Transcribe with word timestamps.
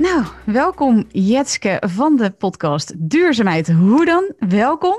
Nou, 0.00 0.24
welkom 0.44 1.06
Jetske 1.12 1.82
van 1.86 2.16
de 2.16 2.30
podcast 2.30 2.92
Duurzaamheid. 2.96 3.72
Hoe 3.72 4.04
dan? 4.04 4.32
Welkom. 4.38 4.98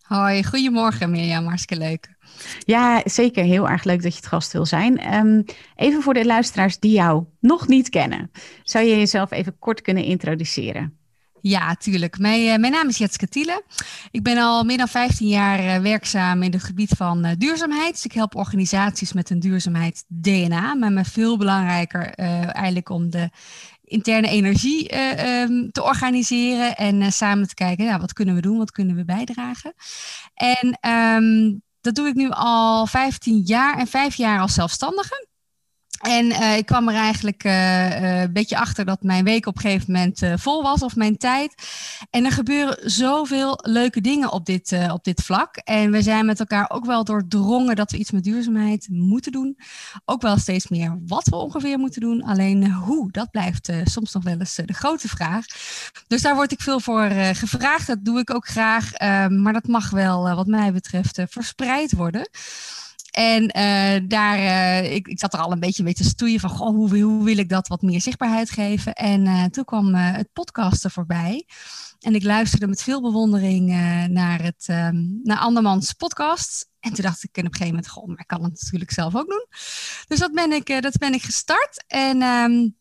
Hoi, 0.00 0.44
goedemorgen 0.44 1.10
Mirjam, 1.10 1.46
hartstikke 1.46 1.84
leuk. 1.84 2.14
Ja, 2.58 3.02
zeker. 3.04 3.44
Heel 3.44 3.68
erg 3.68 3.84
leuk 3.84 4.02
dat 4.02 4.12
je 4.12 4.18
het 4.18 4.26
gast 4.26 4.52
wil 4.52 4.66
zijn. 4.66 5.14
Um, 5.14 5.44
even 5.76 6.02
voor 6.02 6.14
de 6.14 6.24
luisteraars 6.24 6.78
die 6.78 6.92
jou 6.92 7.24
nog 7.40 7.68
niet 7.68 7.88
kennen. 7.88 8.30
Zou 8.62 8.84
je 8.84 8.96
jezelf 8.96 9.30
even 9.30 9.58
kort 9.58 9.80
kunnen 9.80 10.04
introduceren? 10.04 10.98
Ja, 11.46 11.74
tuurlijk. 11.74 12.18
Mijn, 12.18 12.40
uh, 12.40 12.56
mijn 12.56 12.72
naam 12.72 12.88
is 12.88 12.98
Jetske 12.98 13.28
Tiele. 13.28 13.62
Ik 14.10 14.22
ben 14.22 14.38
al 14.38 14.64
meer 14.64 14.76
dan 14.76 14.88
15 14.88 15.28
jaar 15.28 15.58
uh, 15.58 15.82
werkzaam 15.82 16.42
in 16.42 16.52
het 16.52 16.62
gebied 16.62 16.90
van 16.96 17.26
uh, 17.26 17.30
duurzaamheid. 17.38 17.92
Dus 17.92 18.04
ik 18.04 18.12
help 18.12 18.34
organisaties 18.34 19.12
met 19.12 19.30
een 19.30 19.40
duurzaamheid 19.40 20.04
DNA. 20.08 20.74
Maar 20.74 20.92
me 20.92 21.04
veel 21.04 21.38
belangrijker 21.38 22.14
eigenlijk 22.14 22.88
om 22.88 23.10
de 23.10 23.30
interne 23.84 24.28
energie 24.28 24.98
um, 25.40 25.72
te 25.72 25.82
organiseren. 25.82 26.76
En 26.76 27.12
samen 27.12 27.48
te 27.48 27.54
kijken, 27.54 28.00
wat 28.00 28.12
kunnen 28.12 28.34
we 28.34 28.40
doen? 28.40 28.58
Wat 28.58 28.70
kunnen 28.70 28.96
we 28.96 29.04
bijdragen? 29.04 29.74
En 30.34 30.78
um, 30.90 31.62
dat 31.80 31.94
doe 31.94 32.08
ik 32.08 32.14
nu 32.14 32.30
al 32.30 32.86
15 32.86 33.40
jaar 33.44 33.78
en 33.78 33.86
vijf 33.86 34.14
jaar 34.14 34.40
als 34.40 34.54
zelfstandige. 34.54 35.28
En 36.04 36.26
uh, 36.26 36.56
ik 36.56 36.66
kwam 36.66 36.88
er 36.88 36.94
eigenlijk 36.94 37.44
uh, 37.44 37.52
uh, 37.52 38.20
een 38.20 38.32
beetje 38.32 38.58
achter 38.58 38.84
dat 38.84 39.02
mijn 39.02 39.24
week 39.24 39.46
op 39.46 39.54
een 39.56 39.60
gegeven 39.60 39.92
moment 39.92 40.22
vol 40.40 40.62
was, 40.62 40.82
of 40.82 40.96
mijn 40.96 41.16
tijd. 41.16 41.54
En 42.10 42.24
er 42.24 42.32
gebeuren 42.32 42.90
zoveel 42.90 43.58
leuke 43.62 44.00
dingen 44.00 44.32
op 44.32 44.46
dit, 44.46 44.76
op 44.90 45.04
dit 45.04 45.22
vlak. 45.22 45.56
En 45.56 45.90
we 45.90 46.02
zijn 46.02 46.26
met 46.26 46.40
elkaar 46.40 46.70
ook 46.70 46.84
wel 46.84 47.04
doordrongen 47.04 47.76
dat 47.76 47.90
we 47.90 47.98
iets 47.98 48.10
met 48.10 48.24
duurzaamheid 48.24 48.86
moeten 48.90 49.32
doen. 49.32 49.58
Ook 50.04 50.22
wel 50.22 50.38
steeds 50.38 50.68
meer 50.68 50.98
wat 51.06 51.28
we 51.28 51.36
ongeveer 51.36 51.78
moeten 51.78 52.00
doen. 52.00 52.22
Alleen 52.22 52.72
hoe, 52.72 53.12
dat 53.12 53.30
blijft 53.30 53.72
soms 53.84 54.12
nog 54.12 54.22
wel 54.24 54.38
eens 54.38 54.54
de 54.54 54.72
grote 54.72 55.08
vraag. 55.08 55.44
Dus 56.06 56.22
daar 56.22 56.34
word 56.34 56.52
ik 56.52 56.60
veel 56.60 56.80
voor 56.80 57.08
gevraagd. 57.32 57.86
Dat 57.86 58.04
doe 58.04 58.18
ik 58.18 58.34
ook 58.34 58.46
graag. 58.46 58.90
maar 59.28 59.52
dat 59.52 59.66
mag 59.66 59.90
wel, 59.90 60.34
wat 60.34 60.46
mij 60.46 60.72
betreft, 60.72 61.22
verspreid 61.28 61.92
worden. 61.92 62.28
En 63.14 63.42
uh, 63.42 64.08
daar, 64.08 64.38
uh, 64.38 64.94
ik, 64.94 65.08
ik 65.08 65.18
zat 65.18 65.34
er 65.34 65.40
al 65.40 65.52
een 65.52 65.60
beetje 65.60 65.82
mee 65.82 65.94
te 65.94 66.04
stoeien 66.04 66.40
van, 66.40 66.50
goh, 66.50 66.74
hoe, 66.74 66.98
hoe 67.00 67.24
wil 67.24 67.38
ik 67.38 67.48
dat 67.48 67.68
wat 67.68 67.82
meer 67.82 68.00
zichtbaarheid 68.00 68.50
geven? 68.50 68.92
En 68.92 69.26
uh, 69.26 69.44
toen 69.44 69.64
kwam 69.64 69.94
het 69.94 70.32
podcasten 70.32 70.90
voorbij. 70.90 71.46
En 72.00 72.14
ik 72.14 72.22
luisterde 72.22 72.66
met 72.66 72.82
veel 72.82 73.02
bewondering 73.02 73.68
naar, 74.08 74.42
het, 74.42 74.66
um, 74.70 75.20
naar 75.22 75.38
andermans 75.38 75.92
podcast. 75.92 76.68
En 76.80 76.92
toen 76.92 77.04
dacht 77.04 77.24
ik 77.24 77.30
op 77.30 77.36
een 77.36 77.44
gegeven 77.44 77.66
moment, 77.66 77.88
goh, 77.88 78.06
maar 78.06 78.20
ik 78.20 78.26
kan 78.26 78.42
het 78.42 78.60
natuurlijk 78.62 78.90
zelf 78.90 79.16
ook 79.16 79.28
doen. 79.28 79.46
Dus 80.06 80.18
dat 80.18 80.32
ben 80.32 80.52
ik, 80.52 80.82
dat 80.82 80.98
ben 80.98 81.14
ik 81.14 81.22
gestart. 81.22 81.84
En... 81.86 82.22
Um, 82.22 82.76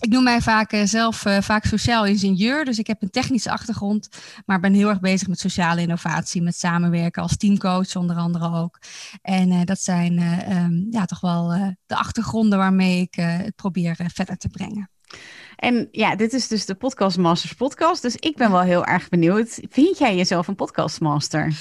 ik 0.00 0.10
noem 0.10 0.22
mij 0.22 0.40
vaak 0.40 0.72
uh, 0.72 0.82
zelf 0.84 1.24
uh, 1.24 1.40
vaak 1.40 1.64
sociaal 1.64 2.06
ingenieur. 2.06 2.64
Dus 2.64 2.78
ik 2.78 2.86
heb 2.86 3.02
een 3.02 3.10
technische 3.10 3.50
achtergrond, 3.50 4.08
maar 4.46 4.60
ben 4.60 4.74
heel 4.74 4.88
erg 4.88 5.00
bezig 5.00 5.28
met 5.28 5.38
sociale 5.38 5.80
innovatie, 5.80 6.42
met 6.42 6.56
samenwerken 6.56 7.22
als 7.22 7.36
teamcoach 7.36 7.96
onder 7.96 8.16
andere 8.16 8.56
ook. 8.56 8.78
En 9.22 9.52
uh, 9.52 9.60
dat 9.64 9.80
zijn 9.80 10.18
um, 10.56 10.86
ja, 10.90 11.04
toch 11.04 11.20
wel 11.20 11.48
de 11.86 11.96
achtergronden 11.96 12.58
waarmee 12.58 13.00
ik 13.00 13.14
het 13.14 13.56
probeer 13.56 13.96
verder 14.14 14.36
te 14.36 14.48
brengen. 14.48 14.90
En 15.56 15.88
ja, 15.90 16.16
dit 16.16 16.32
is 16.32 16.48
dus 16.48 16.66
de 16.66 16.74
Podcast 16.74 17.16
Masters 17.16 17.52
podcast. 17.52 18.02
Dus 18.02 18.16
ik 18.16 18.36
ben 18.36 18.50
wel 18.50 18.60
heel 18.60 18.84
erg 18.84 19.08
benieuwd. 19.08 19.60
Vind 19.70 19.98
jij 19.98 20.16
jezelf 20.16 20.48
een 20.48 20.54
podcastmaster? 20.54 21.54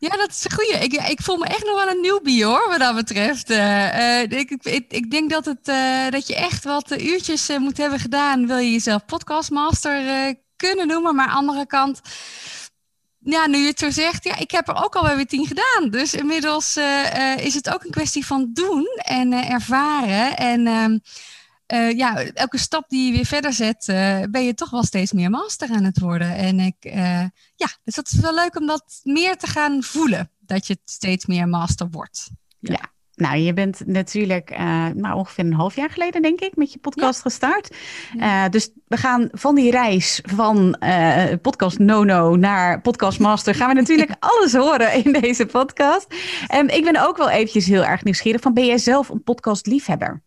Ja, 0.00 0.16
dat 0.16 0.30
is 0.30 0.44
een 0.44 0.52
goeie. 0.52 0.72
Ik, 0.72 0.92
ik 0.92 1.22
voel 1.22 1.36
me 1.36 1.46
echt 1.46 1.64
nog 1.64 1.84
wel 1.84 1.94
een 1.94 2.00
newbie 2.00 2.44
hoor, 2.44 2.68
wat 2.68 2.78
dat 2.78 2.94
betreft. 2.94 3.50
Uh, 3.50 4.22
ik, 4.22 4.50
ik, 4.50 4.84
ik, 4.88 5.10
denk 5.10 5.30
dat, 5.30 5.44
het, 5.44 5.68
uh, 5.68 6.08
dat 6.10 6.26
je 6.26 6.36
echt 6.36 6.64
wat 6.64 7.00
uurtjes 7.00 7.48
moet 7.58 7.76
hebben 7.76 7.98
gedaan. 7.98 8.46
Wil 8.46 8.58
je 8.58 8.70
jezelf 8.70 9.04
podcastmaster 9.04 10.34
kunnen 10.56 10.86
noemen. 10.86 11.14
Maar 11.14 11.26
aan 11.26 11.44
de 11.44 11.50
andere 11.50 11.66
kant, 11.66 12.00
ja, 13.18 13.46
nu 13.46 13.58
je 13.58 13.66
het 13.66 13.78
zo 13.78 13.90
zegt, 13.90 14.24
ja, 14.24 14.38
ik 14.38 14.50
heb 14.50 14.68
er 14.68 14.84
ook 14.84 14.96
al 14.96 15.16
weer 15.16 15.26
tien 15.26 15.46
gedaan. 15.46 15.90
Dus 15.90 16.14
inmiddels 16.14 16.76
is 17.36 17.54
het 17.54 17.74
ook 17.74 17.84
een 17.84 17.90
kwestie 17.90 18.26
van 18.26 18.50
doen 18.52 18.86
en 18.96 19.32
ervaren. 19.32 20.36
En 20.36 20.66
ehm, 20.66 20.98
uh, 21.72 21.96
ja, 21.96 22.22
elke 22.22 22.58
stap 22.58 22.88
die 22.88 23.06
je 23.06 23.12
weer 23.12 23.26
verder 23.26 23.52
zet, 23.52 23.88
uh, 23.88 24.18
ben 24.30 24.44
je 24.44 24.54
toch 24.54 24.70
wel 24.70 24.84
steeds 24.84 25.12
meer 25.12 25.30
master 25.30 25.70
aan 25.70 25.84
het 25.84 25.98
worden. 25.98 26.34
En 26.34 26.60
ik, 26.60 26.76
uh, 26.84 27.24
ja, 27.54 27.68
dus 27.84 27.94
dat 27.94 28.10
is 28.12 28.20
wel 28.20 28.34
leuk 28.34 28.56
om 28.56 28.66
dat 28.66 29.00
meer 29.02 29.36
te 29.36 29.46
gaan 29.46 29.82
voelen, 29.82 30.30
dat 30.38 30.66
je 30.66 30.78
steeds 30.84 31.26
meer 31.26 31.48
master 31.48 31.88
wordt. 31.90 32.30
Ja. 32.58 32.72
ja. 32.72 32.98
Nou, 33.14 33.36
je 33.36 33.52
bent 33.52 33.86
natuurlijk 33.86 34.58
nou, 34.94 35.14
ongeveer 35.14 35.44
een 35.44 35.52
half 35.52 35.76
jaar 35.76 35.90
geleden, 35.90 36.22
denk 36.22 36.40
ik, 36.40 36.56
met 36.56 36.72
je 36.72 36.78
podcast 36.78 37.16
ja. 37.16 37.30
gestart. 37.30 37.76
Ja. 38.16 38.48
dus 38.48 38.70
we 38.86 38.96
gaan 38.96 39.28
van 39.32 39.54
die 39.54 39.70
reis 39.70 40.22
van 40.24 40.76
podcast 41.42 41.78
Nono 41.78 42.36
naar 42.36 42.80
podcast 42.80 43.18
Master, 43.18 43.54
gaan 43.54 43.68
we 43.68 43.74
natuurlijk 43.80 44.14
alles 44.18 44.52
horen 44.52 45.04
in 45.04 45.12
deze 45.12 45.46
podcast. 45.46 46.14
En 46.46 46.68
ik 46.68 46.84
ben 46.84 47.06
ook 47.06 47.16
wel 47.16 47.30
eventjes 47.30 47.66
heel 47.66 47.84
erg 47.84 48.04
nieuwsgierig 48.04 48.40
van, 48.40 48.54
ben 48.54 48.66
jij 48.66 48.78
zelf 48.78 49.08
een 49.08 49.22
podcast 49.22 49.66
liefhebber? 49.66 50.22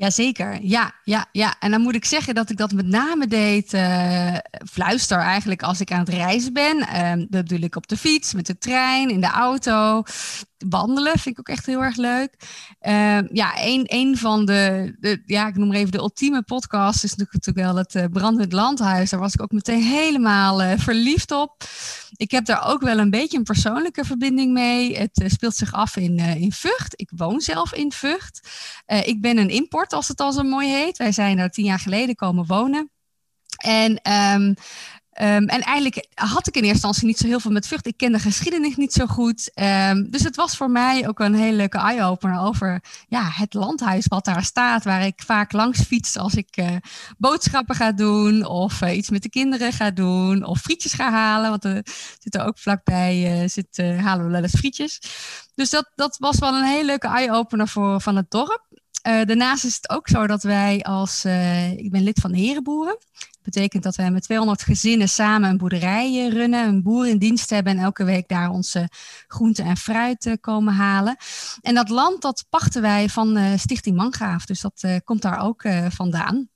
Jazeker, 0.00 0.58
ja, 0.62 0.92
ja, 1.04 1.26
ja. 1.32 1.54
En 1.58 1.70
dan 1.70 1.80
moet 1.80 1.94
ik 1.94 2.04
zeggen 2.04 2.34
dat 2.34 2.50
ik 2.50 2.56
dat 2.56 2.72
met 2.72 2.86
name 2.86 3.26
deed, 3.26 3.74
uh, 3.74 4.34
fluister 4.70 5.18
eigenlijk 5.18 5.62
als 5.62 5.80
ik 5.80 5.92
aan 5.92 5.98
het 5.98 6.08
reizen 6.08 6.52
ben. 6.52 6.86
Dat 7.30 7.48
doe 7.48 7.58
ik 7.58 7.76
op 7.76 7.88
de 7.88 7.96
fiets, 7.96 8.34
met 8.34 8.46
de 8.46 8.58
trein, 8.58 9.10
in 9.10 9.20
de 9.20 9.30
auto 9.30 10.02
wandelen 10.68 11.18
vind 11.18 11.26
ik 11.26 11.38
ook 11.38 11.56
echt 11.56 11.66
heel 11.66 11.82
erg 11.82 11.96
leuk. 11.96 12.34
Uh, 12.82 13.18
ja, 13.32 13.52
een, 13.56 13.84
een 13.86 14.16
van 14.16 14.44
de, 14.44 14.94
de, 15.00 15.22
ja, 15.26 15.48
ik 15.48 15.56
noem 15.56 15.68
maar 15.68 15.76
even 15.76 15.92
de 15.92 15.98
ultieme 15.98 16.42
podcast 16.42 17.04
is 17.04 17.14
natuurlijk 17.14 17.66
wel 17.66 17.76
het 17.76 17.94
uh, 17.94 18.04
Brandend 18.10 18.52
Landhuis. 18.52 19.10
Daar 19.10 19.20
was 19.20 19.34
ik 19.34 19.42
ook 19.42 19.52
meteen 19.52 19.82
helemaal 19.82 20.62
uh, 20.62 20.72
verliefd 20.76 21.30
op. 21.30 21.64
Ik 22.16 22.30
heb 22.30 22.44
daar 22.44 22.66
ook 22.66 22.80
wel 22.82 22.98
een 22.98 23.10
beetje 23.10 23.38
een 23.38 23.44
persoonlijke 23.44 24.04
verbinding 24.04 24.52
mee. 24.52 24.96
Het 24.96 25.22
speelt 25.26 25.56
zich 25.56 25.72
af 25.72 25.96
in, 25.96 26.18
in 26.18 26.52
Vught. 26.52 27.00
Ik 27.00 27.10
woon 27.16 27.40
zelf 27.40 27.72
in 27.72 27.92
Vught. 27.92 28.48
ik 29.04 29.20
ben 29.20 29.38
een 29.38 29.50
import, 29.50 29.92
als 29.92 30.08
het 30.08 30.20
al 30.20 30.32
zo 30.32 30.42
mooi 30.42 30.68
heet. 30.68 30.98
Wij 30.98 31.12
zijn 31.12 31.36
daar 31.36 31.50
tien 31.50 31.64
jaar 31.64 31.78
geleden 31.78 32.14
komen 32.14 32.46
wonen. 32.46 32.90
En 33.56 34.12
um, 34.12 34.54
Um, 35.22 35.26
en 35.26 35.60
eigenlijk 35.60 36.06
had 36.14 36.46
ik 36.46 36.54
in 36.54 36.62
eerste 36.62 36.72
instantie 36.72 37.06
niet 37.06 37.18
zo 37.18 37.26
heel 37.26 37.40
veel 37.40 37.50
met 37.50 37.66
Vught. 37.66 37.86
Ik 37.86 37.96
ken 37.96 38.12
de 38.12 38.18
geschiedenis 38.18 38.76
niet 38.76 38.92
zo 38.92 39.06
goed. 39.06 39.50
Um, 39.54 40.10
dus 40.10 40.22
het 40.22 40.36
was 40.36 40.56
voor 40.56 40.70
mij 40.70 41.08
ook 41.08 41.18
een 41.20 41.34
hele 41.34 41.56
leuke 41.56 41.78
eye-opener 41.78 42.40
over 42.40 42.82
ja, 43.08 43.22
het 43.32 43.54
landhuis 43.54 44.06
wat 44.06 44.24
daar 44.24 44.44
staat. 44.44 44.84
Waar 44.84 45.06
ik 45.06 45.22
vaak 45.26 45.52
langs 45.52 45.82
fiets 45.82 46.16
als 46.16 46.34
ik 46.34 46.56
uh, 46.56 46.76
boodschappen 47.18 47.74
ga 47.74 47.92
doen. 47.92 48.46
Of 48.46 48.80
uh, 48.82 48.96
iets 48.96 49.10
met 49.10 49.22
de 49.22 49.30
kinderen 49.30 49.72
ga 49.72 49.90
doen. 49.90 50.44
Of 50.44 50.60
frietjes 50.60 50.92
ga 50.92 51.10
halen. 51.10 51.50
Want 51.50 51.64
er 51.64 51.86
zitten 52.18 52.44
ook 52.44 52.58
vlakbij 52.58 53.42
uh, 53.42 53.48
zit, 53.48 53.76
halen 53.76 54.26
we 54.26 54.32
wel 54.32 54.42
eens 54.42 54.58
frietjes. 54.58 55.00
Dus 55.54 55.70
dat, 55.70 55.90
dat 55.94 56.16
was 56.18 56.38
wel 56.38 56.54
een 56.54 56.64
hele 56.64 56.84
leuke 56.84 57.08
eye-opener 57.08 57.68
voor, 57.68 58.00
van 58.00 58.16
het 58.16 58.30
dorp. 58.30 58.68
Daarnaast 59.02 59.64
is 59.64 59.74
het 59.74 59.90
ook 59.90 60.08
zo 60.08 60.26
dat 60.26 60.42
wij 60.42 60.82
als, 60.82 61.24
ik 61.76 61.90
ben 61.90 62.02
lid 62.02 62.20
van 62.20 62.32
de 62.32 62.38
Herenboeren. 62.38 62.98
Betekent 63.50 63.82
dat 63.82 63.96
wij 63.96 64.10
met 64.10 64.22
200 64.22 64.62
gezinnen 64.62 65.08
samen 65.08 65.50
een 65.50 65.56
boerderij 65.56 66.28
runnen, 66.28 66.68
een 66.68 66.82
boer 66.82 67.08
in 67.08 67.18
dienst 67.18 67.50
hebben 67.50 67.76
en 67.76 67.84
elke 67.84 68.04
week 68.04 68.28
daar 68.28 68.50
onze 68.50 68.88
groenten 69.26 69.64
en 69.64 69.76
fruit 69.76 70.26
uh, 70.26 70.34
komen 70.40 70.74
halen. 70.74 71.16
En 71.60 71.74
dat 71.74 71.88
land 71.88 72.22
dat 72.22 72.44
pachten 72.48 72.82
wij 72.82 73.08
van 73.08 73.58
Stichting 73.58 73.96
Mangraaf, 73.96 74.44
dus 74.44 74.60
dat 74.60 74.84
komt 75.04 75.22
daar 75.22 75.40
ook 75.40 75.62
vandaan. 75.88 76.48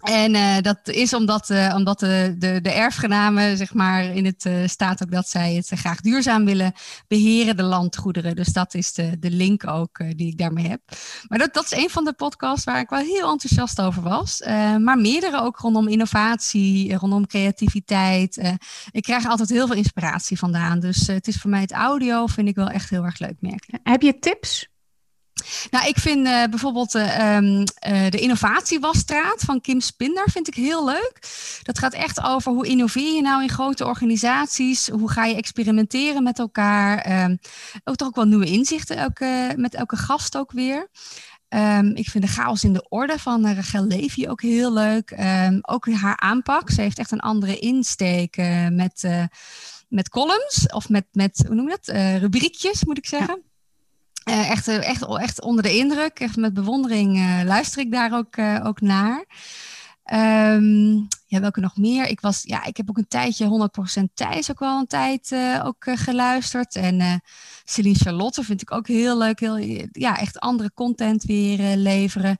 En 0.00 0.34
uh, 0.34 0.58
dat 0.60 0.88
is 0.88 1.14
omdat, 1.14 1.50
uh, 1.50 1.72
omdat 1.76 1.98
de, 1.98 2.34
de, 2.38 2.60
de 2.60 2.70
erfgenamen, 2.70 3.56
zeg 3.56 3.74
maar, 3.74 4.04
in 4.04 4.24
het 4.24 4.70
staat 4.70 5.02
ook 5.02 5.10
dat 5.10 5.28
zij 5.28 5.54
het 5.54 5.68
graag 5.68 6.00
duurzaam 6.00 6.44
willen 6.44 6.72
beheren, 7.08 7.56
de 7.56 7.62
landgoederen. 7.62 8.36
Dus 8.36 8.48
dat 8.48 8.74
is 8.74 8.92
de, 8.92 9.18
de 9.18 9.30
link 9.30 9.66
ook 9.66 9.98
die 10.16 10.26
ik 10.26 10.38
daarmee 10.38 10.68
heb. 10.68 10.80
Maar 11.28 11.38
dat, 11.38 11.54
dat 11.54 11.64
is 11.64 11.78
een 11.78 11.90
van 11.90 12.04
de 12.04 12.12
podcasts 12.12 12.64
waar 12.64 12.80
ik 12.80 12.88
wel 12.88 12.98
heel 12.98 13.30
enthousiast 13.30 13.80
over 13.80 14.02
was. 14.02 14.40
maar 14.78 14.98
meerdere 14.98 15.40
ook 15.40 15.58
rondom 15.58 15.88
innovatie, 15.88 16.96
rondom 16.96 17.26
creativiteit. 17.26 18.58
ik 18.90 19.02
krijg 19.02 19.26
altijd 19.26 19.48
heel 19.48 19.66
veel 19.66 19.76
inspiratie 19.76 20.38
vandaan. 20.38 20.80
Dus 20.80 21.06
het 21.06 21.28
is 21.28 21.36
voor 21.36 21.50
mij 21.50 21.60
het 21.60 21.72
audio, 21.72 22.26
vind 22.26 22.48
ik 22.48 22.54
wel 22.54 22.68
echt 22.68 22.90
heel 22.90 23.04
erg 23.04 23.18
leuk 23.18 23.36
merken. 23.40 23.80
Heb 23.82 24.02
je 24.02 24.18
tips 24.18 24.68
Nou, 25.70 25.88
ik 25.88 25.98
vind 25.98 26.26
uh, 26.26 26.44
bijvoorbeeld 26.44 26.94
uh, 26.94 27.36
um, 27.36 27.58
uh, 27.58 27.64
de 28.10 28.18
innovatiewasstraat 28.20 29.40
van 29.40 29.60
Kim 29.60 29.80
Spinder 29.80 30.30
vind 30.30 30.48
ik 30.48 30.54
heel 30.54 30.84
leuk. 30.84 31.18
Dat 31.62 31.78
gaat 31.78 31.92
echt 31.92 32.22
over 32.22 32.52
hoe 32.52 32.66
innoveer 32.66 33.14
je 33.14 33.22
nou 33.22 33.42
in 33.42 33.48
grote 33.48 33.86
organisaties? 33.86 34.88
Hoe 34.88 35.10
ga 35.10 35.24
je 35.24 35.34
experimenteren 35.34 36.22
met 36.22 36.38
elkaar? 36.38 37.22
Um, 37.24 37.38
ook 37.84 37.96
toch 37.96 38.08
ook 38.08 38.14
wel 38.14 38.24
nieuwe 38.24 38.46
inzichten 38.46 38.96
elke, 38.96 39.52
met 39.56 39.74
elke 39.74 39.96
gast 39.96 40.36
ook 40.36 40.52
weer. 40.52 40.88
Um, 41.48 41.94
ik 41.94 42.08
vind 42.08 42.24
de 42.24 42.30
chaos 42.30 42.64
in 42.64 42.72
de 42.72 42.88
orde 42.88 43.18
van 43.18 43.54
Rachel 43.54 43.84
Levy 43.84 44.26
ook 44.26 44.42
heel 44.42 44.72
leuk. 44.72 45.14
ook 45.62 45.92
haar 45.92 46.16
aanpak. 46.16 46.70
Ze 46.70 46.80
heeft 46.80 46.98
echt 46.98 47.10
een 47.10 47.20
andere 47.20 47.58
insteek 47.58 48.36
met, 48.70 49.08
met 49.88 50.08
columns 50.08 50.66
of 50.66 50.88
met, 50.88 51.04
met 51.12 51.44
hoe 51.46 51.54
noem 51.54 51.68
je 51.68 51.78
dat? 51.82 51.96
rubriekjes, 52.20 52.84
moet 52.84 52.98
ik 52.98 53.06
zeggen. 53.06 53.42
Ja. 53.42 53.49
Uh, 54.28 54.50
echt, 54.50 54.68
echt, 54.68 55.06
echt 55.18 55.40
onder 55.40 55.62
de 55.62 55.76
indruk. 55.76 56.20
Echt 56.20 56.36
met 56.36 56.54
bewondering 56.54 57.16
uh, 57.16 57.40
luister 57.44 57.80
ik 57.80 57.92
daar 57.92 58.12
ook, 58.12 58.38
ook 58.66 58.80
naar. 58.80 59.24
Um, 60.12 61.08
ja, 61.26 61.40
welke 61.40 61.60
nog 61.60 61.76
meer? 61.76 62.06
Ik, 62.06 62.20
was, 62.20 62.42
ja, 62.42 62.64
ik 62.64 62.76
heb 62.76 62.88
ook 62.88 62.98
een 62.98 63.08
tijdje 63.08 63.70
100% 64.00 64.02
Thijs 64.14 64.50
ook 64.50 64.58
wel 64.58 64.78
een 64.78 64.86
tijd 64.86 65.34
ook 65.62 65.84
geluisterd. 65.84 66.76
En 66.76 67.22
Celine 67.64 67.98
Charlotte 67.98 68.44
vind 68.44 68.62
ik 68.62 68.72
ook 68.72 68.86
heel 68.86 69.18
leuk. 69.18 69.40
Heel, 69.40 69.56
ja, 69.92 70.18
echt 70.18 70.38
andere 70.38 70.72
content 70.74 71.24
weer 71.24 71.76
leveren. 71.76 72.38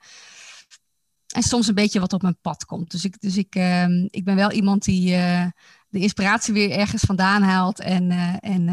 En 1.34 1.42
soms 1.42 1.66
een 1.66 1.74
beetje 1.74 2.00
wat 2.00 2.12
op 2.12 2.22
mijn 2.22 2.40
pad 2.40 2.64
komt. 2.64 2.90
Dus 2.90 3.04
ik, 3.04 3.20
dus 3.20 3.36
ik, 3.36 3.54
ehm, 3.54 4.06
ik 4.10 4.24
ben 4.24 4.36
wel 4.36 4.52
iemand 4.52 4.84
die 4.84 5.10
de 5.88 5.98
inspiratie 5.98 6.54
weer 6.54 6.70
ergens 6.70 7.02
vandaan 7.02 7.42
haalt. 7.42 7.80
En, 7.80 8.10
en, 8.40 8.68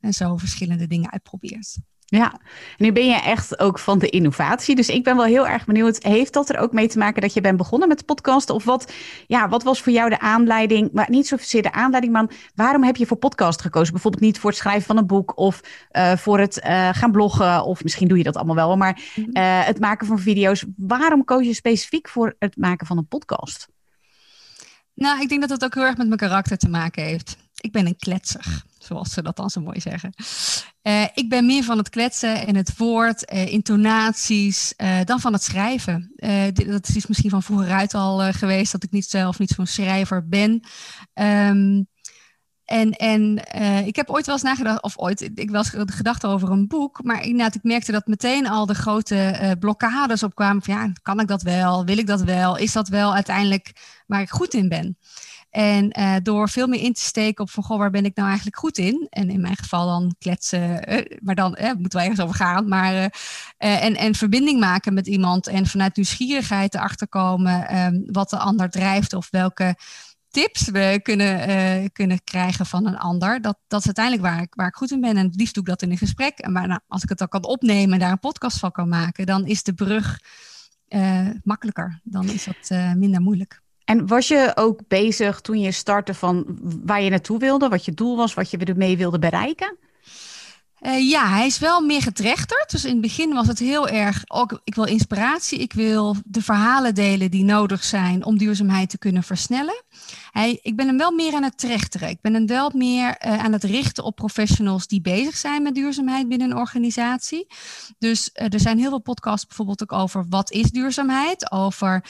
en 0.00 0.12
zo 0.12 0.36
verschillende 0.36 0.86
dingen 0.86 1.10
uitprobeert. 1.10 1.78
Ja, 2.10 2.40
nu 2.76 2.92
ben 2.92 3.06
je 3.06 3.20
echt 3.20 3.58
ook 3.58 3.78
van 3.78 3.98
de 3.98 4.08
innovatie. 4.08 4.74
Dus 4.74 4.88
ik 4.88 5.04
ben 5.04 5.16
wel 5.16 5.24
heel 5.24 5.48
erg 5.48 5.64
benieuwd. 5.64 6.02
Heeft 6.02 6.32
dat 6.32 6.48
er 6.48 6.58
ook 6.58 6.72
mee 6.72 6.88
te 6.88 6.98
maken 6.98 7.22
dat 7.22 7.34
je 7.34 7.40
bent 7.40 7.56
begonnen 7.56 7.88
met 7.88 8.04
podcast? 8.04 8.50
Of 8.50 8.64
wat, 8.64 8.92
ja, 9.26 9.48
wat 9.48 9.62
was 9.62 9.80
voor 9.80 9.92
jou 9.92 10.10
de 10.10 10.20
aanleiding? 10.20 10.92
Maar 10.92 11.10
niet 11.10 11.26
zozeer 11.26 11.62
de 11.62 11.72
aanleiding, 11.72 12.12
maar 12.12 12.26
waarom 12.54 12.84
heb 12.84 12.96
je 12.96 13.06
voor 13.06 13.16
podcast 13.16 13.60
gekozen? 13.60 13.92
Bijvoorbeeld 13.92 14.22
niet 14.22 14.38
voor 14.38 14.50
het 14.50 14.58
schrijven 14.58 14.86
van 14.86 14.96
een 14.96 15.06
boek 15.06 15.38
of 15.38 15.60
uh, 15.92 16.16
voor 16.16 16.38
het 16.38 16.64
uh, 16.64 16.88
gaan 16.92 17.12
bloggen. 17.12 17.64
Of 17.64 17.82
misschien 17.82 18.08
doe 18.08 18.18
je 18.18 18.24
dat 18.24 18.36
allemaal 18.36 18.54
wel, 18.54 18.76
maar 18.76 19.00
uh, 19.16 19.24
het 19.64 19.80
maken 19.80 20.06
van 20.06 20.18
video's. 20.18 20.64
Waarom 20.76 21.24
koos 21.24 21.46
je 21.46 21.54
specifiek 21.54 22.08
voor 22.08 22.34
het 22.38 22.56
maken 22.56 22.86
van 22.86 22.98
een 22.98 23.08
podcast? 23.08 23.68
Nou, 24.94 25.20
ik 25.20 25.28
denk 25.28 25.40
dat 25.40 25.50
het 25.50 25.64
ook 25.64 25.74
heel 25.74 25.84
erg 25.84 25.96
met 25.96 26.06
mijn 26.06 26.18
karakter 26.18 26.56
te 26.56 26.68
maken 26.68 27.02
heeft. 27.02 27.36
Ik 27.60 27.72
ben 27.72 27.86
een 27.86 27.96
kletser 27.96 28.66
zoals 28.78 29.12
ze 29.12 29.22
dat 29.22 29.36
dan 29.36 29.50
zo 29.50 29.60
mooi 29.60 29.80
zeggen. 29.80 30.12
Uh, 30.82 31.02
ik 31.14 31.28
ben 31.28 31.46
meer 31.46 31.64
van 31.64 31.78
het 31.78 31.88
kletsen 31.88 32.46
en 32.46 32.56
het 32.56 32.76
woord, 32.76 33.32
uh, 33.32 33.52
intonaties, 33.52 34.74
uh, 34.76 34.98
dan 35.04 35.20
van 35.20 35.32
het 35.32 35.42
schrijven. 35.42 36.12
dat 36.54 36.88
is 36.88 37.06
misschien 37.06 37.30
van 37.30 37.42
vooruit 37.42 37.94
al 37.94 38.32
geweest 38.32 38.72
dat 38.72 38.82
ik 38.82 38.90
niet 38.90 39.06
zelf 39.06 39.38
niet 39.38 39.50
zo'n 39.50 39.66
schrijver 39.66 40.28
ben. 40.28 40.62
Um, 41.14 41.86
en, 42.64 42.90
en 42.90 43.36
ik 43.86 43.96
heb 43.96 44.10
ooit 44.10 44.26
wel 44.26 44.34
eens 44.34 44.44
nagedacht, 44.44 44.82
of 44.82 44.98
ooit, 44.98 45.30
ik 45.34 45.50
eens 45.50 45.70
gedacht 45.70 46.26
over 46.26 46.50
een 46.50 46.66
boek, 46.66 47.02
maar 47.02 47.22
inderdaad, 47.22 47.54
ik 47.54 47.62
merkte 47.62 47.92
dat 47.92 48.06
meteen 48.06 48.48
al 48.48 48.66
de 48.66 48.74
grote 48.74 49.56
blokkades 49.58 50.22
opkwamen 50.22 50.62
van 50.62 50.74
ja, 50.74 50.92
kan 51.02 51.20
ik 51.20 51.26
dat 51.26 51.42
wel, 51.42 51.84
wil 51.84 51.98
ik 51.98 52.06
dat 52.06 52.22
wel, 52.22 52.56
is 52.56 52.72
dat 52.72 52.88
wel 52.88 53.14
uiteindelijk 53.14 53.72
waar 54.06 54.20
ik 54.20 54.30
goed 54.30 54.54
in 54.54 54.68
ben? 54.68 54.98
En 55.50 55.98
uh, 55.98 56.16
door 56.22 56.48
veel 56.48 56.66
meer 56.66 56.80
in 56.80 56.92
te 56.92 57.00
steken 57.00 57.44
op 57.44 57.50
van, 57.50 57.62
goh, 57.62 57.78
waar 57.78 57.90
ben 57.90 58.04
ik 58.04 58.16
nou 58.16 58.28
eigenlijk 58.28 58.58
goed 58.58 58.78
in? 58.78 59.06
En 59.10 59.30
in 59.30 59.40
mijn 59.40 59.56
geval 59.56 59.86
dan 59.86 60.14
kletsen, 60.18 60.92
uh, 60.92 61.18
maar 61.20 61.34
dan 61.34 61.58
uh, 61.60 61.72
moeten 61.72 61.98
we 61.98 62.04
ergens 62.04 62.20
over 62.20 62.34
gaan. 62.34 62.68
Maar, 62.68 63.14
en, 63.56 63.96
en 63.96 64.14
verbinding 64.14 64.60
maken 64.60 64.94
met 64.94 65.06
iemand 65.06 65.46
en 65.46 65.66
vanuit 65.66 65.96
nieuwsgierigheid 65.96 66.74
erachter 66.74 67.08
komen 67.08 67.78
um, 67.78 68.02
wat 68.06 68.30
de 68.30 68.38
ander 68.38 68.70
drijft 68.70 69.12
of 69.12 69.30
welke 69.30 69.76
tips 70.28 70.68
we 70.68 71.00
kunnen, 71.02 71.92
kunnen 71.92 72.24
krijgen 72.24 72.66
van 72.66 72.86
een 72.86 72.98
ander. 72.98 73.40
Dat, 73.40 73.58
dat 73.66 73.80
is 73.80 73.86
uiteindelijk 73.86 74.26
waar 74.26 74.42
ik, 74.42 74.54
waar 74.54 74.68
ik 74.68 74.74
goed 74.74 74.90
in 74.90 75.00
ben. 75.00 75.16
En 75.16 75.26
het 75.26 75.36
liefst 75.36 75.54
doe 75.54 75.62
ik 75.62 75.68
dat 75.68 75.82
in 75.82 75.90
een 75.90 75.98
gesprek. 75.98 76.48
Maar 76.48 76.66
nou, 76.68 76.80
als 76.88 77.02
ik 77.02 77.08
het 77.08 77.18
dan 77.18 77.28
kan 77.28 77.44
opnemen 77.44 77.92
en 77.92 77.98
daar 77.98 78.10
een 78.10 78.18
podcast 78.18 78.58
van 78.58 78.70
kan 78.70 78.88
maken, 78.88 79.26
dan 79.26 79.46
is 79.46 79.62
de 79.62 79.74
brug 79.74 80.20
makkelijker. 81.42 82.00
Dan 82.04 82.28
is 82.28 82.44
dat 82.44 82.96
minder 82.96 83.20
moeilijk. 83.20 83.60
En 83.88 84.06
was 84.06 84.28
je 84.28 84.52
ook 84.54 84.80
bezig 84.88 85.40
toen 85.40 85.60
je 85.60 85.72
startte 85.72 86.14
van 86.14 86.58
waar 86.84 87.02
je 87.02 87.10
naartoe 87.10 87.38
wilde, 87.38 87.68
wat 87.68 87.84
je 87.84 87.92
doel 87.92 88.16
was, 88.16 88.34
wat 88.34 88.50
je 88.50 88.58
ermee 88.58 88.96
wilde 88.96 89.18
bereiken? 89.18 89.76
Uh, 90.80 91.10
ja, 91.10 91.28
hij 91.28 91.46
is 91.46 91.58
wel 91.58 91.80
meer 91.80 92.02
getrechterd. 92.02 92.70
Dus 92.70 92.84
in 92.84 92.92
het 92.92 93.00
begin 93.00 93.32
was 93.32 93.46
het 93.46 93.58
heel 93.58 93.88
erg, 93.88 94.24
ook, 94.26 94.60
ik 94.64 94.74
wil 94.74 94.84
inspiratie, 94.84 95.58
ik 95.58 95.72
wil 95.72 96.16
de 96.24 96.42
verhalen 96.42 96.94
delen 96.94 97.30
die 97.30 97.44
nodig 97.44 97.84
zijn 97.84 98.24
om 98.24 98.38
duurzaamheid 98.38 98.90
te 98.90 98.98
kunnen 98.98 99.22
versnellen. 99.22 99.82
Hij, 100.30 100.58
ik 100.62 100.76
ben 100.76 100.86
hem 100.86 100.96
wel 100.96 101.10
meer 101.10 101.34
aan 101.34 101.42
het 101.42 101.58
trechteren. 101.58 102.08
Ik 102.08 102.20
ben 102.20 102.34
hem 102.34 102.46
wel 102.46 102.70
meer 102.74 103.16
uh, 103.26 103.44
aan 103.44 103.52
het 103.52 103.64
richten 103.64 104.04
op 104.04 104.16
professionals 104.16 104.86
die 104.86 105.00
bezig 105.00 105.36
zijn 105.36 105.62
met 105.62 105.74
duurzaamheid 105.74 106.28
binnen 106.28 106.50
een 106.50 106.56
organisatie. 106.56 107.46
Dus 107.98 108.30
uh, 108.34 108.52
er 108.52 108.60
zijn 108.60 108.78
heel 108.78 108.88
veel 108.88 109.00
podcasts 109.00 109.46
bijvoorbeeld 109.46 109.82
ook 109.82 109.92
over 109.92 110.26
wat 110.28 110.50
is 110.50 110.70
duurzaamheid, 110.70 111.50
over 111.50 112.04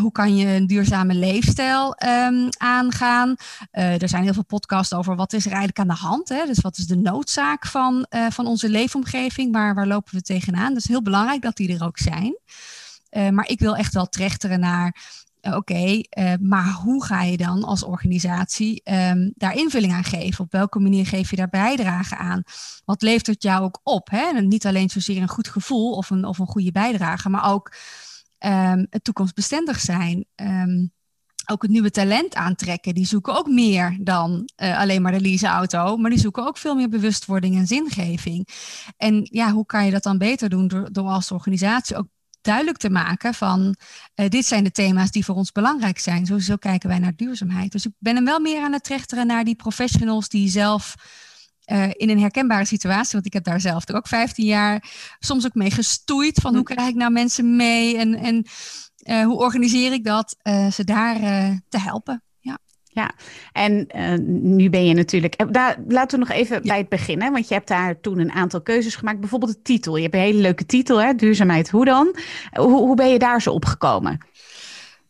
hoe 0.00 0.12
kan 0.12 0.36
je 0.36 0.46
een 0.46 0.66
duurzame 0.66 1.14
leefstijl 1.14 1.96
um, 2.06 2.48
aangaan. 2.56 3.36
er 3.70 4.08
zijn 4.08 4.22
heel 4.22 4.32
veel 4.32 4.44
podcasts 4.44 4.94
over 4.94 5.16
wat 5.16 5.32
is 5.32 5.44
er 5.44 5.52
eigenlijk 5.52 5.78
aan 5.78 5.96
de 5.96 6.02
hand. 6.02 6.28
Hè? 6.28 6.46
Dus 6.46 6.60
wat 6.60 6.76
is 6.76 6.86
de 6.86 6.96
noodzaak 6.96 7.66
van, 7.66 8.06
van 8.28 8.46
onze 8.46 8.68
leefomgeving, 8.68 9.52
waar, 9.52 9.74
waar 9.74 9.86
lopen 9.86 10.14
we 10.14 10.22
tegenaan. 10.22 10.74
Dus 10.74 10.86
heel 10.86 11.02
belangrijk 11.02 11.42
dat 11.42 11.56
die 11.56 11.74
er 11.74 11.84
ook 11.84 11.98
zijn. 11.98 12.38
maar 13.32 13.48
ik 13.48 13.58
wil 13.58 13.76
echt 13.76 13.94
wel 13.94 14.06
trechteren 14.06 14.60
naar 14.60 14.96
oké, 15.44 15.56
okay, 15.56 16.06
uh, 16.18 16.32
maar 16.40 16.72
hoe 16.72 17.04
ga 17.04 17.22
je 17.22 17.36
dan 17.36 17.64
als 17.64 17.82
organisatie 17.82 18.82
um, 18.84 19.32
daar 19.36 19.56
invulling 19.56 19.92
aan 19.92 20.04
geven? 20.04 20.44
Op 20.44 20.52
welke 20.52 20.78
manier 20.78 21.06
geef 21.06 21.30
je 21.30 21.36
daar 21.36 21.48
bijdrage 21.48 22.16
aan? 22.16 22.42
Wat 22.84 23.02
levert 23.02 23.26
het 23.26 23.42
jou 23.42 23.62
ook 23.62 23.80
op? 23.82 24.10
Hè? 24.10 24.36
En 24.36 24.48
niet 24.48 24.66
alleen 24.66 24.90
zozeer 24.90 25.22
een 25.22 25.28
goed 25.28 25.48
gevoel 25.48 25.92
of 25.92 26.10
een, 26.10 26.24
of 26.24 26.38
een 26.38 26.46
goede 26.46 26.72
bijdrage, 26.72 27.28
maar 27.28 27.52
ook 27.52 27.74
het 28.90 29.04
toekomstbestendig 29.04 29.80
zijn. 29.80 30.24
Um, 30.36 30.92
ook 31.46 31.62
het 31.62 31.70
nieuwe 31.70 31.90
talent 31.90 32.34
aantrekken. 32.34 32.94
Die 32.94 33.06
zoeken 33.06 33.36
ook 33.36 33.48
meer 33.48 33.98
dan 34.00 34.48
uh, 34.62 34.78
alleen 34.78 35.02
maar 35.02 35.12
de 35.12 35.20
leaseauto, 35.20 35.96
maar 35.96 36.10
die 36.10 36.18
zoeken 36.20 36.46
ook 36.46 36.58
veel 36.58 36.74
meer 36.74 36.88
bewustwording 36.88 37.56
en 37.56 37.66
zingeving. 37.66 38.48
En 38.96 39.28
ja, 39.30 39.52
hoe 39.52 39.66
kan 39.66 39.84
je 39.84 39.90
dat 39.90 40.02
dan 40.02 40.18
beter 40.18 40.48
doen 40.48 40.68
door, 40.68 40.92
door 40.92 41.08
als 41.08 41.30
organisatie 41.30 41.96
ook 41.96 42.06
duidelijk 42.40 42.78
te 42.78 42.90
maken 42.90 43.34
van 43.34 43.76
uh, 44.14 44.28
dit 44.28 44.46
zijn 44.46 44.64
de 44.64 44.70
thema's 44.70 45.10
die 45.10 45.24
voor 45.24 45.34
ons 45.34 45.52
belangrijk 45.52 45.98
zijn. 45.98 46.26
Zo, 46.26 46.38
zo 46.38 46.56
kijken 46.56 46.88
wij 46.88 46.98
naar 46.98 47.16
duurzaamheid. 47.16 47.72
Dus 47.72 47.86
ik 47.86 47.92
ben 47.98 48.14
hem 48.14 48.24
wel 48.24 48.40
meer 48.40 48.62
aan 48.62 48.72
het 48.72 48.84
trechteren 48.84 49.26
naar 49.26 49.44
die 49.44 49.56
professionals 49.56 50.28
die 50.28 50.48
zelf 50.48 50.94
uh, 51.66 51.88
in 51.92 52.10
een 52.10 52.20
herkenbare 52.20 52.64
situatie, 52.64 53.12
want 53.12 53.26
ik 53.26 53.32
heb 53.32 53.44
daar 53.44 53.60
zelf 53.60 53.90
ook 53.90 54.08
15 54.08 54.44
jaar 54.44 54.84
soms 55.18 55.46
ook 55.46 55.54
mee 55.54 55.70
gestoeid 55.70 56.40
van 56.40 56.54
hoe 56.54 56.66
hm. 56.66 56.74
krijg 56.74 56.88
ik 56.88 56.94
nou 56.94 57.12
mensen 57.12 57.56
mee 57.56 57.96
en, 57.96 58.14
en 58.14 58.46
uh, 59.04 59.24
hoe 59.24 59.38
organiseer 59.38 59.92
ik 59.92 60.04
dat, 60.04 60.36
ze 60.70 60.84
daar 60.84 61.18
te 61.68 61.80
helpen. 61.80 62.22
Ja, 62.94 63.12
en 63.52 63.86
uh, 63.96 64.18
nu 64.28 64.70
ben 64.70 64.84
je 64.84 64.94
natuurlijk. 64.94 65.34
Eh, 65.34 65.46
daar, 65.50 65.76
laten 65.88 66.18
we 66.18 66.24
nog 66.26 66.36
even 66.36 66.62
bij 66.62 66.78
het 66.78 66.88
beginnen, 66.88 67.32
want 67.32 67.48
je 67.48 67.54
hebt 67.54 67.68
daar 67.68 68.00
toen 68.00 68.18
een 68.18 68.32
aantal 68.32 68.62
keuzes 68.62 68.96
gemaakt. 68.96 69.20
Bijvoorbeeld 69.20 69.52
de 69.52 69.62
titel. 69.62 69.96
Je 69.96 70.02
hebt 70.02 70.14
een 70.14 70.20
hele 70.20 70.40
leuke 70.40 70.66
titel, 70.66 71.02
hè? 71.02 71.14
Duurzaamheid, 71.14 71.70
hoe 71.70 71.84
dan? 71.84 72.16
Hoe, 72.52 72.70
hoe 72.70 72.96
ben 72.96 73.08
je 73.08 73.18
daar 73.18 73.42
zo 73.42 73.50
opgekomen? 73.50 74.18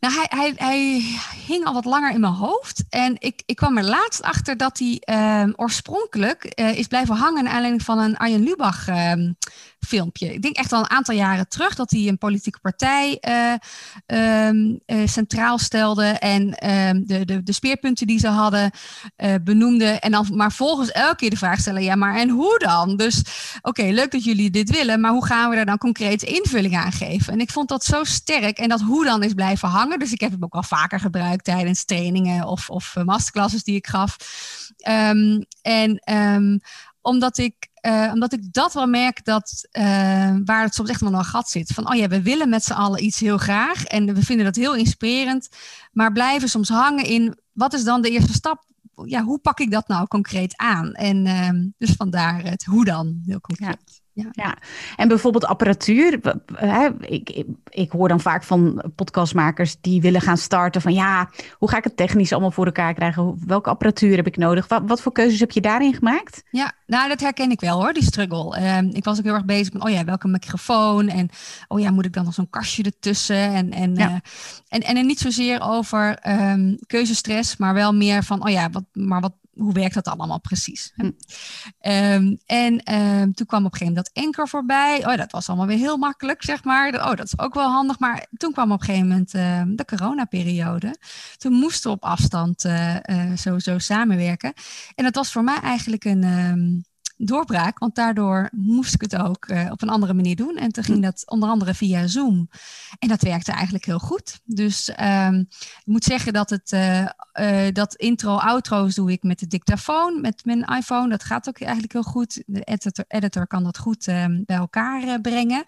Nou, 0.05 0.17
hij, 0.17 0.27
hij, 0.29 0.53
hij 0.57 1.03
hing 1.47 1.65
al 1.65 1.73
wat 1.73 1.85
langer 1.85 2.13
in 2.13 2.21
mijn 2.21 2.33
hoofd. 2.33 2.85
En 2.89 3.17
ik, 3.19 3.43
ik 3.47 3.57
kwam 3.57 3.79
er 3.79 3.85
laatst 3.85 4.23
achter 4.23 4.57
dat 4.57 4.79
hij 4.79 5.03
uh, 5.11 5.53
oorspronkelijk 5.57 6.53
uh, 6.61 6.79
is 6.79 6.87
blijven 6.87 7.17
hangen 7.17 7.45
naar 7.45 7.53
aanleiding 7.53 7.83
van 7.83 7.99
een 7.99 8.17
Arjen 8.17 8.43
Lubach 8.43 8.89
uh, 8.89 9.13
filmpje. 9.79 10.35
Ik 10.35 10.43
denk 10.43 10.57
echt 10.57 10.73
al 10.73 10.81
een 10.81 10.91
aantal 10.91 11.15
jaren 11.15 11.49
terug 11.49 11.75
dat 11.75 11.91
hij 11.91 12.09
een 12.09 12.19
politieke 12.19 12.59
partij 12.61 13.23
um, 14.07 14.81
centraal 15.05 15.59
stelde. 15.59 16.05
En 16.05 16.51
de, 17.07 17.25
de, 17.25 17.43
de 17.43 17.53
speerpunten 17.53 18.07
die 18.07 18.19
ze 18.19 18.29
hadden 18.29 18.71
benoemde. 19.43 19.85
En 19.85 20.11
dan 20.11 20.27
maar 20.33 20.53
volgens 20.53 20.91
elke 20.91 21.17
keer 21.17 21.31
de 21.31 21.37
vraag 21.37 21.59
stellen: 21.61 21.83
ja, 21.83 21.95
maar 21.95 22.17
en 22.17 22.29
hoe 22.29 22.59
dan? 22.59 22.97
Dus 22.97 23.23
oké, 23.63 23.83
leuk 23.83 24.11
dat 24.11 24.25
jullie 24.25 24.51
dit 24.51 24.71
willen, 24.71 25.01
maar 25.01 25.11
hoe 25.11 25.27
gaan 25.27 25.51
we 25.51 25.57
daar 25.57 25.67
dan 25.67 25.79
concreet 25.79 26.23
invulling 26.23 26.77
aan 26.77 26.93
geven? 26.93 27.33
En 27.33 27.41
ik 27.41 27.51
vond 27.51 27.69
dat 27.69 27.85
zo 27.85 28.05
sterk. 28.05 28.59
En 28.59 28.69
dat 28.69 28.81
hoe 28.81 29.05
dan 29.05 29.23
is 29.23 29.35
blijven 29.35 29.69
hangen. 29.69 29.94
Dus 29.99 30.13
ik 30.13 30.21
heb 30.21 30.31
hem 30.31 30.45
ook 30.45 30.53
wel 30.53 30.63
vaker 30.63 31.01
gebruikt 31.01 31.45
tijdens 31.45 31.85
trainingen 31.85 32.47
of, 32.47 32.71
of 32.71 32.97
eh, 32.97 33.05
masterclasses 33.05 33.65
die 33.65 33.77
ik 33.77 33.87
gaf. 33.87 34.17
Um, 34.89 35.45
en 35.63 36.13
um, 36.15 36.61
omdat 37.01 37.39
ik, 37.39 37.69
uh, 37.87 38.11
omdat 38.13 38.33
ik 38.33 38.53
dat 38.53 38.73
wel 38.73 38.87
merk 38.87 39.25
dat 39.25 39.69
uh, 39.73 39.85
waar 40.45 40.63
het 40.63 40.75
soms 40.75 40.89
echt 40.89 41.01
wel 41.01 41.13
een 41.13 41.25
gat 41.25 41.51
zit. 41.51 41.73
Van 41.73 41.91
oh 41.91 41.95
ja, 41.95 42.09
we 42.09 42.23
willen 42.23 42.49
met 42.49 42.65
z'n 42.65 42.73
allen 42.73 43.05
iets 43.05 43.21
heel 43.21 43.39
graag 43.39 43.85
en 43.85 44.15
we 44.15 44.23
vinden 44.23 44.45
dat 44.45 44.57
heel 44.57 44.75
inspirerend, 44.75 45.49
maar 45.93 46.13
blijven 46.13 46.49
soms 46.49 46.69
hangen 46.69 47.05
in 47.05 47.39
wat 47.53 47.73
is 47.73 47.85
dan 47.85 48.03
de 48.03 48.11
eerste 48.11 48.33
stap? 48.33 48.65
Ja, 49.05 49.23
hoe 49.23 49.39
pak 49.39 49.61
ik 49.61 49.71
dat 49.71 49.89
nou 49.89 50.07
concreet 50.07 50.57
aan? 50.57 50.93
En 50.93 51.27
uh, 51.27 51.71
dus 51.79 51.91
vandaar 51.97 52.43
het 52.43 52.65
hoe 52.65 52.85
dan, 52.85 53.23
heel 53.27 53.41
concreet. 53.41 54.03
Ja. 54.15 54.29
ja. 54.33 54.57
En 54.97 55.09
bijvoorbeeld 55.09 55.47
apparatuur. 55.47 56.21
Ik, 57.01 57.31
ik, 57.31 57.47
ik, 57.69 57.91
hoor 57.91 58.09
dan 58.09 58.21
vaak 58.21 58.43
van 58.43 58.93
podcastmakers 58.95 59.77
die 59.81 60.01
willen 60.01 60.21
gaan 60.21 60.37
starten 60.37 60.81
van 60.81 60.93
ja, 60.93 61.31
hoe 61.59 61.69
ga 61.69 61.77
ik 61.77 61.85
het 61.85 61.97
technisch 61.97 62.33
allemaal 62.33 62.51
voor 62.51 62.67
elkaar 62.67 62.95
krijgen? 62.95 63.39
Welke 63.47 63.71
apparatuur 63.71 64.17
heb 64.17 64.27
ik 64.27 64.37
nodig? 64.37 64.69
Wat, 64.69 64.83
wat 64.87 65.01
voor 65.01 65.13
keuzes 65.13 65.41
heb 65.41 65.51
je 65.51 65.61
daarin 65.61 65.95
gemaakt? 65.95 66.43
Ja, 66.51 66.73
nou 66.87 67.09
dat 67.09 67.21
herken 67.21 67.51
ik 67.51 67.61
wel 67.61 67.81
hoor, 67.81 67.93
die 67.93 68.03
struggle. 68.03 68.57
Ehm, 68.57 68.89
ik 68.93 69.05
was 69.05 69.19
ook 69.19 69.25
heel 69.25 69.35
erg 69.35 69.45
bezig 69.45 69.73
met, 69.73 69.85
oh 69.85 69.91
ja, 69.91 70.05
welke 70.05 70.29
microfoon? 70.29 71.09
En 71.09 71.29
oh 71.69 71.81
ja, 71.81 71.91
moet 71.91 72.05
ik 72.05 72.13
dan 72.13 72.25
nog 72.25 72.35
zo'n 72.35 72.51
kastje 72.51 72.83
ertussen? 72.83 73.37
En, 73.37 73.73
en, 73.73 73.95
ja. 73.95 74.09
uh, 74.09 74.17
en, 74.69 74.81
en, 74.81 75.07
niet 75.07 75.19
zozeer 75.19 75.61
over 75.63 76.19
um, 76.29 76.79
keuzestress, 76.87 77.57
maar 77.57 77.75
wel 77.75 77.95
meer 77.95 78.25
van, 78.25 78.45
oh 78.45 78.51
ja, 78.51 78.71
wat, 78.71 78.85
maar 78.93 79.21
wat, 79.21 79.33
hoe 79.57 79.73
werkt 79.73 79.95
dat 79.95 80.09
allemaal 80.09 80.41
precies? 80.41 80.93
Hm. 80.95 81.05
Um, 81.05 82.39
en 82.47 82.95
um, 82.95 83.35
toen 83.35 83.47
kwam 83.47 83.65
op 83.65 83.73
een 83.73 83.79
gegeven 83.79 83.87
moment 83.87 84.11
dat 84.15 84.25
Anchor 84.25 84.49
voorbij. 84.49 85.07
Oh, 85.07 85.17
dat 85.17 85.33
was 85.33 85.49
allemaal 85.49 85.67
weer 85.67 85.79
heel 85.79 85.97
makkelijk, 85.97 86.43
zeg 86.43 86.65
maar. 86.65 86.95
Oh, 86.95 87.15
dat 87.15 87.27
is 87.27 87.39
ook 87.39 87.55
wel 87.55 87.71
handig. 87.71 87.99
Maar 87.99 88.27
toen 88.37 88.53
kwam 88.53 88.73
op 88.73 88.81
een 88.81 88.87
gegeven 88.87 89.09
moment 89.09 89.35
uh, 89.35 89.63
de 89.67 89.85
coronaperiode. 89.85 90.97
Toen 91.37 91.53
moesten 91.53 91.91
we 91.91 91.97
op 91.97 92.05
afstand 92.05 92.65
uh, 92.65 92.95
uh, 92.95 93.31
sowieso 93.35 93.79
samenwerken. 93.79 94.53
En 94.95 95.05
dat 95.05 95.15
was 95.15 95.33
voor 95.33 95.45
mij 95.45 95.59
eigenlijk 95.61 96.05
een 96.05 96.85
doorbraak, 97.17 97.79
want 97.79 97.95
daardoor 97.95 98.49
moest 98.53 98.95
ik 98.95 99.01
het 99.01 99.17
ook 99.17 99.49
uh, 99.49 99.71
op 99.71 99.83
een 99.83 99.89
andere 99.89 100.15
manier 100.15 100.37
doen. 100.37 100.57
En 100.57 100.73
toen 100.73 100.85
ging 100.85 101.03
dat 101.03 101.31
onder 101.31 101.49
andere 101.49 101.75
via 101.75 102.07
Zoom. 102.07 102.49
En 102.99 103.09
dat 103.09 103.23
werkte 103.23 103.53
eigenlijk 103.53 103.85
heel 103.85 103.99
goed. 103.99 104.41
Dus 104.45 104.93
um, 105.01 105.47
ik 105.59 105.83
moet 105.85 106.05
zeggen 106.05 106.33
dat 106.33 106.51
het 106.51 106.73
uh, 106.73 107.01
uh, 107.01 107.73
dat 107.73 107.95
intro, 107.95 108.37
outro's 108.37 108.95
doe 108.95 109.13
ik 109.13 109.23
met 109.23 109.39
de 109.39 109.47
dictafoon, 109.47 110.21
met 110.21 110.45
mijn 110.45 110.63
iPhone. 110.63 111.09
Dat 111.09 111.25
gaat 111.25 111.49
ook 111.49 111.61
eigenlijk 111.61 111.93
heel 111.93 112.03
goed. 112.03 112.43
De 112.47 112.61
editor, 112.61 113.05
editor 113.09 113.47
kan 113.47 113.65
dat 113.65 113.79
goed 113.79 114.07
um, 114.07 114.43
bij 114.47 114.57
elkaar 114.57 115.21
brengen. 115.21 115.65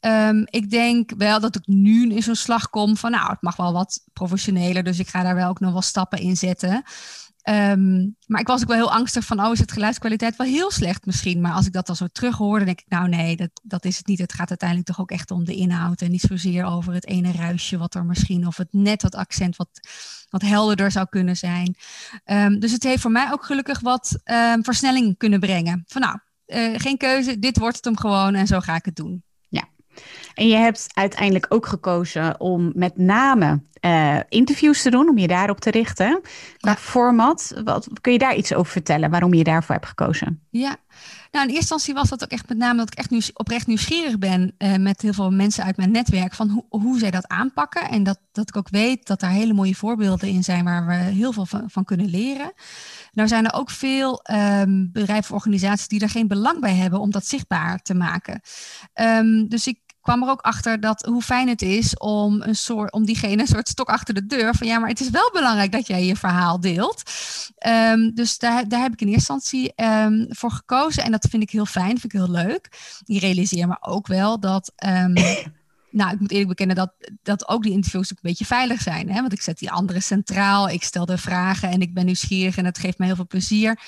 Um, 0.00 0.44
ik 0.50 0.70
denk 0.70 1.12
wel 1.16 1.40
dat 1.40 1.56
ik 1.56 1.66
nu 1.66 2.10
in 2.10 2.22
zo'n 2.22 2.34
slag 2.34 2.70
kom 2.70 2.96
van, 2.96 3.10
nou, 3.10 3.30
het 3.30 3.42
mag 3.42 3.56
wel 3.56 3.72
wat 3.72 4.04
professioneler, 4.12 4.82
dus 4.82 4.98
ik 4.98 5.08
ga 5.08 5.22
daar 5.22 5.34
wel 5.34 5.48
ook 5.48 5.60
nog 5.60 5.72
wel 5.72 5.82
stappen 5.82 6.18
in 6.18 6.36
zetten. 6.36 6.82
Um, 7.50 8.16
maar 8.26 8.40
ik 8.40 8.46
was 8.46 8.62
ook 8.62 8.68
wel 8.68 8.76
heel 8.76 8.92
angstig 8.92 9.24
van, 9.24 9.44
oh, 9.44 9.52
is 9.52 9.58
het 9.58 9.72
geluidskwaliteit 9.72 10.36
wel 10.36 10.46
heel 10.46 10.70
slecht 10.70 11.06
misschien? 11.06 11.40
Maar 11.40 11.52
als 11.52 11.66
ik 11.66 11.72
dat 11.72 11.86
dan 11.86 11.96
zo 11.96 12.06
terug 12.12 12.36
hoorde, 12.36 12.64
denk 12.64 12.80
ik, 12.80 12.88
nou 12.88 13.08
nee, 13.08 13.36
dat, 13.36 13.50
dat 13.62 13.84
is 13.84 13.96
het 13.96 14.06
niet. 14.06 14.18
Het 14.18 14.32
gaat 14.32 14.48
uiteindelijk 14.48 14.88
toch 14.88 15.00
ook 15.00 15.10
echt 15.10 15.30
om 15.30 15.44
de 15.44 15.54
inhoud 15.54 16.00
en 16.00 16.10
niet 16.10 16.20
zozeer 16.20 16.64
over 16.64 16.92
het 16.92 17.06
ene 17.06 17.32
ruisje 17.32 17.78
wat 17.78 17.94
er 17.94 18.04
misschien, 18.04 18.46
of 18.46 18.56
het 18.56 18.72
net 18.72 19.02
wat 19.02 19.14
accent 19.14 19.56
wat, 19.56 19.68
wat 20.30 20.42
helderder 20.42 20.90
zou 20.90 21.06
kunnen 21.08 21.36
zijn. 21.36 21.76
Um, 22.24 22.60
dus 22.60 22.72
het 22.72 22.82
heeft 22.82 23.02
voor 23.02 23.10
mij 23.10 23.32
ook 23.32 23.44
gelukkig 23.44 23.80
wat 23.80 24.18
um, 24.24 24.64
versnelling 24.64 25.16
kunnen 25.16 25.40
brengen. 25.40 25.84
Van 25.86 26.00
nou, 26.00 26.18
uh, 26.46 26.78
geen 26.78 26.96
keuze, 26.96 27.38
dit 27.38 27.58
wordt 27.58 27.76
het 27.76 27.84
hem 27.84 27.96
gewoon 27.96 28.34
en 28.34 28.46
zo 28.46 28.60
ga 28.60 28.74
ik 28.74 28.84
het 28.84 28.96
doen. 28.96 29.22
En 30.34 30.48
je 30.48 30.56
hebt 30.56 30.86
uiteindelijk 30.92 31.46
ook 31.48 31.66
gekozen 31.66 32.40
om 32.40 32.72
met 32.74 32.96
name 32.96 33.62
uh, 33.80 34.18
interviews 34.28 34.82
te 34.82 34.90
doen, 34.90 35.08
om 35.08 35.18
je 35.18 35.26
daarop 35.26 35.60
te 35.60 35.70
richten. 35.70 36.20
Qua 36.58 36.70
ja. 36.70 36.76
format, 36.76 37.60
wat, 37.64 37.88
kun 38.00 38.12
je 38.12 38.18
daar 38.18 38.36
iets 38.36 38.54
over 38.54 38.72
vertellen, 38.72 39.10
waarom 39.10 39.34
je 39.34 39.44
daarvoor 39.44 39.74
hebt 39.74 39.86
gekozen? 39.86 40.42
Ja, 40.50 40.76
nou, 41.32 41.44
in 41.44 41.54
eerste 41.54 41.74
instantie 41.74 41.94
was 41.94 42.08
dat 42.08 42.22
ook 42.22 42.30
echt 42.30 42.48
met 42.48 42.58
name 42.58 42.78
dat 42.78 42.92
ik 42.92 42.98
echt 42.98 43.10
nieuws, 43.10 43.32
oprecht 43.32 43.66
nieuwsgierig 43.66 44.18
ben 44.18 44.54
uh, 44.58 44.76
met 44.76 45.02
heel 45.02 45.12
veel 45.12 45.30
mensen 45.30 45.64
uit 45.64 45.76
mijn 45.76 45.90
netwerk 45.90 46.34
van 46.34 46.48
ho 46.48 46.78
hoe 46.78 46.98
zij 46.98 47.10
dat 47.10 47.28
aanpakken. 47.28 47.88
En 47.88 48.02
dat, 48.02 48.18
dat 48.32 48.48
ik 48.48 48.56
ook 48.56 48.68
weet 48.68 49.06
dat 49.06 49.20
daar 49.20 49.30
hele 49.30 49.52
mooie 49.52 49.74
voorbeelden 49.74 50.28
in 50.28 50.44
zijn 50.44 50.64
waar 50.64 50.86
we 50.86 50.94
heel 50.94 51.32
veel 51.32 51.46
van, 51.46 51.70
van 51.70 51.84
kunnen 51.84 52.10
leren. 52.10 52.52
Nou 53.12 53.28
zijn 53.28 53.46
er 53.46 53.54
ook 53.54 53.70
veel 53.70 54.20
um, 54.32 54.90
bedrijven 54.92 55.30
of 55.30 55.36
organisaties 55.36 55.88
die 55.88 56.00
er 56.00 56.08
geen 56.08 56.28
belang 56.28 56.60
bij 56.60 56.74
hebben 56.74 57.00
om 57.00 57.10
dat 57.10 57.26
zichtbaar 57.26 57.78
te 57.78 57.94
maken. 57.94 58.40
Um, 59.00 59.48
dus 59.48 59.66
ik 59.66 59.78
kwam 60.02 60.22
er 60.22 60.28
ook 60.28 60.40
achter 60.40 60.80
dat 60.80 61.04
hoe 61.06 61.22
fijn 61.22 61.48
het 61.48 61.62
is 61.62 61.96
om, 61.98 62.42
een 62.42 62.56
soort, 62.56 62.92
om 62.92 63.04
diegene 63.04 63.40
een 63.42 63.46
soort 63.46 63.68
stok 63.68 63.88
achter 63.88 64.14
de 64.14 64.26
deur 64.26 64.54
van 64.54 64.66
ja, 64.66 64.78
maar 64.78 64.88
het 64.88 65.00
is 65.00 65.10
wel 65.10 65.30
belangrijk 65.32 65.72
dat 65.72 65.86
jij 65.86 66.04
je 66.04 66.16
verhaal 66.16 66.60
deelt. 66.60 67.02
Um, 67.66 68.14
dus 68.14 68.38
daar, 68.38 68.68
daar 68.68 68.80
heb 68.80 68.92
ik 68.92 69.00
in 69.00 69.08
eerste 69.08 69.32
instantie 69.32 69.72
um, 69.76 70.26
voor 70.28 70.50
gekozen 70.50 71.04
en 71.04 71.10
dat 71.10 71.26
vind 71.30 71.42
ik 71.42 71.50
heel 71.50 71.66
fijn, 71.66 71.98
vind 71.98 72.04
ik 72.04 72.12
heel 72.12 72.30
leuk. 72.30 72.68
Ik 73.04 73.20
realiseer 73.20 73.68
me 73.68 73.76
ook 73.80 74.06
wel 74.06 74.40
dat. 74.40 74.72
Um, 74.86 75.12
nou, 76.00 76.12
ik 76.12 76.20
moet 76.20 76.30
eerlijk 76.30 76.48
bekennen 76.48 76.76
dat, 76.76 76.92
dat 77.22 77.48
ook 77.48 77.62
die 77.62 77.72
interviews 77.72 78.12
ook 78.12 78.18
een 78.22 78.30
beetje 78.30 78.44
veilig 78.44 78.80
zijn. 78.80 79.10
Hè? 79.10 79.20
Want 79.20 79.32
ik 79.32 79.42
zet 79.42 79.58
die 79.58 79.70
anderen 79.70 80.02
centraal, 80.02 80.68
ik 80.68 80.82
stel 80.82 81.06
de 81.06 81.18
vragen 81.18 81.70
en 81.70 81.80
ik 81.80 81.94
ben 81.94 82.04
nieuwsgierig 82.04 82.56
en 82.56 82.64
het 82.64 82.78
geeft 82.78 82.98
me 82.98 83.06
heel 83.06 83.14
veel 83.14 83.26
plezier. 83.26 83.80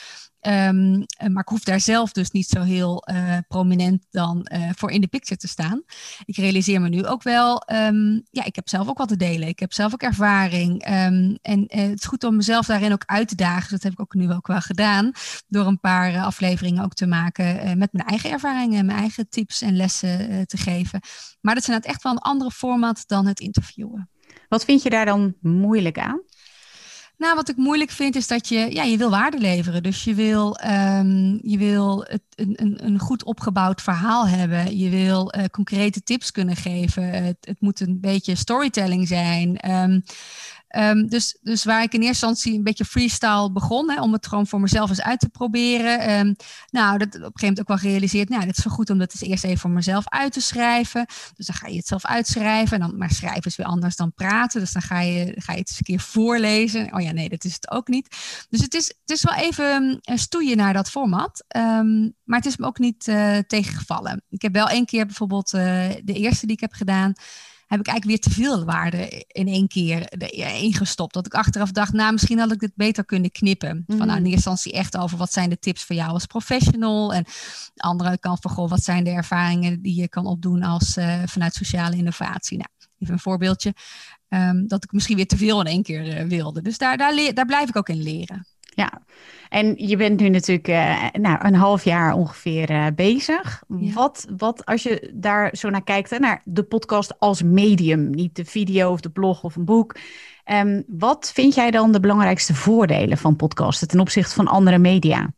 Um, 0.46 1.04
maar 1.32 1.42
ik 1.42 1.48
hoef 1.48 1.64
daar 1.64 1.80
zelf 1.80 2.12
dus 2.12 2.30
niet 2.30 2.48
zo 2.48 2.62
heel 2.62 3.08
uh, 3.10 3.38
prominent 3.48 4.06
dan 4.10 4.48
uh, 4.52 4.70
voor 4.76 4.90
in 4.90 5.00
de 5.00 5.06
picture 5.06 5.40
te 5.40 5.48
staan. 5.48 5.82
Ik 6.24 6.36
realiseer 6.36 6.80
me 6.80 6.88
nu 6.88 7.06
ook 7.06 7.22
wel, 7.22 7.62
um, 7.72 8.22
ja, 8.30 8.44
ik 8.44 8.56
heb 8.56 8.68
zelf 8.68 8.88
ook 8.88 8.98
wat 8.98 9.08
te 9.08 9.16
delen. 9.16 9.48
Ik 9.48 9.58
heb 9.58 9.72
zelf 9.72 9.92
ook 9.92 10.02
ervaring. 10.02 10.88
Um, 10.88 11.38
en 11.42 11.64
het 11.66 11.98
is 11.98 12.04
goed 12.04 12.24
om 12.24 12.36
mezelf 12.36 12.66
daarin 12.66 12.92
ook 12.92 13.02
uit 13.06 13.28
te 13.28 13.34
dagen. 13.34 13.70
Dat 13.70 13.82
heb 13.82 13.92
ik 13.92 14.00
ook 14.00 14.14
nu 14.14 14.32
ook 14.32 14.46
wel 14.46 14.60
gedaan. 14.60 15.12
Door 15.48 15.66
een 15.66 15.80
paar 15.80 16.18
afleveringen 16.18 16.84
ook 16.84 16.94
te 16.94 17.06
maken 17.06 17.78
met 17.78 17.92
mijn 17.92 18.08
eigen 18.08 18.30
ervaringen, 18.30 18.86
mijn 18.86 18.98
eigen 18.98 19.28
tips 19.28 19.62
en 19.62 19.76
lessen 19.76 20.46
te 20.46 20.56
geven. 20.56 21.00
Maar 21.40 21.54
dat 21.54 21.62
is 21.62 21.68
inderdaad 21.68 21.92
echt 21.92 22.02
wel 22.02 22.12
een 22.12 22.18
andere 22.18 22.50
format 22.50 23.04
dan 23.06 23.26
het 23.26 23.40
interviewen. 23.40 24.08
Wat 24.48 24.64
vind 24.64 24.82
je 24.82 24.90
daar 24.90 25.06
dan 25.06 25.34
moeilijk 25.40 25.98
aan? 25.98 26.20
Nou, 27.24 27.36
wat 27.36 27.48
ik 27.48 27.56
moeilijk 27.56 27.90
vind 27.90 28.16
is 28.16 28.26
dat 28.26 28.48
je, 28.48 28.74
ja, 28.74 28.82
je 28.82 28.96
wil 28.96 29.10
waarde 29.10 29.38
leveren. 29.38 29.82
Dus 29.82 30.04
je 30.04 30.14
wil, 30.14 30.58
um, 30.64 31.40
je 31.42 31.58
wil 31.58 32.04
het, 32.08 32.22
een, 32.34 32.84
een 32.84 32.98
goed 32.98 33.24
opgebouwd 33.24 33.82
verhaal 33.82 34.28
hebben. 34.28 34.78
Je 34.78 34.88
wil 34.88 35.34
uh, 35.36 35.44
concrete 35.44 36.02
tips 36.02 36.30
kunnen 36.30 36.56
geven. 36.56 37.24
Het, 37.24 37.36
het, 37.40 37.60
moet 37.60 37.80
een 37.80 38.00
beetje 38.00 38.34
storytelling 38.34 39.08
zijn. 39.08 39.70
Um, 39.70 40.02
Um, 40.76 41.08
dus, 41.08 41.38
dus 41.42 41.64
waar 41.64 41.82
ik 41.82 41.92
in 41.92 42.02
eerste 42.02 42.26
instantie 42.26 42.56
een 42.56 42.62
beetje 42.62 42.84
freestyle 42.84 43.52
begon, 43.52 43.90
hè, 43.90 44.00
om 44.00 44.12
het 44.12 44.26
gewoon 44.26 44.46
voor 44.46 44.60
mezelf 44.60 44.88
eens 44.88 45.02
uit 45.02 45.20
te 45.20 45.28
proberen. 45.28 46.10
Um, 46.10 46.36
nou, 46.70 46.98
dat 46.98 47.08
op 47.08 47.14
een 47.14 47.20
gegeven 47.20 47.32
moment 47.40 47.60
ook 47.60 47.68
wel 47.68 47.76
gerealiseerd. 47.76 48.28
Nou, 48.28 48.44
dit 48.44 48.58
is 48.58 48.64
wel 48.64 48.74
goed 48.74 48.90
om 48.90 48.98
dat 48.98 49.12
eens 49.12 49.30
eerst 49.30 49.44
even 49.44 49.58
voor 49.58 49.70
mezelf 49.70 50.08
uit 50.08 50.32
te 50.32 50.40
schrijven. 50.40 51.06
Dus 51.34 51.46
dan 51.46 51.56
ga 51.56 51.66
je 51.66 51.76
het 51.76 51.86
zelf 51.86 52.04
uitschrijven. 52.04 52.80
En 52.80 52.88
dan, 52.88 52.98
maar 52.98 53.10
schrijven 53.10 53.42
is 53.44 53.56
weer 53.56 53.66
anders 53.66 53.96
dan 53.96 54.12
praten. 54.12 54.60
Dus 54.60 54.72
dan 54.72 54.82
ga 54.82 55.00
je, 55.00 55.34
ga 55.36 55.52
je 55.52 55.58
het 55.58 55.68
eens 55.68 55.78
een 55.78 55.84
keer 55.84 56.00
voorlezen. 56.00 56.94
Oh 56.94 57.00
ja, 57.00 57.12
nee, 57.12 57.28
dat 57.28 57.44
is 57.44 57.54
het 57.54 57.70
ook 57.70 57.88
niet. 57.88 58.16
Dus 58.50 58.60
het 58.60 58.74
is, 58.74 58.86
het 58.86 59.10
is 59.10 59.22
wel 59.22 59.34
even 59.34 60.00
uh, 60.10 60.16
stoeien 60.16 60.56
naar 60.56 60.72
dat 60.72 60.90
format. 60.90 61.44
Maar 62.24 62.38
het 62.38 62.46
is 62.46 62.56
me 62.56 62.66
ook 62.66 62.78
niet 62.78 63.06
uh, 63.06 63.38
tegengevallen. 63.38 64.22
Ik 64.30 64.42
heb 64.42 64.52
wel 64.52 64.68
één 64.68 64.86
keer 64.86 65.06
bijvoorbeeld 65.06 65.54
uh, 65.54 65.60
de 66.04 66.12
eerste 66.12 66.46
die 66.46 66.54
ik 66.54 66.60
heb 66.60 66.72
gedaan 66.72 67.12
heb 67.66 67.80
ik 67.80 67.86
eigenlijk 67.86 68.04
weer 68.04 68.32
te 68.32 68.40
veel 68.40 68.64
waarde 68.64 69.24
in 69.26 69.48
één 69.48 69.68
keer 69.68 70.22
ingestopt. 70.60 71.14
Dat 71.14 71.26
ik 71.26 71.34
achteraf 71.34 71.70
dacht, 71.70 71.92
nou, 71.92 72.12
misschien 72.12 72.38
had 72.38 72.52
ik 72.52 72.60
dit 72.60 72.72
beter 72.74 73.04
kunnen 73.04 73.30
knippen. 73.30 73.84
Van 73.86 73.96
nou, 73.96 74.10
in 74.10 74.22
mm. 74.22 74.30
eerste 74.30 74.50
instantie 74.50 74.72
echt 74.72 74.96
over 74.96 75.18
wat 75.18 75.32
zijn 75.32 75.50
de 75.50 75.58
tips 75.58 75.84
voor 75.84 75.96
jou 75.96 76.10
als 76.10 76.26
professional. 76.26 77.14
En 77.14 77.24
de 77.74 77.82
andere 77.82 78.18
kant 78.18 78.40
van, 78.40 78.50
goh, 78.50 78.70
wat 78.70 78.82
zijn 78.82 79.04
de 79.04 79.10
ervaringen 79.10 79.82
die 79.82 80.00
je 80.00 80.08
kan 80.08 80.26
opdoen 80.26 80.62
als 80.62 80.96
uh, 80.96 81.22
vanuit 81.24 81.54
sociale 81.54 81.96
innovatie. 81.96 82.56
Nou, 82.56 82.70
even 82.98 83.14
een 83.14 83.20
voorbeeldje. 83.20 83.74
Um, 84.28 84.68
dat 84.68 84.84
ik 84.84 84.92
misschien 84.92 85.16
weer 85.16 85.26
te 85.26 85.36
veel 85.36 85.60
in 85.60 85.66
één 85.66 85.82
keer 85.82 86.20
uh, 86.20 86.28
wilde. 86.28 86.62
Dus 86.62 86.78
daar, 86.78 86.96
daar, 86.96 87.34
daar 87.34 87.46
blijf 87.46 87.68
ik 87.68 87.76
ook 87.76 87.88
in 87.88 88.02
leren. 88.02 88.46
Ja, 88.74 89.02
en 89.48 89.74
je 89.76 89.96
bent 89.96 90.20
nu 90.20 90.28
natuurlijk 90.28 90.68
uh, 90.68 91.04
nou, 91.12 91.46
een 91.46 91.54
half 91.54 91.84
jaar 91.84 92.14
ongeveer 92.14 92.70
uh, 92.70 92.86
bezig. 92.94 93.62
Ja. 93.78 93.92
Wat, 93.92 94.26
wat, 94.36 94.64
als 94.64 94.82
je 94.82 95.10
daar 95.14 95.56
zo 95.56 95.70
naar 95.70 95.84
kijkt, 95.84 96.10
hè, 96.10 96.18
naar 96.18 96.42
de 96.44 96.62
podcast 96.62 97.18
als 97.18 97.42
medium, 97.42 98.10
niet 98.10 98.36
de 98.36 98.44
video 98.44 98.92
of 98.92 99.00
de 99.00 99.10
blog 99.10 99.42
of 99.42 99.56
een 99.56 99.64
boek. 99.64 99.96
Um, 100.52 100.84
wat 100.86 101.30
vind 101.34 101.54
jij 101.54 101.70
dan 101.70 101.92
de 101.92 102.00
belangrijkste 102.00 102.54
voordelen 102.54 103.18
van 103.18 103.36
podcasten 103.36 103.88
ten 103.88 104.00
opzichte 104.00 104.34
van 104.34 104.48
andere 104.48 104.78
media? 104.78 105.32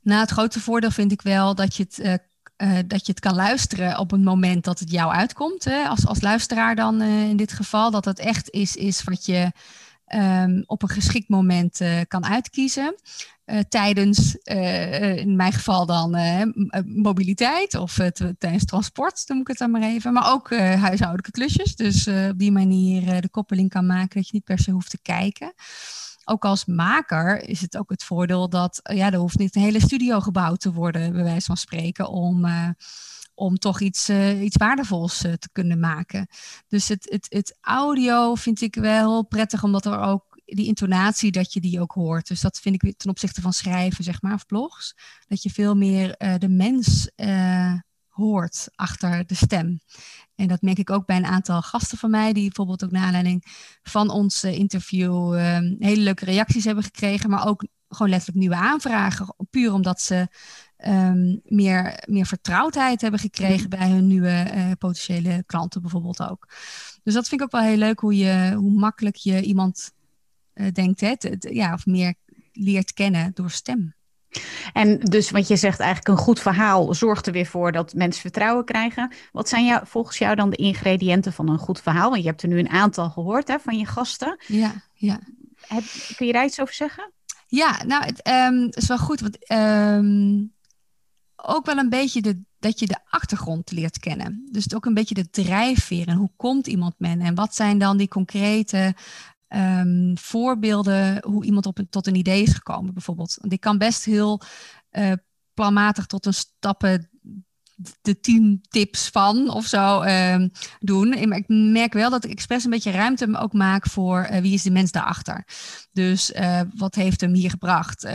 Nou, 0.00 0.20
het 0.20 0.30
grote 0.30 0.60
voordeel 0.60 0.90
vind 0.90 1.12
ik 1.12 1.22
wel 1.22 1.54
dat 1.54 1.76
je 1.76 1.82
het 1.82 1.98
uh, 1.98 2.14
uh, 2.56 2.78
dat 2.86 3.06
je 3.06 3.12
het 3.12 3.20
kan 3.20 3.34
luisteren 3.34 3.98
op 3.98 4.10
het 4.10 4.22
moment 4.22 4.64
dat 4.64 4.78
het 4.78 4.90
jou 4.90 5.12
uitkomt. 5.12 5.64
Hè? 5.64 5.84
Als, 5.88 6.06
als 6.06 6.20
luisteraar 6.20 6.74
dan 6.74 7.02
uh, 7.02 7.28
in 7.28 7.36
dit 7.36 7.52
geval. 7.52 7.90
Dat 7.90 8.04
het 8.04 8.18
echt 8.18 8.50
is, 8.50 8.76
is 8.76 9.04
wat 9.04 9.26
je 9.26 9.52
um, 10.14 10.62
op 10.66 10.82
een 10.82 10.88
geschikt 10.88 11.28
moment 11.28 11.80
uh, 11.80 12.00
kan 12.08 12.24
uitkiezen. 12.24 12.94
Uh, 13.46 13.58
tijdens, 13.68 14.38
uh, 14.44 15.16
in 15.16 15.36
mijn 15.36 15.52
geval 15.52 15.86
dan, 15.86 16.10
mobiliteit 16.86 17.74
of 17.74 17.94
tijdens 18.38 18.64
transport, 18.64 19.24
moet 19.28 19.40
ik 19.40 19.48
het 19.48 19.58
dan 19.58 19.70
maar 19.70 19.82
even. 19.82 20.12
Maar 20.12 20.32
ook 20.32 20.56
huishoudelijke 20.56 21.30
klusjes. 21.30 21.76
Dus 21.76 22.08
op 22.08 22.38
die 22.38 22.52
manier 22.52 23.20
de 23.20 23.28
koppeling 23.28 23.68
kan 23.68 23.86
maken 23.86 24.16
dat 24.16 24.26
je 24.26 24.34
niet 24.34 24.44
per 24.44 24.58
se 24.58 24.70
hoeft 24.70 24.90
te 24.90 25.02
kijken. 25.02 25.52
Ook 26.24 26.44
als 26.44 26.64
maker 26.64 27.48
is 27.48 27.60
het 27.60 27.76
ook 27.76 27.90
het 27.90 28.04
voordeel 28.04 28.48
dat 28.48 28.80
ja, 28.82 29.12
er 29.12 29.18
hoeft 29.18 29.38
niet 29.38 29.56
een 29.56 29.62
hele 29.62 29.80
studio 29.80 30.20
gebouwd 30.20 30.60
te 30.60 30.72
worden, 30.72 31.12
bij 31.12 31.22
wijze 31.22 31.46
van 31.46 31.56
spreken, 31.56 32.08
om 32.08 32.46
om 33.34 33.58
toch 33.58 33.80
iets, 33.80 34.08
uh, 34.10 34.42
iets 34.42 34.56
waardevols 34.56 35.24
uh, 35.24 35.32
te 35.32 35.48
kunnen 35.52 35.80
maken. 35.80 36.28
Dus 36.68 36.88
het, 36.88 37.06
het, 37.10 37.26
het 37.28 37.58
audio 37.60 38.34
vind 38.34 38.60
ik 38.60 38.74
wel 38.74 39.26
prettig, 39.26 39.62
omdat 39.62 39.86
er 39.86 39.98
ook 39.98 40.42
die 40.44 40.66
intonatie, 40.66 41.32
dat 41.32 41.52
je 41.52 41.60
die 41.60 41.80
ook 41.80 41.92
hoort. 41.92 42.26
Dus 42.26 42.40
dat 42.40 42.58
vind 42.58 42.82
ik 42.82 42.96
ten 42.96 43.10
opzichte 43.10 43.40
van 43.40 43.52
schrijven, 43.52 44.04
zeg 44.04 44.22
maar, 44.22 44.34
of 44.34 44.46
blogs. 44.46 44.94
Dat 45.26 45.42
je 45.42 45.50
veel 45.50 45.74
meer 45.74 46.16
de 46.38 46.48
mens 46.48 47.10
hoort 48.08 48.68
achter 48.74 49.26
de 49.26 49.34
stem. 49.34 49.80
En 50.34 50.48
dat 50.48 50.62
merk 50.62 50.78
ik 50.78 50.90
ook 50.90 51.06
bij 51.06 51.16
een 51.16 51.26
aantal 51.26 51.62
gasten 51.62 51.98
van 51.98 52.10
mij, 52.10 52.32
die 52.32 52.42
bijvoorbeeld 52.42 52.84
ook 52.84 52.90
naar 52.90 53.04
aanleiding 53.04 53.44
van 53.82 54.10
ons 54.10 54.44
interview 54.44 55.34
hele 55.78 56.02
leuke 56.02 56.24
reacties 56.24 56.64
hebben 56.64 56.84
gekregen, 56.84 57.30
maar 57.30 57.46
ook 57.46 57.64
gewoon 57.94 58.10
letterlijk 58.10 58.38
nieuwe 58.38 58.56
aanvragen. 58.56 59.34
Puur 59.50 59.72
omdat 59.72 60.00
ze 60.00 60.28
um, 60.86 61.40
meer, 61.44 62.04
meer 62.08 62.26
vertrouwdheid 62.26 63.00
hebben 63.00 63.20
gekregen 63.20 63.70
bij 63.70 63.88
hun 63.88 64.06
nieuwe 64.06 64.50
uh, 64.54 64.70
potentiële 64.78 65.42
klanten 65.46 65.80
bijvoorbeeld 65.80 66.28
ook. 66.30 66.48
Dus 67.02 67.14
dat 67.14 67.28
vind 67.28 67.40
ik 67.40 67.46
ook 67.46 67.52
wel 67.52 67.68
heel 67.70 67.76
leuk 67.76 68.00
hoe, 68.00 68.16
je, 68.16 68.54
hoe 68.56 68.72
makkelijk 68.72 69.16
je 69.16 69.42
iemand 69.42 69.92
uh, 70.54 70.72
denkt, 70.72 71.00
hè, 71.00 71.14
ja, 71.38 71.72
of 71.72 71.86
meer 71.86 72.14
leert 72.52 72.92
kennen 72.92 73.30
door 73.34 73.50
stem. 73.50 73.94
En 74.72 74.98
dus 74.98 75.30
wat 75.30 75.48
je 75.48 75.56
zegt, 75.56 75.80
eigenlijk 75.80 76.08
een 76.08 76.24
goed 76.24 76.40
verhaal 76.40 76.94
zorgt 76.94 77.26
er 77.26 77.32
weer 77.32 77.46
voor 77.46 77.72
dat 77.72 77.94
mensen 77.94 78.20
vertrouwen 78.20 78.64
krijgen. 78.64 79.12
Wat 79.32 79.48
zijn 79.48 79.64
jou, 79.64 79.86
volgens 79.86 80.18
jou 80.18 80.34
dan 80.34 80.50
de 80.50 80.56
ingrediënten 80.56 81.32
van 81.32 81.48
een 81.48 81.58
goed 81.58 81.80
verhaal? 81.80 82.10
Want 82.10 82.22
je 82.22 82.28
hebt 82.28 82.42
er 82.42 82.48
nu 82.48 82.58
een 82.58 82.68
aantal 82.68 83.10
gehoord 83.10 83.48
hè, 83.48 83.58
van 83.58 83.78
je 83.78 83.86
gasten. 83.86 84.38
Ja, 84.46 84.72
ja. 84.94 85.20
Heb, 85.66 85.84
kun 86.16 86.26
je 86.26 86.32
daar 86.32 86.44
iets 86.44 86.60
over 86.60 86.74
zeggen? 86.74 87.12
Ja, 87.54 87.84
nou, 87.86 88.04
het 88.04 88.28
um, 88.28 88.68
is 88.70 88.86
wel 88.86 88.98
goed. 88.98 89.20
Want 89.20 89.52
um, 89.52 90.52
ook 91.36 91.66
wel 91.66 91.76
een 91.76 91.88
beetje 91.88 92.22
de, 92.22 92.42
dat 92.58 92.78
je 92.78 92.86
de 92.86 92.98
achtergrond 93.08 93.70
leert 93.70 93.98
kennen. 93.98 94.48
Dus 94.52 94.74
ook 94.74 94.84
een 94.84 94.94
beetje 94.94 95.14
de 95.14 95.30
drijfveer 95.30 96.08
en 96.08 96.16
hoe 96.16 96.30
komt 96.36 96.66
iemand 96.66 96.94
men 96.98 97.20
en 97.20 97.34
wat 97.34 97.54
zijn 97.54 97.78
dan 97.78 97.96
die 97.96 98.08
concrete 98.08 98.94
um, 99.48 100.18
voorbeelden 100.18 101.24
hoe 101.26 101.44
iemand 101.44 101.66
op 101.66 101.78
een, 101.78 101.88
tot 101.88 102.06
een 102.06 102.14
idee 102.14 102.42
is 102.42 102.52
gekomen 102.52 102.92
bijvoorbeeld. 102.92 103.36
Want 103.40 103.52
ik 103.52 103.60
kan 103.60 103.78
best 103.78 104.04
heel 104.04 104.40
uh, 104.92 105.12
planmatig 105.54 106.06
tot 106.06 106.26
een 106.26 106.34
stappen 106.34 107.10
de 108.02 108.20
tien 108.20 108.64
tips 108.68 109.08
van 109.08 109.50
of 109.50 109.66
zo 109.66 110.02
uh, 110.02 110.44
doen. 110.80 111.12
Ik 111.12 111.44
merk 111.48 111.92
wel 111.92 112.10
dat 112.10 112.24
ik 112.24 112.30
expres 112.30 112.64
een 112.64 112.70
beetje 112.70 112.90
ruimte 112.90 113.38
ook 113.38 113.52
maak 113.52 113.86
voor 113.86 114.28
uh, 114.30 114.38
wie 114.38 114.52
is 114.52 114.62
de 114.62 114.70
mens 114.70 114.90
daarachter. 114.90 115.46
Dus 115.92 116.30
uh, 116.30 116.60
wat 116.74 116.94
heeft 116.94 117.20
hem 117.20 117.34
hier 117.34 117.50
gebracht? 117.50 118.06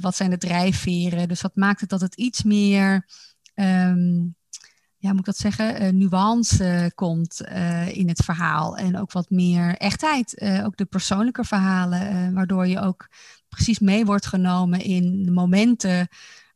wat 0.00 0.16
zijn 0.16 0.30
de 0.30 0.38
drijfveren? 0.38 1.28
Dus 1.28 1.40
wat 1.40 1.56
maakt 1.56 1.80
het 1.80 1.90
dat 1.90 2.00
het 2.00 2.14
iets 2.14 2.42
meer, 2.42 3.06
um, 3.54 4.34
ja, 4.96 5.10
moet 5.10 5.18
ik 5.18 5.24
dat 5.24 5.36
zeggen, 5.36 5.98
nuance 5.98 6.92
komt 6.94 7.40
in 7.92 8.08
het 8.08 8.24
verhaal. 8.24 8.76
En 8.76 8.98
ook 8.98 9.12
wat 9.12 9.30
meer 9.30 9.76
echtheid. 9.76 10.40
ook 10.64 10.76
de 10.76 10.84
persoonlijke 10.84 11.44
verhalen, 11.44 12.34
waardoor 12.34 12.66
je 12.66 12.80
ook 12.80 13.08
precies 13.48 13.78
mee 13.78 14.04
wordt 14.04 14.26
genomen 14.26 14.80
in 14.80 15.22
de 15.22 15.30
momenten 15.30 16.08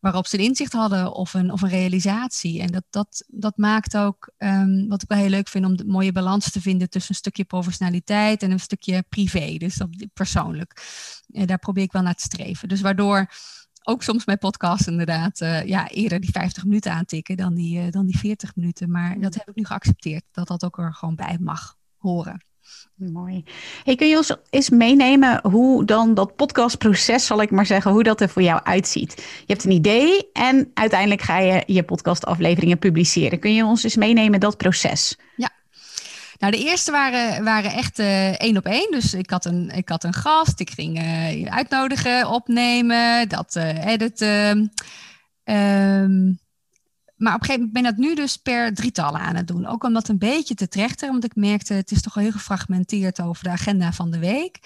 waarop 0.04 0.26
ze 0.26 0.38
een 0.38 0.44
inzicht 0.44 0.72
hadden 0.72 1.12
of 1.12 1.34
een, 1.34 1.52
of 1.52 1.62
een 1.62 1.68
realisatie. 1.68 2.60
En 2.60 2.66
dat, 2.66 2.84
dat, 2.90 3.24
dat 3.28 3.56
maakt 3.56 3.96
ook, 3.96 4.32
um, 4.38 4.88
wat 4.88 5.02
ik 5.02 5.08
wel 5.08 5.18
heel 5.18 5.28
leuk 5.28 5.48
vind, 5.48 5.64
om 5.64 5.76
de 5.76 5.84
mooie 5.84 6.12
balans 6.12 6.50
te 6.50 6.60
vinden 6.60 6.90
tussen 6.90 7.10
een 7.10 7.16
stukje 7.16 7.44
professionaliteit 7.44 8.42
en 8.42 8.50
een 8.50 8.60
stukje 8.60 9.04
privé, 9.08 9.56
dus 9.56 9.74
dat, 9.74 9.88
persoonlijk. 10.12 10.82
En 11.32 11.46
daar 11.46 11.58
probeer 11.58 11.82
ik 11.82 11.92
wel 11.92 12.02
naar 12.02 12.14
te 12.14 12.22
streven. 12.22 12.68
Dus 12.68 12.80
waardoor 12.80 13.30
ook 13.82 14.02
soms 14.02 14.24
mijn 14.24 14.38
podcast 14.38 14.86
inderdaad 14.86 15.40
uh, 15.40 15.64
ja, 15.66 15.88
eerder 15.88 16.20
die 16.20 16.30
50 16.30 16.64
minuten 16.64 16.92
aantikken 16.92 17.36
dan 17.36 17.54
die, 17.54 17.78
uh, 17.78 17.90
dan 17.90 18.06
die 18.06 18.18
40 18.18 18.56
minuten. 18.56 18.90
Maar 18.90 19.20
dat 19.20 19.34
heb 19.34 19.48
ik 19.48 19.54
nu 19.54 19.64
geaccepteerd, 19.64 20.24
dat 20.30 20.48
dat 20.48 20.64
ook 20.64 20.78
er 20.78 20.94
gewoon 20.94 21.14
bij 21.14 21.36
mag 21.40 21.76
horen. 21.96 22.44
Mooi. 22.96 23.44
Kun 23.96 24.08
je 24.08 24.16
ons 24.16 24.36
eens 24.50 24.70
meenemen 24.70 25.40
hoe 25.42 25.84
dan 25.84 26.14
dat 26.14 26.36
podcastproces, 26.36 27.26
zal 27.26 27.42
ik 27.42 27.50
maar 27.50 27.66
zeggen, 27.66 27.90
hoe 27.90 28.02
dat 28.02 28.20
er 28.20 28.28
voor 28.28 28.42
jou 28.42 28.60
uitziet? 28.62 29.14
Je 29.16 29.52
hebt 29.52 29.64
een 29.64 29.70
idee 29.70 30.30
en 30.32 30.70
uiteindelijk 30.74 31.22
ga 31.22 31.38
je 31.38 31.62
je 31.66 31.82
podcastafleveringen 31.82 32.78
publiceren. 32.78 33.38
Kun 33.38 33.54
je 33.54 33.64
ons 33.64 33.84
eens 33.84 33.96
meenemen 33.96 34.40
dat 34.40 34.56
proces? 34.56 35.16
Ja. 35.36 35.50
Nou, 36.38 36.52
de 36.52 36.64
eerste 36.64 36.90
waren, 36.90 37.44
waren 37.44 37.72
echt 37.72 37.98
uh, 37.98 38.40
één 38.40 38.56
op 38.56 38.64
één. 38.64 38.90
Dus 38.90 39.14
ik 39.14 39.30
had 39.30 39.44
een, 39.44 39.70
ik 39.70 39.88
had 39.88 40.04
een 40.04 40.14
gast, 40.14 40.60
ik 40.60 40.70
ging 40.70 41.02
uh, 41.02 41.52
uitnodigen, 41.52 42.28
opnemen, 42.28 43.28
dat 43.28 43.56
uh, 43.56 43.86
editen. 43.86 44.72
Um, 45.44 46.38
maar 47.16 47.34
op 47.34 47.40
een 47.40 47.46
gegeven 47.46 47.66
moment 47.66 47.72
ben 47.72 47.84
ik 47.84 47.96
dat 47.96 48.06
nu 48.06 48.14
dus 48.14 48.36
per 48.36 48.74
drietallen 48.74 49.20
aan 49.20 49.36
het 49.36 49.46
doen. 49.46 49.66
Ook 49.66 49.84
om 49.84 49.92
dat 49.92 50.08
een 50.08 50.18
beetje 50.18 50.54
te 50.54 50.68
trechteren, 50.68 51.12
want 51.12 51.24
ik 51.24 51.36
merkte 51.36 51.74
het 51.74 51.90
is 51.90 52.02
toch 52.02 52.14
wel 52.14 52.24
heel 52.24 52.32
gefragmenteerd 52.32 53.20
over 53.20 53.44
de 53.44 53.50
agenda 53.50 53.92
van 53.92 54.10
de 54.10 54.18
week. 54.18 54.58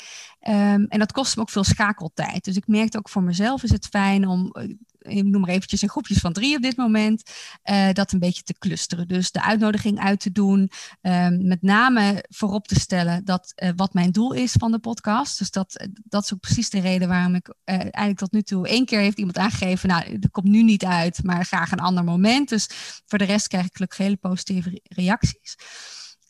Um, 0.48 0.86
en 0.88 0.98
dat 0.98 1.12
kost 1.12 1.36
me 1.36 1.42
ook 1.42 1.50
veel 1.50 1.64
schakeltijd. 1.64 2.44
Dus 2.44 2.56
ik 2.56 2.66
merkte 2.66 2.98
ook 2.98 3.08
voor 3.08 3.22
mezelf 3.22 3.62
is 3.62 3.70
het 3.70 3.86
fijn 3.86 4.26
om 4.26 4.50
eh, 4.52 4.74
ik 5.08 5.24
noem 5.24 5.40
maar 5.40 5.50
eventjes 5.50 5.82
in 5.82 5.88
groepjes 5.88 6.18
van 6.18 6.32
drie 6.32 6.56
op 6.56 6.62
dit 6.62 6.76
moment, 6.76 7.30
uh, 7.70 7.92
dat 7.92 8.12
een 8.12 8.18
beetje 8.18 8.42
te 8.42 8.54
clusteren. 8.58 9.08
Dus 9.08 9.30
de 9.30 9.42
uitnodiging 9.42 10.00
uit 10.00 10.20
te 10.20 10.32
doen, 10.32 10.70
um, 11.02 11.46
met 11.46 11.62
name 11.62 12.24
voorop 12.28 12.68
te 12.68 12.80
stellen 12.80 13.24
dat 13.24 13.52
uh, 13.56 13.70
wat 13.76 13.94
mijn 13.94 14.12
doel 14.12 14.32
is 14.32 14.52
van 14.52 14.70
de 14.70 14.78
podcast. 14.78 15.38
Dus 15.38 15.50
dat, 15.50 15.88
dat 16.04 16.22
is 16.22 16.34
ook 16.34 16.40
precies 16.40 16.70
de 16.70 16.80
reden 16.80 17.08
waarom 17.08 17.34
ik 17.34 17.54
eigenlijk 17.64 18.18
tot 18.18 18.32
nu 18.32 18.42
toe 18.42 18.68
één 18.68 18.84
keer 18.84 19.00
heeft 19.00 19.18
iemand 19.18 19.38
aangegeven, 19.38 19.88
nou, 19.88 20.18
dat 20.18 20.30
komt 20.30 20.48
nu 20.48 20.62
niet 20.62 20.84
uit, 20.84 21.24
maar 21.24 21.44
graag 21.44 21.72
een 21.72 21.78
ander 21.78 22.04
moment. 22.04 22.48
Dus 22.48 22.68
voor 23.06 23.18
de 23.18 23.24
rest 23.24 23.48
krijg 23.48 23.64
ik 23.64 23.74
gelukkig 23.74 23.98
hele 23.98 24.16
positieve 24.16 24.80
reacties. 24.82 25.56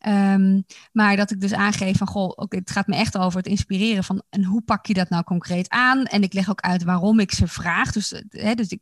Um, 0.07 0.65
maar 0.93 1.17
dat 1.17 1.31
ik 1.31 1.41
dus 1.41 1.53
aangeef 1.53 1.97
van, 1.97 2.07
goh, 2.07 2.33
het 2.49 2.71
gaat 2.71 2.87
me 2.87 2.97
echt 2.97 3.19
over 3.19 3.39
het 3.39 3.47
inspireren 3.47 4.05
van, 4.05 4.23
en 4.29 4.45
hoe 4.45 4.63
pak 4.63 4.87
je 4.87 4.95
dat 4.95 5.09
nou 5.09 5.25
concreet 5.25 5.69
aan? 5.69 6.05
En 6.05 6.23
ik 6.23 6.33
leg 6.33 6.51
ook 6.51 6.61
uit 6.61 6.83
waarom 6.83 7.21
ik 7.21 7.33
ze 7.33 7.47
vraag. 7.47 7.93
Dus, 7.93 8.13
eh, 8.13 8.23
hè, 8.29 8.55
dus 8.55 8.69
ik, 8.69 8.81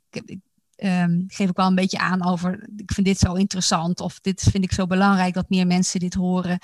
um, 0.76 1.24
geef 1.26 1.48
ook 1.48 1.56
wel 1.56 1.66
een 1.66 1.74
beetje 1.74 1.98
aan 1.98 2.26
over, 2.26 2.68
ik 2.76 2.92
vind 2.92 3.06
dit 3.06 3.18
zo 3.18 3.32
interessant 3.32 4.00
of 4.00 4.20
dit 4.20 4.42
vind 4.50 4.64
ik 4.64 4.72
zo 4.72 4.86
belangrijk 4.86 5.34
dat 5.34 5.48
meer 5.48 5.66
mensen 5.66 6.00
dit 6.00 6.14
horen. 6.14 6.58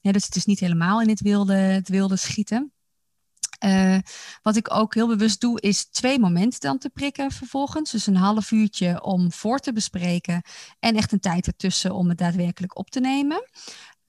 Ja, 0.00 0.12
dus 0.12 0.24
het 0.24 0.36
is 0.36 0.44
niet 0.44 0.60
helemaal 0.60 1.00
in 1.00 1.08
het 1.08 1.20
wilde, 1.20 1.54
het 1.54 1.88
wilde 1.88 2.16
schieten. 2.16 2.72
Uh, 3.64 3.98
wat 4.42 4.56
ik 4.56 4.74
ook 4.74 4.94
heel 4.94 5.06
bewust 5.06 5.40
doe, 5.40 5.60
is 5.60 5.84
twee 5.84 6.18
momenten 6.18 6.60
dan 6.60 6.78
te 6.78 6.90
prikken 6.90 7.30
vervolgens. 7.30 7.90
Dus 7.90 8.06
een 8.06 8.16
half 8.16 8.50
uurtje 8.50 9.02
om 9.02 9.32
voor 9.32 9.58
te 9.58 9.72
bespreken 9.72 10.42
en 10.78 10.96
echt 10.96 11.12
een 11.12 11.20
tijd 11.20 11.46
ertussen 11.46 11.94
om 11.94 12.08
het 12.08 12.18
daadwerkelijk 12.18 12.78
op 12.78 12.90
te 12.90 13.00
nemen. 13.00 13.48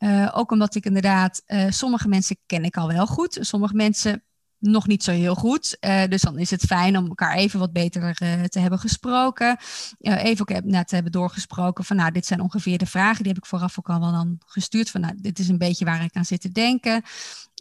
Uh, 0.06 0.32
ook 0.34 0.52
omdat 0.52 0.76
ik 0.76 0.86
inderdaad, 0.86 1.42
uh, 1.48 1.66
sommige 1.70 2.08
mensen 2.08 2.38
ken 2.46 2.64
ik 2.64 2.78
al 2.78 2.88
wel 2.88 3.08
goed, 3.08 3.38
sommige 3.42 3.74
mensen 3.74 4.24
nog 4.60 4.88
niet 4.88 5.04
zo 5.04 5.12
heel 5.12 5.36
goed. 5.36 5.78
Uh, 5.80 6.04
dus 6.10 6.22
dan 6.22 6.38
is 6.38 6.52
het 6.52 6.62
fijn 6.62 6.98
om 6.98 7.08
elkaar 7.08 7.36
even 7.36 7.60
wat 7.60 7.74
beter 7.74 8.14
te 8.50 8.60
hebben 8.60 8.80
gesproken. 8.80 9.58
even 10.00 10.50
ook 10.50 10.64
net 10.64 10.88
te 10.88 10.96
hebben 10.96 11.12
doorgesproken 11.12 11.84
van 11.84 11.96
nou, 11.96 12.12
dit 12.12 12.26
zijn 12.26 12.42
ongeveer 12.42 12.78
de 12.78 12.86
vragen. 12.86 13.24
Die 13.24 13.34
heb 13.34 13.44
ik 13.44 13.50
vooraf 13.50 13.80
ook 13.80 13.90
al 13.90 14.00
wel 14.00 14.12
dan 14.12 14.38
gestuurd 14.46 14.90
van 14.90 15.02
nou, 15.02 15.14
dit 15.18 15.40
is 15.40 15.50
een 15.50 15.58
beetje 15.58 15.86
waar 15.86 16.04
ik 16.04 16.16
aan 16.16 16.26
zit 16.26 16.42
te 16.42 16.52
denken. 16.52 17.04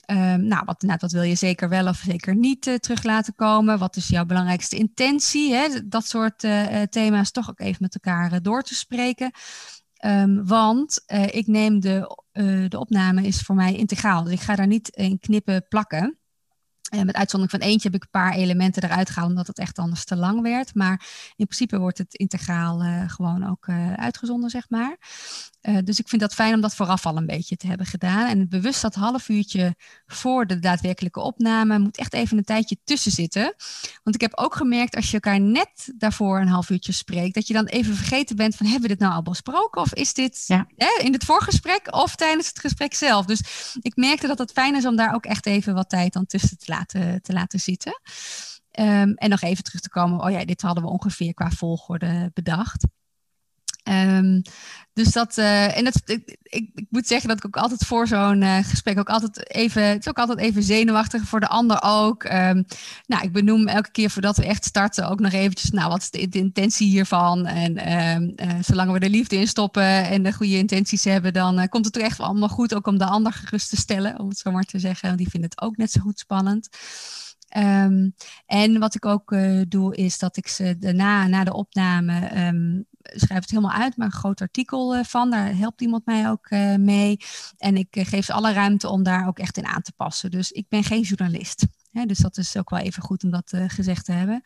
Um, 0.07 0.47
nou, 0.47 0.63
wat, 0.65 0.83
nou, 0.83 0.99
wat 1.01 1.13
wil 1.13 1.23
je 1.23 1.35
zeker 1.35 1.69
wel 1.69 1.89
of 1.89 1.97
zeker 1.97 2.37
niet 2.37 2.79
terug 2.81 3.03
laten 3.03 3.35
komen? 3.35 3.79
Wat 3.79 3.97
is 3.97 4.09
jouw 4.09 4.25
belangrijkste 4.25 4.77
intentie? 4.77 5.55
Hè? 5.55 5.69
Dat 5.89 6.07
soort 6.07 6.47
thema's 6.91 7.31
toch 7.31 7.51
ook 7.51 7.61
even 7.61 7.83
met 7.83 7.95
elkaar 7.95 8.43
door 8.43 8.63
te 8.63 8.75
spreken. 8.75 9.33
Um, 10.07 10.47
want 10.47 11.05
ik 11.31 11.47
neem 11.47 11.81
de, 11.81 12.17
de 12.69 12.79
opname 12.79 13.23
is 13.23 13.41
voor 13.41 13.55
mij 13.55 13.75
integraal. 13.75 14.23
Dus 14.23 14.33
ik 14.33 14.41
ga 14.41 14.55
daar 14.55 14.67
niet 14.67 14.89
in 14.89 15.19
knippen 15.19 15.67
plakken. 15.69 16.19
Uh, 16.93 17.03
met 17.03 17.15
uitzondering 17.15 17.61
van 17.61 17.71
eentje 17.71 17.89
heb 17.89 17.97
ik 17.97 18.03
een 18.03 18.21
paar 18.21 18.35
elementen 18.35 18.83
eruit 18.83 19.11
gehaald, 19.11 19.31
omdat 19.31 19.47
het 19.47 19.59
echt 19.59 19.79
anders 19.79 20.05
te 20.05 20.17
lang 20.17 20.43
werd. 20.43 20.75
Maar 20.75 21.07
in 21.37 21.47
principe 21.47 21.79
wordt 21.79 21.99
het 21.99 22.15
integraal 22.15 22.83
uh, 22.83 23.03
gewoon 23.07 23.51
ook 23.51 23.67
uh, 23.67 23.93
uitgezonden, 23.93 24.51
zeg 24.51 24.69
maar. 24.69 24.97
dus 25.85 25.99
ik 25.99 26.09
vind 26.09 26.21
dat 26.21 26.35
fijn 26.35 26.55
om 26.55 26.61
dat 26.61 26.75
vooraf 26.75 27.07
al 27.07 27.17
een 27.17 27.27
beetje 27.27 27.57
te 27.57 27.67
hebben 27.67 27.87
gedaan. 27.87 28.29
En 28.29 28.49
bewust 28.49 28.83
dat 28.83 28.95
half 28.95 29.29
uurtje 29.29 29.75
voor 30.07 30.47
de 30.47 30.59
daadwerkelijke 30.59 31.21
opname 31.21 31.79
moet 31.79 31.99
echt 31.99 32.13
even 32.13 32.39
een 32.39 32.45
tijdje 32.45 32.77
tussen 32.85 33.13
zitten. 33.13 33.55
Want 34.03 34.17
ik 34.17 34.21
heb 34.21 34.37
ook 34.37 34.55
gemerkt, 34.55 34.97
als 34.97 35.07
je 35.07 35.13
elkaar 35.13 35.41
net 35.41 35.93
daarvoor 35.97 36.41
een 36.41 36.49
half 36.49 36.71
uurtje 36.71 36.93
spreekt, 36.93 37.35
dat 37.35 37.47
je 37.47 37.55
dan 37.55 37.67
even 37.67 37.97
vergeten 37.97 38.37
bent 38.37 38.57
van, 38.57 38.67
hebben 38.67 38.83
we 38.83 38.95
dit 38.95 38.99
nou 38.99 39.15
al 39.15 39.23
besproken? 39.23 39.81
Of 39.81 39.95
is 39.95 40.15
dit 40.15 40.45
ja. 40.47 40.67
in 40.99 41.13
het 41.13 41.25
voorgesprek 41.25 41.95
of 41.95 42.17
tijdens 42.17 42.49
het 42.49 42.59
gesprek 42.59 42.95
zelf? 42.95 43.27
Dus 43.27 43.41
ik 43.81 43.97
merkte 43.97 44.27
dat 44.27 44.39
het 44.39 44.53
fijn 44.53 44.77
is 44.77 44.87
om 44.87 44.97
daar 44.97 45.15
ook 45.15 45.25
echt 45.25 45.47
even 45.47 45.75
wat 45.75 45.89
tijd 45.89 46.13
dan 46.13 46.27
tussen 46.27 46.59
te 46.59 46.65
laten 46.67 46.84
te 46.87 47.33
laten 47.33 47.61
zitten. 47.61 48.01
Um, 48.81 49.15
en 49.15 49.29
nog 49.29 49.41
even 49.41 49.65
terug 49.65 49.81
te 49.81 49.89
komen, 49.89 50.21
oh 50.21 50.31
ja, 50.31 50.45
dit 50.45 50.63
hadden 50.63 50.85
we 50.85 50.91
ongeveer 50.91 51.35
qua 51.35 51.51
volgorde 51.51 52.31
bedacht. 52.35 52.87
Um, 53.89 54.43
dus 54.95 55.13
dat, 55.13 55.39
uh, 55.39 55.77
en 55.77 55.85
dat, 55.85 56.03
ik, 56.05 56.37
ik, 56.43 56.87
moet 56.91 57.07
zeggen 57.07 57.29
dat 57.29 57.37
ik 57.37 57.47
ook 57.47 57.57
altijd 57.57 57.85
voor 57.87 58.07
zo'n 58.07 58.43
uh, 58.43 58.59
gesprek 58.59 58.99
ook 58.99 59.09
altijd 59.09 59.51
even, 59.51 59.83
het 59.83 60.01
is 60.01 60.09
ook 60.09 60.19
altijd 60.19 60.39
even 60.39 60.63
zenuwachtig 60.63 61.23
voor 61.23 61.41
de 61.41 61.49
ander 61.49 61.79
ook. 61.83 62.25
Um, 62.25 62.65
nou, 63.07 63.23
ik 63.23 63.33
benoem 63.33 63.69
elke 63.69 63.91
keer 63.91 64.11
voordat 64.11 64.37
we 64.37 64.45
echt 64.45 64.65
starten 64.65 65.09
ook 65.09 65.21
nog 65.21 65.33
eventjes, 65.33 65.71
nou, 65.71 65.89
wat 65.89 66.01
is 66.01 66.11
de, 66.11 66.29
de 66.29 66.39
intentie 66.39 66.89
hiervan? 66.89 67.47
En 67.47 67.93
um, 67.93 68.33
uh, 68.37 68.53
zolang 68.61 68.93
we 68.93 68.99
er 68.99 69.09
liefde 69.09 69.37
in 69.37 69.49
stoppen 69.49 70.05
en 70.05 70.23
de 70.23 70.33
goede 70.33 70.57
intenties 70.57 71.05
hebben, 71.05 71.33
dan 71.33 71.69
komt 71.69 71.85
het 71.85 71.95
toch 71.95 72.03
echt 72.03 72.21
allemaal 72.21 72.49
goed, 72.49 72.75
ook 72.75 72.87
om 72.87 72.99
de 72.99 73.07
ander 73.07 73.33
gerust 73.33 73.69
te 73.69 73.77
stellen, 73.77 74.19
om 74.19 74.29
het 74.29 74.39
zo 74.39 74.51
maar 74.51 74.65
te 74.65 74.79
zeggen. 74.79 75.17
Die 75.17 75.29
vinden 75.29 75.51
het 75.51 75.61
ook 75.61 75.77
net 75.77 75.91
zo 75.91 76.01
goed 76.01 76.19
spannend. 76.19 76.69
Um, 77.57 78.15
en 78.47 78.79
wat 78.79 78.95
ik 78.95 79.07
ook 79.07 79.37
doe, 79.69 79.97
is 79.97 80.19
dat 80.19 80.37
ik 80.37 80.49
ze 80.49 80.77
daarna, 80.79 81.27
na 81.27 81.45
de 81.45 81.53
opname, 81.53 82.85
schrijf 83.15 83.41
het 83.41 83.51
helemaal 83.51 83.81
uit, 83.81 83.97
maar 83.97 84.07
een 84.07 84.13
groot 84.13 84.41
artikel 84.41 84.97
uh, 84.97 85.05
van. 85.05 85.31
Daar 85.31 85.57
helpt 85.57 85.81
iemand 85.81 86.07
mij 86.07 86.31
ook 86.31 86.51
uh, 86.51 86.77
mee. 86.77 87.17
En 87.59 87.77
ik 87.77 87.89
geef 87.91 88.25
ze 88.25 88.33
alle 88.33 88.53
ruimte 88.53 88.89
om 88.89 89.03
daar 89.03 89.27
ook 89.27 89.39
echt 89.39 89.57
in 89.57 89.67
aan 89.67 89.83
te 89.83 89.93
passen. 89.93 90.31
Dus 90.31 90.51
ik 90.51 90.69
ben 90.69 90.85
geen 90.85 91.03
journalist 91.03 91.67
dus 92.07 92.19
dat 92.19 92.37
is 92.37 92.57
ook 92.57 92.71
wel 92.71 92.79
even 92.79 93.03
goed 93.03 93.25
om 93.25 93.31
dat 93.31 93.53
gezegd 93.67 94.05
te 94.05 94.13
hebben. 94.13 94.43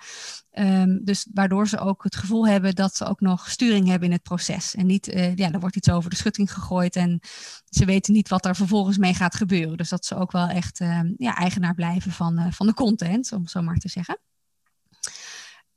Um, 0.52 1.04
dus 1.04 1.28
waardoor 1.32 1.68
ze 1.68 1.78
ook 1.78 2.04
het 2.04 2.16
gevoel 2.16 2.48
hebben 2.48 2.74
dat 2.74 2.96
ze 2.96 3.04
ook 3.04 3.20
nog 3.20 3.50
sturing 3.50 3.88
hebben 3.88 4.08
in 4.08 4.14
het 4.14 4.22
proces. 4.22 4.74
En 4.74 4.86
niet, 4.86 5.06
ja, 5.34 5.52
er 5.52 5.60
wordt 5.60 5.76
iets 5.76 5.90
over 5.90 6.10
de 6.10 6.16
schutting 6.16 6.52
gegooid 6.52 6.96
en 6.96 7.20
ze 7.64 7.84
weten 7.84 8.12
niet 8.12 8.28
wat 8.28 8.46
er 8.46 8.56
vervolgens 8.56 8.98
mee 8.98 9.14
gaat 9.14 9.34
gebeuren. 9.34 9.76
Dus 9.76 9.88
dat 9.88 10.06
ze 10.06 10.14
ook 10.14 10.32
wel 10.32 10.48
echt 10.48 10.80
uh, 10.80 11.00
ja, 11.16 11.36
eigenaar 11.36 11.74
blijven 11.74 12.12
van, 12.12 12.52
van 12.52 12.66
de 12.66 12.74
content, 12.74 13.32
om 13.32 13.46
zo 13.46 13.62
maar 13.62 13.78
te 13.78 13.88
zeggen. 13.88 14.18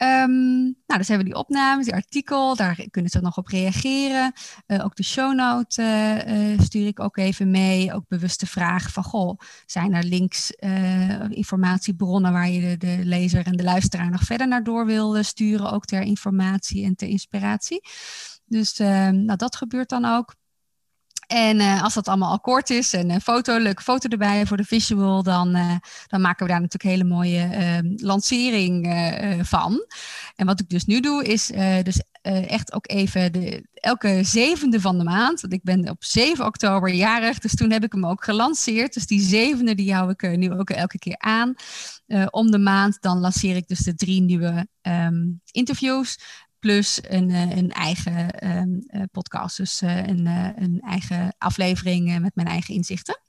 Um, 0.04 0.62
nou, 0.86 1.00
dus 1.00 1.08
hebben 1.08 1.28
we 1.28 1.34
die 1.34 1.42
opnames, 1.42 1.86
die 1.86 1.94
artikel, 1.94 2.56
daar 2.56 2.86
kunnen 2.92 3.12
ze 3.12 3.20
nog 3.20 3.38
op 3.38 3.48
reageren. 3.48 4.34
Uh, 4.68 4.86
ook 4.86 4.96
de 4.96 5.04
show 5.04 5.34
note 5.34 5.82
uh, 5.82 6.52
uh, 6.52 6.60
stuur 6.60 6.88
ik 6.88 7.00
ook 7.00 7.18
even 7.18 7.52
mee. 7.52 7.94
Ook 7.94 8.08
bewuste 8.08 8.46
vragen 8.46 8.92
van, 8.92 9.04
goh, 9.04 9.40
zijn 9.66 9.94
er 9.94 10.04
links, 10.04 10.52
informatiebronnen 11.30 12.32
waar 12.32 12.50
je 12.50 12.62
de, 12.62 12.78
de, 12.78 13.06
lezer 13.06 13.46
en 13.46 13.56
de 13.56 13.64
luisteraar 13.64 14.10
nog 14.10 14.24
verder 14.24 14.48
naar 14.48 14.64
door 14.64 14.86
wil 14.86 15.24
sturen, 15.24 15.72
ook 15.72 15.86
ter 15.86 16.02
informatie 16.02 16.86
en 16.86 16.96
ter 16.96 17.08
inspiratie. 17.08 17.82
Dus 18.46 18.80
ehm, 18.80 19.26
nou, 19.26 19.38
dat 19.38 19.56
gebeurt 19.56 19.90
dan 19.90 20.06
ook. 20.06 20.36
En 21.32 21.60
uh, 21.60 21.84
als 21.84 21.94
dat 21.94 22.08
allemaal 22.08 22.32
akkoord 22.32 22.70
is 22.70 22.94
en 22.94 23.10
een 23.10 23.22
foto, 23.22 23.58
leuke 23.58 23.82
foto 23.82 24.10
erbij 24.10 24.46
voor 24.46 24.58
de 24.58 24.64
visual, 24.64 25.24
dan, 25.24 25.56
uh, 25.56 25.76
dan 26.08 26.22
maken 26.22 26.46
we 26.46 26.52
daar 26.52 26.62
natuurlijk 26.62 26.96
hele 26.96 27.10
mooie 27.10 27.50
uh, 27.84 27.96
lancering 27.96 28.88
van. 29.42 29.86
En 30.36 30.46
wat 30.46 30.60
ik 30.60 30.70
dus 30.70 30.86
nu 30.86 31.00
doe, 31.00 31.24
is 31.24 31.52
dus 31.84 32.02
echt 32.22 32.74
ook 32.74 32.90
even 32.90 33.32
de, 33.32 33.66
elke 33.74 34.20
zevende 34.24 34.82
van 34.82 34.98
de 34.98 35.04
maand. 35.04 35.42
Want 35.42 35.54
ik 35.54 35.64
ben 35.64 35.90
op 35.90 36.04
7 36.04 36.46
oktober 36.46 36.90
jarig, 36.94 37.40
dus 37.40 37.56
toen 37.56 37.72
heb 37.72 37.84
ik 37.84 37.92
hem 37.92 38.06
ook 38.06 38.24
gelanceerd. 38.24 38.94
Dus 38.94 39.06
die 39.06 39.22
zevende, 39.22 39.76
die 39.76 39.94
hou 39.94 40.10
ik 40.10 40.38
nu 40.38 40.52
ook 40.52 40.70
elke 40.70 41.00
keer 41.00 41.18
aan. 41.18 41.56
om 42.30 42.52
de 42.52 42.60
maand, 42.60 42.98
dan 43.02 43.20
lanceer 43.20 43.56
ik 43.56 43.68
dus 43.68 43.80
de 43.80 43.96
drie 43.96 44.22
nieuwe 44.22 44.68
um, 44.82 45.42
interviews 45.52 46.18
plus 46.62 47.00
een, 47.02 47.30
eh, 47.30 47.58
een 47.58 47.72
eigen 47.72 48.48
um, 48.58 48.86
podcast. 49.12 49.58
Dus 49.58 49.82
uh, 49.82 49.98
een, 49.98 50.26
een 50.56 50.82
eigen 50.82 51.36
aflevering 51.38 52.20
met 52.20 52.36
mijn 52.36 52.48
eigen 52.48 52.74
inzichten. 52.74 53.20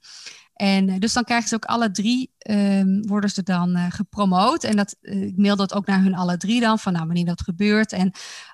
En 0.53 0.99
dus 0.99 1.13
dan 1.13 1.23
krijgen 1.23 1.47
ze 1.47 1.55
ook 1.55 1.65
alle 1.65 1.91
drie, 1.91 2.33
um, 2.49 3.07
worden 3.07 3.29
ze 3.29 3.43
dan 3.43 3.91
gepromoot. 3.91 4.63
En 4.63 4.75
dat, 4.75 4.95
ik 5.01 5.37
mail 5.37 5.55
dat 5.55 5.73
ook 5.73 5.85
naar 5.85 6.01
hun 6.01 6.15
alle 6.15 6.37
drie 6.37 6.59
dan, 6.61 6.79
van 6.79 6.93
nou 6.93 7.05
wanneer 7.05 7.25
dat 7.25 7.41
gebeurt. 7.41 7.91
En 7.91 8.11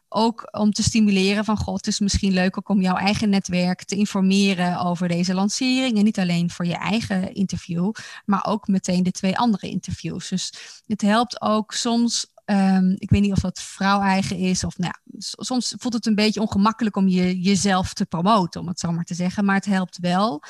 ook 0.10 0.48
om 0.52 0.72
te 0.72 0.84
stimuleren 0.84 1.46
van, 1.46 1.58
god, 1.58 1.76
het 1.76 1.88
is 1.88 2.00
misschien 2.00 2.34
leuk 2.34 2.58
ook 2.58 2.70
om 2.70 2.82
jouw 2.82 2.96
eigen 2.96 3.30
netwerk 3.30 3.84
te 3.84 3.96
informeren 3.96 4.80
over 4.80 5.08
deze 5.08 5.34
lancering. 5.34 5.98
En 5.98 6.04
niet 6.04 6.20
alleen 6.20 6.50
voor 6.50 6.66
je 6.66 6.78
eigen 6.78 7.34
interview, 7.34 7.92
maar 8.26 8.46
ook 8.46 8.68
meteen 8.68 9.04
de 9.04 9.12
twee 9.12 9.38
andere 9.38 9.70
interviews. 9.70 10.30
Dus 10.30 10.54
het 10.88 11.02
helpt 11.02 11.42
ook 11.42 11.74
soms 11.74 12.26
Um, 12.52 12.96
ik 12.98 13.10
weet 13.10 13.22
niet 13.22 13.32
of 13.32 13.40
dat 13.40 13.60
vrouw-eigen 13.60 14.38
is. 14.38 14.64
Of 14.64 14.78
nou 14.78 14.94
ja, 14.94 15.20
soms 15.20 15.76
voelt 15.78 15.94
het 15.94 16.06
een 16.06 16.16
beetje 16.16 16.42
ongemakkelijk 16.42 16.96
om 16.96 17.08
je, 17.08 17.40
jezelf 17.40 17.94
te 17.94 18.06
promoten, 18.06 18.62
om 18.62 18.68
het 18.68 18.80
zo 18.80 18.92
maar 18.92 19.04
te 19.04 19.14
zeggen. 19.14 19.46
Maar 19.46 19.56
het 19.56 19.66
helpt 19.66 19.98
wel 19.98 20.44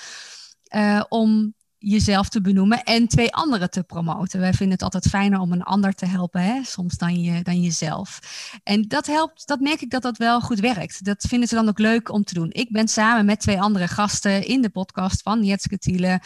uh, 0.75 1.03
om 1.09 1.53
jezelf 1.79 2.29
te 2.29 2.41
benoemen 2.41 2.83
en 2.83 3.07
twee 3.07 3.33
anderen 3.33 3.69
te 3.69 3.83
promoten. 3.83 4.39
Wij 4.39 4.53
vinden 4.53 4.73
het 4.73 4.83
altijd 4.83 5.07
fijner 5.07 5.39
om 5.39 5.51
een 5.51 5.63
ander 5.63 5.93
te 5.93 6.05
helpen, 6.05 6.41
hè, 6.41 6.63
soms 6.63 6.97
dan, 6.97 7.21
je, 7.21 7.43
dan 7.43 7.61
jezelf. 7.61 8.19
En 8.63 8.87
dat 8.87 9.07
helpt, 9.07 9.47
dat 9.47 9.59
merk 9.59 9.81
ik 9.81 9.89
dat 9.89 10.01
dat 10.01 10.17
wel 10.17 10.41
goed 10.41 10.59
werkt. 10.59 11.05
Dat 11.05 11.25
vinden 11.27 11.47
ze 11.47 11.55
dan 11.55 11.67
ook 11.67 11.79
leuk 11.79 12.11
om 12.11 12.23
te 12.23 12.33
doen. 12.33 12.49
Ik 12.51 12.71
ben 12.71 12.87
samen 12.87 13.25
met 13.25 13.39
twee 13.39 13.61
andere 13.61 13.87
gasten 13.87 14.45
in 14.45 14.61
de 14.61 14.69
podcast 14.69 15.21
van 15.21 15.43
Jetske 15.43 15.77
Thiele, 15.77 16.21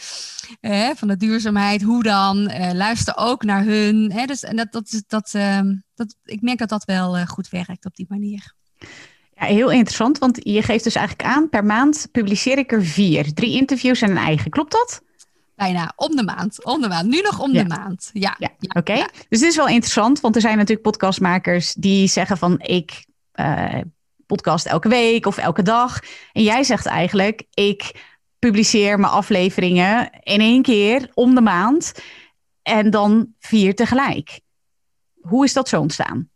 eh, 0.60 0.90
van 0.94 1.08
de 1.08 1.16
duurzaamheid. 1.16 1.82
Hoe 1.82 2.02
dan? 2.02 2.48
Eh, 2.48 2.72
luister 2.72 3.16
ook 3.16 3.44
naar 3.44 3.64
hun. 3.64 4.12
Hè, 4.12 4.24
dus, 4.24 4.42
en 4.42 4.56
dat, 4.56 4.72
dat, 4.72 5.02
dat, 5.06 5.32
uh, 5.36 5.60
dat, 5.94 6.16
ik 6.24 6.42
merk 6.42 6.58
dat 6.58 6.68
dat 6.68 6.84
wel 6.84 7.18
uh, 7.18 7.26
goed 7.26 7.48
werkt 7.48 7.84
op 7.84 7.96
die 7.96 8.06
manier. 8.08 8.54
Ja, 9.34 9.44
heel 9.44 9.70
interessant, 9.70 10.18
want 10.18 10.38
je 10.42 10.62
geeft 10.62 10.84
dus 10.84 10.94
eigenlijk 10.94 11.28
aan, 11.28 11.48
per 11.48 11.64
maand 11.64 12.08
publiceer 12.12 12.58
ik 12.58 12.72
er 12.72 12.84
vier. 12.84 13.34
Drie 13.34 13.56
interviews 13.56 14.00
en 14.00 14.10
een 14.10 14.16
eigen. 14.16 14.50
Klopt 14.50 14.72
dat? 14.72 15.02
Bijna 15.54 15.92
om 15.96 16.16
de 16.16 16.22
maand. 16.22 16.64
Om 16.64 16.80
de 16.80 16.88
maand. 16.88 17.08
Nu 17.08 17.20
nog 17.20 17.40
om 17.40 17.52
de 17.52 17.64
maand. 17.64 18.10
Ja. 18.12 18.36
ja. 18.38 18.50
ja. 18.58 18.80
Oké. 18.80 19.06
Dus 19.28 19.40
dit 19.40 19.50
is 19.50 19.56
wel 19.56 19.68
interessant, 19.68 20.20
want 20.20 20.34
er 20.34 20.40
zijn 20.40 20.56
natuurlijk 20.56 20.86
podcastmakers 20.86 21.74
die 21.74 22.08
zeggen 22.08 22.38
van 22.38 22.60
ik 22.60 23.04
uh, 23.34 23.80
podcast 24.26 24.66
elke 24.66 24.88
week 24.88 25.26
of 25.26 25.38
elke 25.38 25.62
dag. 25.62 26.00
En 26.32 26.42
jij 26.42 26.62
zegt 26.62 26.86
eigenlijk 26.86 27.46
ik 27.50 28.12
publiceer 28.38 28.98
mijn 28.98 29.12
afleveringen 29.12 30.10
in 30.20 30.40
één 30.40 30.62
keer 30.62 31.10
om 31.14 31.34
de 31.34 31.40
maand 31.40 31.94
en 32.62 32.90
dan 32.90 33.34
vier 33.38 33.74
tegelijk. 33.74 34.40
Hoe 35.20 35.44
is 35.44 35.52
dat 35.52 35.68
zo 35.68 35.80
ontstaan? 35.80 36.28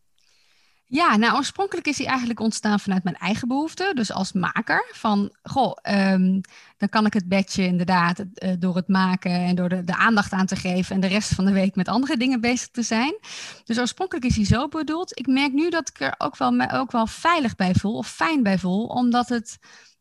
Ja, 0.90 1.16
nou 1.16 1.37
oorspronkelijk 1.37 1.87
is 1.87 1.98
hij 1.98 2.07
eigenlijk 2.07 2.40
ontstaan 2.40 2.81
vanuit 2.81 3.05
mijn 3.05 3.16
eigen 3.16 3.48
behoefte. 3.48 3.92
Dus 3.94 4.12
als 4.12 4.33
maker 4.33 4.90
van, 4.92 5.33
goh, 5.42 5.77
um, 6.12 6.40
dan 6.77 6.88
kan 6.88 7.07
ik 7.07 7.12
het 7.12 7.29
bedje 7.29 7.64
inderdaad 7.66 8.18
uh, 8.18 8.53
door 8.59 8.77
het 8.77 8.88
maken 8.88 9.31
en 9.31 9.55
door 9.55 9.68
de, 9.68 9.85
de, 9.85 9.96
aandacht 9.96 10.33
aan 10.33 10.46
te 10.46 10.57
geven 10.57 10.94
en 10.94 11.01
de 11.01 11.07
rest 11.07 11.35
van 11.35 11.44
de 11.44 11.53
week 11.53 11.77
met 11.77 11.88
andere 11.88 12.16
dingen 12.16 12.40
bezig 12.40 12.68
te 12.68 12.83
zijn. 12.83 13.18
Dus 13.64 13.79
oorspronkelijk 13.79 14.27
is 14.27 14.37
hij 14.37 14.44
zo 14.44 14.68
bedoeld. 14.68 15.18
Ik 15.18 15.27
merk 15.27 15.53
nu 15.53 15.70
dat 15.70 15.88
ik 15.88 16.01
er 16.01 16.14
ook 16.18 16.37
wel, 16.37 16.70
ook 16.70 16.92
wel 16.92 17.07
veilig 17.07 17.55
bij 17.55 17.74
voel 17.74 17.96
of 17.96 18.09
fijn 18.11 18.42
bij 18.42 18.59
voel, 18.59 18.87
omdat 18.87 19.29
het 19.29 19.59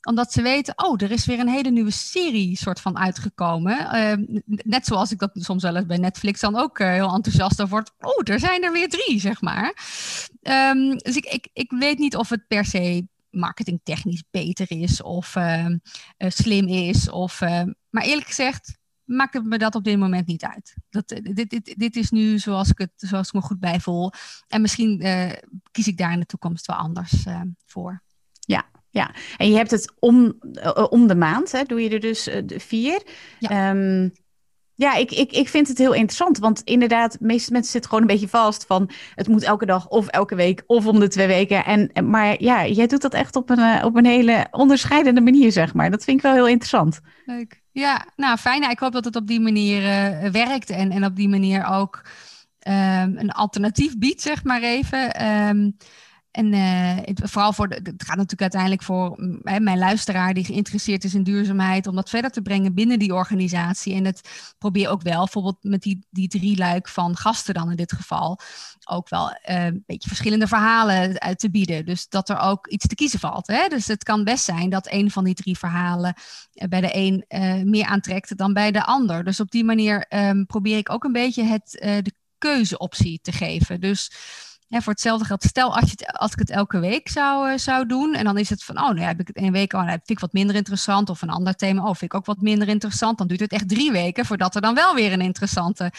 omdat 0.08 0.32
ze 0.32 0.42
weten, 0.42 0.74
oh, 0.78 1.02
er 1.02 1.12
is 1.12 1.26
weer 1.26 1.40
een 1.40 1.50
hele 1.50 1.70
nieuwe 1.70 1.92
serie 1.92 2.58
soort 2.58 2.82
van 2.82 2.98
uitgekomen. 2.98 3.96
Uh, 3.96 4.42
net 4.46 4.86
zoals 4.86 5.12
ik 5.12 5.20
dat 5.20 5.32
soms 5.34 5.64
wel 5.64 5.76
eens 5.76 5.86
bij 5.86 5.98
Netflix 5.98 6.40
dan 6.40 6.56
ook 6.56 6.80
uh, 6.80 6.88
heel 6.88 7.14
enthousiast 7.14 7.62
over 7.62 7.74
word. 7.74 7.92
Oh, 8.00 8.34
er 8.34 8.40
zijn 8.40 8.64
er 8.64 8.72
weer 8.72 8.90
drie, 8.90 9.20
zeg 9.20 9.42
maar. 9.42 9.78
Um, 10.42 10.98
dus 10.98 11.16
ik, 11.16 11.26
ik, 11.26 11.50
ik 11.54 11.72
weet 11.72 11.98
niet 11.98 12.16
of 12.16 12.30
het 12.30 12.48
per 12.48 12.66
se 12.66 13.08
marketingtechnisch 13.30 14.24
beter 14.32 14.72
is 14.72 15.02
of 15.02 15.36
uh, 15.36 15.66
slim 16.18 16.68
is. 16.68 17.10
Of, 17.10 17.40
maar 17.90 18.04
eerlijk 18.04 18.28
gezegd 18.28 18.78
maakt 19.04 19.34
het 19.34 19.46
me 19.46 19.58
dat 19.58 19.76
op 19.76 19.84
dit 19.84 19.98
moment 19.98 20.28
niet 20.28 20.44
uit. 20.44 20.76
Dat, 20.90 21.08
dit, 21.08 21.50
dit, 21.50 21.74
dit 21.78 21.96
is 21.96 22.10
nu 22.10 22.40
zoals 22.40 22.70
ik, 22.70 22.78
het, 22.78 22.92
zoals 22.96 23.28
ik 23.28 23.34
me 23.34 23.42
goed 23.42 23.60
bij 23.60 23.80
voel. 23.80 24.12
En 24.48 24.62
misschien 24.62 25.04
kies 25.72 25.88
ik 25.88 25.98
daar 25.98 26.12
in 26.14 26.20
de 26.20 26.26
toekomst 26.26 26.66
wel 26.66 26.76
anders 26.76 27.26
voor. 27.66 28.04
Ja, 28.40 28.66
ja, 28.98 29.12
en 29.38 29.50
je 29.50 29.56
hebt 29.56 29.72
het 29.72 29.94
om, 30.00 30.34
uh, 30.54 30.86
om 30.90 31.08
de 31.08 31.16
maand, 31.16 31.52
hè? 31.52 31.64
doe 31.64 31.82
je 31.82 31.90
er 31.90 32.00
dus 32.00 32.28
uh, 32.28 32.36
vier. 32.58 33.02
Ja. 33.40 33.70
Um, 33.70 34.12
ja, 34.76 34.96
ik, 34.96 35.12
ik, 35.12 35.32
ik 35.32 35.48
vind 35.48 35.68
het 35.68 35.78
heel 35.78 35.94
interessant. 35.94 36.38
Want 36.38 36.62
inderdaad, 36.64 37.12
de 37.12 37.26
meeste 37.26 37.52
mensen 37.52 37.72
zitten 37.72 37.90
gewoon 37.90 38.06
een 38.06 38.14
beetje 38.14 38.28
vast 38.28 38.66
van 38.66 38.90
het 39.16 39.28
moet 39.28 39.44
elke 39.44 39.66
dag 39.66 39.88
of 39.88 40.08
elke 40.08 40.36
week 40.36 40.64
of 40.66 40.86
om 40.86 41.00
de 41.00 41.08
twee 41.08 41.28
weken. 41.28 41.66
En, 41.66 42.10
maar 42.10 42.44
ja, 42.44 42.66
jij 42.66 42.88
doet 42.88 43.02
dat 43.02 43.14
echt 43.14 43.36
op 43.36 43.50
een, 43.50 43.84
op 43.84 43.96
een 43.96 44.06
hele 44.06 44.48
onderscheidende 44.52 45.22
manier, 45.22 45.52
zeg 45.52 45.74
maar. 45.74 45.92
Dat 45.92 46.04
vind 46.04 46.18
ik 46.18 46.24
wel 46.24 46.34
heel 46.34 46.48
interessant. 46.48 47.00
Leuk. 47.26 47.62
Ja, 47.72 48.06
nou 48.16 48.38
fijn. 48.38 48.70
Ik 48.70 48.80
hoop 48.80 48.92
dat 48.92 49.06
het 49.06 49.16
op 49.16 49.28
die 49.28 49.40
manier 49.40 49.82
uh, 49.82 50.30
werkt 50.32 50.70
en, 50.70 50.92
en 50.92 51.06
op 51.06 51.16
die 51.16 51.30
manier 51.30 51.66
ook 51.66 52.02
um, 52.68 53.18
een 53.18 53.32
alternatief 53.32 53.98
biedt, 53.98 54.22
zeg 54.22 54.44
maar 54.44 54.62
even. 54.62 55.26
Um, 55.48 55.78
en 56.38 56.54
uh, 56.54 56.96
het, 57.06 57.22
vooral 57.24 57.54
voor, 57.54 57.68
het 57.68 58.04
gaat 58.06 58.16
natuurlijk 58.16 58.42
uiteindelijk 58.42 58.84
voor 58.84 59.16
hè, 59.44 59.60
mijn 59.60 59.78
luisteraar 59.78 60.34
die 60.34 60.46
geïnteresseerd 60.46 61.04
is 61.04 61.14
in 61.14 61.24
duurzaamheid, 61.24 61.88
om 61.88 61.96
dat 61.96 62.10
verder 62.10 62.32
te 62.32 62.42
brengen 62.42 62.74
binnen 62.74 63.00
die 63.00 63.14
organisatie. 63.14 63.94
En 63.94 64.06
het 64.06 64.54
probeer 64.58 64.90
ook 64.90 65.02
wel, 65.02 65.18
bijvoorbeeld 65.18 65.58
met 65.62 65.82
die, 65.82 66.06
die 66.10 66.28
drie 66.28 66.58
luik 66.58 66.88
van 66.88 67.16
gasten 67.16 67.54
dan 67.54 67.70
in 67.70 67.76
dit 67.76 67.92
geval, 67.92 68.40
ook 68.86 69.10
wel 69.10 69.30
uh, 69.30 69.66
een 69.66 69.84
beetje 69.86 70.08
verschillende 70.08 70.48
verhalen 70.48 71.22
uit 71.22 71.40
te 71.40 71.50
bieden. 71.50 71.86
Dus 71.86 72.08
dat 72.10 72.30
er 72.30 72.40
ook 72.40 72.68
iets 72.68 72.88
te 72.88 72.96
kiezen 72.96 73.20
valt. 73.20 73.48
Hè? 73.48 73.68
Dus 73.68 73.88
het 73.88 74.04
kan 74.04 74.24
best 74.24 74.44
zijn 74.44 74.70
dat 74.70 74.92
een 74.92 75.12
van 75.12 75.24
die 75.24 75.36
drie 75.36 75.58
verhalen 75.58 76.14
uh, 76.54 76.68
bij 76.68 76.82
de 76.82 76.90
een 76.92 77.26
meer 77.70 77.86
aantrekt 77.86 78.38
dan 78.38 78.54
bij 78.54 78.72
de 78.72 78.84
ander. 78.86 79.24
Dus 79.24 79.40
op 79.40 79.52
die 79.52 79.64
manier 79.64 80.06
um, 80.10 80.46
probeer 80.46 80.78
ik 80.78 80.90
ook 80.90 81.04
een 81.04 81.12
beetje 81.12 81.44
het, 81.44 81.72
de 81.80 82.14
keuzeoptie 82.38 83.20
te 83.22 83.32
geven. 83.32 83.82
Dus 83.82 84.12
voor 84.70 84.94
hetzelfde 84.94 85.26
geld, 85.26 85.44
stel 85.44 85.76
als, 85.76 85.92
je 85.92 86.08
als 86.08 86.32
ik 86.32 86.40
het 86.40 86.50
elke 86.50 86.80
week 86.80 87.10
zou, 87.10 87.52
uh, 87.52 87.58
zou 87.58 87.86
doen. 87.86 88.16
En 88.16 88.24
dan 88.24 88.38
is 88.38 88.50
het 88.50 88.64
van, 88.64 88.80
oh, 88.80 88.92
nu 88.92 89.02
heb 89.02 89.20
ik 89.20 89.28
het 89.28 89.38
een 89.38 89.52
week 89.52 89.74
oh, 89.74 89.90
heb 89.90 90.02
ik 90.06 90.20
wat 90.20 90.34
minder 90.34 90.56
interessant. 90.56 91.10
Of 91.10 91.22
een 91.22 91.30
ander 91.30 91.56
thema, 91.56 91.82
oh, 91.82 91.86
vind 91.86 92.02
ik 92.02 92.14
ook 92.14 92.26
wat 92.26 92.42
minder 92.42 92.68
interessant. 92.68 93.18
Dan 93.18 93.28
duurt 93.28 93.40
het 93.40 93.52
echt 93.52 93.70
drie 93.70 93.92
weken 93.92 94.26
voordat 94.26 94.56
er 94.56 94.62
dan 94.62 94.76
wel 94.76 94.96
weer 94.96 95.14
een 95.14 95.22
interessante 95.22 95.92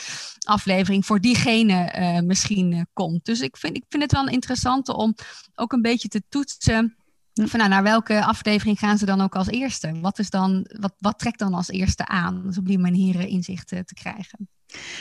aflevering 0.46 1.06
voor 1.06 1.20
diegene 1.20 1.94
uh, 1.98 2.20
misschien 2.20 2.72
uh, 2.72 2.82
komt. 2.92 3.24
Dus 3.24 3.40
ik 3.40 3.56
vind, 3.56 3.76
ik 3.76 3.84
vind 3.88 4.02
het 4.02 4.12
wel 4.12 4.28
interessant 4.28 4.88
om 4.88 5.14
ook 5.54 5.72
een 5.72 5.82
beetje 5.82 6.08
te 6.08 6.22
toetsen. 6.28 6.97
Van, 7.46 7.58
nou, 7.58 7.70
naar 7.70 7.82
welke 7.82 8.24
aflevering 8.24 8.78
gaan 8.78 8.98
ze 8.98 9.06
dan 9.06 9.20
ook 9.20 9.34
als 9.34 9.48
eerste? 9.48 10.00
Wat, 10.00 10.18
is 10.18 10.30
dan, 10.30 10.70
wat, 10.80 10.94
wat 10.98 11.18
trekt 11.18 11.38
dan 11.38 11.54
als 11.54 11.68
eerste 11.68 12.06
aan? 12.06 12.42
Dus 12.46 12.58
op 12.58 12.66
die 12.66 12.78
manier 12.78 13.20
inzicht 13.20 13.68
te 13.68 13.94
krijgen. 13.94 14.48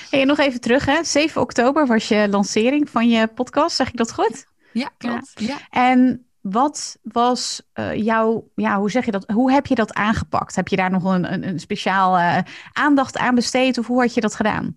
Hey, 0.10 0.24
nog 0.24 0.38
even 0.38 0.62
terug, 0.62 0.86
hè? 0.86 1.04
7 1.04 1.42
oktober 1.42 1.88
was 1.88 2.08
je 2.08 2.28
lancering 2.30 2.90
van 2.90 3.10
je 3.10 3.28
podcast, 3.28 3.76
zeg 3.76 3.88
ik 3.88 3.98
dat 3.98 4.14
goed? 4.14 4.46
Ja, 4.74 4.92
klopt. 4.98 5.32
Ja. 5.36 5.58
En 5.70 6.26
wat 6.42 6.98
was 7.02 7.62
uh, 7.74 7.96
jouw, 7.96 8.50
ja, 8.56 8.80
hoe 8.80 8.92
zeg 8.92 9.06
je 9.06 9.12
dat? 9.12 9.32
Hoe 9.32 9.52
heb 9.52 9.66
je 9.66 9.76
dat 9.76 9.94
aangepakt? 9.94 10.56
Heb 10.56 10.68
je 10.68 10.76
daar 10.76 10.92
nog 10.92 11.04
een, 11.04 11.34
een, 11.34 11.48
een 11.48 11.60
speciaal 11.60 12.18
uh, 12.18 12.38
aandacht 12.72 13.18
aan 13.18 13.36
besteed 13.36 13.78
of 13.78 13.88
hoe 13.88 14.02
had 14.02 14.14
je 14.14 14.22
dat 14.22 14.36
gedaan? 14.36 14.76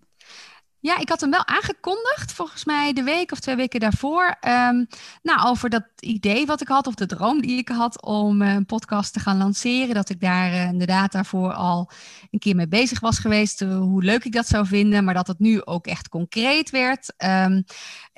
Ja, 0.83 0.99
ik 0.99 1.09
had 1.09 1.21
hem 1.21 1.31
wel 1.31 1.47
aangekondigd, 1.47 2.33
volgens 2.33 2.65
mij 2.65 2.93
de 2.93 3.03
week 3.03 3.33
of 3.33 3.41
twee 3.41 3.57
weken 3.57 3.81
daarvoor. 3.81 4.37
Um, 4.41 4.87
nou, 5.23 5.49
over 5.49 5.71
dat 5.71 5.85
idee 5.99 6.47
wat 6.47 6.61
ik 6.61 6.69
had, 6.69 6.87
of 6.87 6.95
de 6.95 7.07
droom 7.07 7.41
die 7.41 7.59
ik 7.59 7.69
had 7.69 8.03
om 8.03 8.43
uh, 8.43 8.55
een 8.55 8.67
podcast 8.67 9.13
te 9.13 9.21
gaan 9.21 9.39
lanceren. 9.39 9.95
Dat 9.95 10.09
ik 10.09 10.21
daar 10.21 10.53
uh, 10.53 10.65
inderdaad 10.65 11.13
daarvoor 11.13 11.53
al 11.53 11.91
een 12.31 12.39
keer 12.39 12.55
mee 12.57 12.69
bezig 12.69 13.01
was 13.01 13.19
geweest. 13.19 13.61
Uh, 13.61 13.79
hoe 13.79 14.03
leuk 14.03 14.25
ik 14.25 14.33
dat 14.33 14.47
zou 14.47 14.67
vinden, 14.67 15.05
maar 15.05 15.15
dat 15.15 15.27
het 15.27 15.39
nu 15.39 15.65
ook 15.65 15.87
echt 15.87 16.09
concreet 16.09 16.71
werd. 16.71 17.15
Um, 17.19 17.65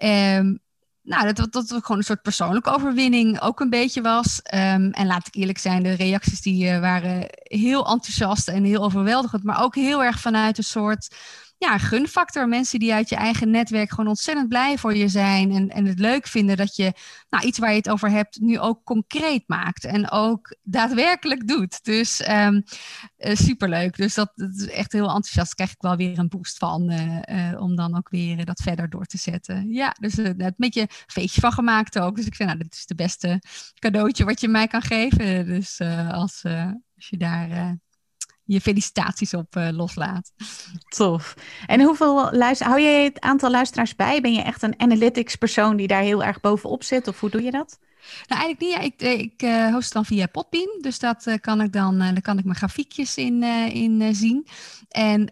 um, 0.09 0.61
nou, 1.03 1.33
dat, 1.33 1.53
dat, 1.53 1.69
gewoon 1.69 1.97
een 1.97 2.03
soort 2.05 2.23
persoonlijke 2.23 2.71
overwinning 2.71 3.41
ook 3.41 3.61
een 3.61 3.71
beetje 3.71 4.03
was. 4.03 4.41
En 4.43 5.07
laat 5.07 5.27
ik 5.27 5.35
eerlijk 5.35 5.59
zijn, 5.59 5.83
de 5.83 5.93
reacties 5.93 6.41
die 6.41 6.79
waren 6.79 7.27
heel 7.43 7.87
enthousiast 7.87 8.49
en 8.49 8.65
heel 8.65 8.83
overweldigend. 8.83 9.45
Maar 9.45 9.63
ook 9.63 9.75
heel 9.75 10.05
erg 10.05 10.21
vanuit 10.21 10.59
een 10.59 10.65
soort 10.65 11.17
ja, 11.63 11.79
gunfactor. 11.79 12.49
Mensen 12.49 12.79
die 12.79 12.93
uit 12.93 13.09
je 13.09 13.17
eigen 13.17 13.51
netwerk 13.51 13.91
gewoon 13.91 14.07
ontzettend 14.07 14.49
blij 14.49 14.79
voor 14.79 14.95
je 14.95 15.09
zijn. 15.09 15.51
En, 15.51 15.69
en 15.69 15.85
het 15.87 15.99
leuk 15.99 16.27
vinden 16.27 16.57
dat 16.57 16.77
je 16.77 16.93
nou, 17.31 17.47
iets 17.47 17.59
waar 17.59 17.71
je 17.71 17.77
het 17.77 17.89
over 17.89 18.11
hebt 18.11 18.41
nu 18.41 18.59
ook 18.59 18.85
concreet 18.85 19.43
maakt. 19.47 19.85
En 19.85 20.11
ook 20.11 20.57
daadwerkelijk 20.63 21.49
doet. 21.49 21.85
Dus 21.85 22.29
um, 22.29 22.63
uh, 23.19 23.35
superleuk. 23.35 23.97
Dus 23.97 24.15
dat, 24.15 24.33
dat, 24.35 24.55
is 24.55 24.69
echt 24.69 24.93
heel 24.93 25.07
enthousiast. 25.07 25.55
Krijg 25.55 25.71
ik 25.71 25.81
wel 25.81 25.97
weer 25.97 26.19
een 26.19 26.29
boost 26.29 26.59
van. 26.59 26.93
Uh, 26.93 27.19
uh, 27.53 27.61
om 27.61 27.77
dan 27.77 27.97
ook 27.97 28.09
weer 28.09 28.45
dat 28.45 28.63
verder 28.63 28.91
door 28.91 29.05
te 29.05 29.19
zetten. 29.19 29.73
Ja, 29.73 29.97
dus 30.01 30.19
uh, 30.19 30.27
een 30.27 30.55
beetje 30.57 30.87
feestje 30.89 31.41
van 31.41 31.53
gemaakt 31.53 31.99
ook. 31.99 32.17
Dus 32.17 32.27
ik 32.27 32.35
vind, 32.35 32.49
nou, 32.49 32.63
dit 32.63 32.75
is 32.75 32.87
de 32.87 32.95
beste 32.95 33.43
cadeautje 33.79 34.25
wat 34.25 34.41
je 34.41 34.49
mij 34.49 34.67
kan 34.67 34.83
geven. 34.83 35.47
Dus 35.47 35.81
als, 36.11 36.43
als 36.95 37.09
je 37.09 37.17
daar 37.17 37.79
je 38.45 38.61
felicitaties 38.61 39.35
op 39.35 39.57
uh, 39.57 39.69
loslaat. 39.71 40.33
Tof. 40.89 41.35
En 41.67 41.81
hoeveel 41.81 42.33
luister, 42.33 42.67
hou 42.67 42.81
je 42.81 42.89
het 42.89 43.21
aantal 43.21 43.51
luisteraars 43.51 43.97
bij? 43.97 44.21
Ben 44.21 44.33
je 44.33 44.43
echt 44.43 44.63
een 44.63 44.81
analytics 44.81 45.37
persoon 45.37 45.77
die 45.77 45.87
daar 45.87 46.03
heel 46.03 46.25
erg 46.25 46.41
bovenop 46.41 46.83
zit? 46.83 47.09
Of 47.09 47.21
hoe 47.21 47.31
doe 47.31 47.43
je 47.43 47.51
dat? 47.51 47.79
Nou, 48.27 48.41
eigenlijk 48.41 48.61
niet. 48.61 48.71
Ja, 48.71 48.79
ik, 48.79 49.03
eh, 49.03 49.21
ik 49.21 49.43
uh, 49.43 49.73
host 49.73 49.93
dan 49.93 50.05
via 50.05 50.27
Podbean. 50.27 50.79
Dus 50.81 50.99
dat 50.99 51.27
uh, 51.27 51.35
kan 51.41 51.61
ik 51.61 51.73
dan, 51.73 51.99
dan 51.99 52.21
kan 52.21 52.39
ik 52.39 52.45
mijn 52.45 52.57
grafiekjes 52.57 53.17
in, 53.17 53.43
in 53.73 54.15
zien. 54.15 54.47
En 54.89 55.31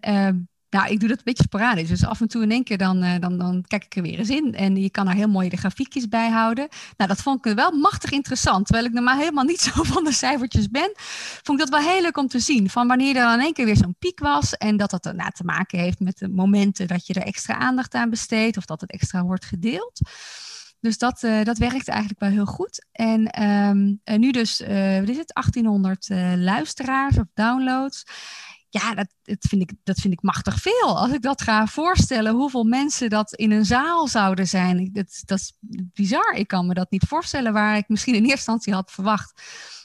nou, 0.71 0.91
ik 0.91 1.01
doe 1.01 1.09
dat 1.09 1.19
een 1.19 1.25
beetje 1.25 1.43
sporadisch. 1.43 1.89
Dus 1.89 2.05
af 2.05 2.21
en 2.21 2.29
toe 2.29 2.43
in 2.43 2.51
één 2.51 2.65
keer 2.65 2.79
dan, 2.79 3.05
uh, 3.05 3.15
dan, 3.21 3.39
dan 3.39 3.65
kijk 3.67 3.85
ik 3.85 3.97
er 3.97 4.03
weer 4.03 4.19
eens 4.19 4.29
in. 4.29 4.55
En 4.55 4.77
je 4.77 4.91
kan 4.91 5.09
er 5.09 5.15
heel 5.15 5.29
mooi 5.29 5.49
de 5.49 5.57
grafiekjes 5.57 6.09
bij 6.09 6.31
houden. 6.31 6.69
Nou, 6.97 7.11
dat 7.11 7.23
vond 7.23 7.47
ik 7.47 7.55
wel 7.55 7.71
machtig 7.71 8.11
interessant. 8.11 8.67
Terwijl 8.67 8.87
ik 8.87 8.93
normaal 8.93 9.19
helemaal 9.19 9.45
niet 9.45 9.61
zo 9.75 9.83
van 9.83 10.05
de 10.05 10.13
cijfertjes 10.13 10.69
ben. 10.69 10.93
Vond 11.43 11.61
ik 11.61 11.71
dat 11.71 11.81
wel 11.81 11.91
heel 11.91 12.03
leuk 12.03 12.17
om 12.17 12.29
te 12.29 12.41
zien. 12.41 12.71
Van 12.71 12.87
wanneer 12.87 13.17
er 13.17 13.33
in 13.33 13.41
één 13.41 13.53
keer 13.53 13.65
weer 13.65 13.77
zo'n 13.77 13.97
piek 13.99 14.19
was. 14.19 14.55
En 14.55 14.77
dat 14.77 14.91
dat 14.91 15.05
nou, 15.05 15.31
te 15.31 15.45
maken 15.45 15.79
heeft 15.79 16.01
met 16.01 16.19
de 16.19 16.29
momenten 16.29 16.87
dat 16.87 17.07
je 17.07 17.15
er 17.15 17.27
extra 17.27 17.55
aandacht 17.55 17.95
aan 17.95 18.11
besteedt. 18.11 18.57
Of 18.57 18.65
dat 18.65 18.81
het 18.81 18.91
extra 18.91 19.23
wordt 19.23 19.45
gedeeld. 19.45 20.01
Dus 20.81 20.99
dat, 20.99 21.23
uh, 21.23 21.45
dat 21.45 21.59
werkt 21.59 21.89
eigenlijk 21.89 22.21
wel 22.21 22.31
heel 22.31 22.47
goed. 22.47 22.87
En, 22.93 23.27
en 23.27 24.01
nu 24.05 24.31
dus, 24.31 24.61
uh, 24.61 24.99
wat 24.99 25.09
is 25.09 25.17
het, 25.17 25.33
1800 25.35 26.09
luisteraars 26.37 27.19
of 27.19 27.25
downloads 27.35 28.05
ja, 28.71 28.95
dat, 28.95 29.07
dat, 29.23 29.37
vind 29.49 29.63
ik, 29.63 29.73
dat 29.85 30.01
vind 30.01 30.13
ik 30.13 30.23
machtig 30.23 30.61
veel. 30.61 30.99
Als 30.99 31.13
ik 31.13 31.23
dat 31.23 31.43
ga 31.43 31.67
voorstellen, 31.67 32.35
hoeveel 32.35 32.65
mensen 32.65 33.11
dat 33.11 33.35
in 33.35 33.51
een 33.51 33.65
zaal 33.65 34.09
zouden 34.09 34.47
zijn. 34.47 34.91
Dat, 34.93 35.23
dat 35.25 35.39
is 35.39 35.57
bizar. 35.93 36.35
Ik 36.35 36.47
kan 36.49 36.67
me 36.67 36.75
dat 36.75 36.91
niet 36.91 37.05
voorstellen 37.09 37.53
waar 37.53 37.77
ik 37.77 37.89
misschien 37.89 38.15
in 38.15 38.21
eerste 38.21 38.37
instantie 38.37 38.73
had 38.73 38.91
verwacht 38.91 39.43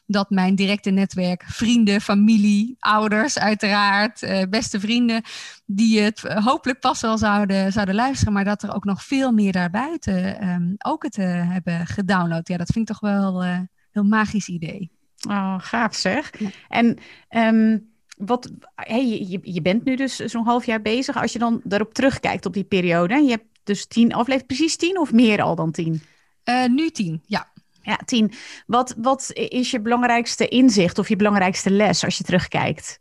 dat 0.08 0.30
mijn 0.30 0.56
directe 0.56 0.90
netwerk, 0.90 1.44
vrienden, 1.48 2.02
familie, 2.02 2.76
ouders 2.80 3.40
uiteraard, 3.40 4.24
eh, 4.24 4.48
beste 4.50 4.80
vrienden, 4.80 5.22
die 5.66 6.00
het 6.00 6.22
hopelijk 6.22 6.80
pas 6.80 7.02
wel 7.02 7.18
zouden, 7.18 7.72
zouden 7.72 7.96
luisteren, 7.96 8.34
maar 8.34 8.44
dat 8.44 8.64
er 8.64 8.76
ook 8.76 8.84
nog 8.84 9.04
veel 9.04 9.32
meer 9.32 9.52
daarbuiten 9.52 10.48
um, 10.50 10.76
ook 10.78 11.04
het 11.04 11.18
uh, 11.18 11.52
hebben 11.52 11.88
gedownload. 11.88 12.48
Ja, 12.48 12.58
dat 12.58 12.72
vind 12.72 12.90
ik 12.90 12.96
toch 12.96 13.12
wel 13.12 13.44
een 13.44 13.62
uh, 13.62 13.68
heel 13.92 14.04
magisch 14.04 14.48
idee. 14.48 14.92
Oh, 15.30 15.56
gaaf 15.58 15.96
zeg. 15.96 16.40
Ja. 16.40 16.50
En 16.68 16.98
um 17.30 17.94
wat, 18.16 18.52
hey, 18.76 19.08
je, 19.08 19.40
je 19.42 19.62
bent 19.62 19.84
nu 19.84 19.96
dus 19.96 20.16
zo'n 20.16 20.46
half 20.46 20.66
jaar 20.66 20.82
bezig. 20.82 21.22
Als 21.22 21.34
je 21.34 21.40
dan 21.40 21.62
daarop 21.64 21.94
terugkijkt 21.94 22.46
op 22.46 22.54
die 22.54 22.64
periode. 22.64 23.24
Je 23.24 23.30
hebt 23.30 23.46
dus 23.64 23.86
tien 23.86 24.14
afleveringen, 24.14 24.46
precies 24.46 24.76
tien 24.76 25.00
of 25.00 25.12
meer 25.12 25.42
al 25.42 25.56
dan 25.56 25.72
tien? 25.72 26.02
Uh, 26.50 26.66
nu 26.66 26.90
tien, 26.90 27.22
ja. 27.26 27.54
Ja, 27.82 28.00
tien. 28.06 28.34
Wat, 28.66 28.96
wat 28.98 29.32
is 29.34 29.72
je 29.72 29.82
belangrijkste 29.82 30.48
inzicht 30.48 31.00
of 31.00 31.10
je 31.10 31.16
belangrijkste 31.16 31.70
les 31.70 32.04
als 32.04 32.18
je 32.18 32.24
terugkijkt? 32.24 33.00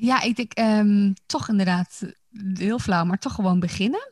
Ja, 0.00 0.22
ik 0.22 0.36
denk 0.36 0.58
um, 0.58 1.14
toch 1.26 1.48
inderdaad 1.48 2.02
heel 2.54 2.78
flauw, 2.78 3.04
maar 3.04 3.18
toch 3.18 3.34
gewoon 3.34 3.60
beginnen. 3.60 4.08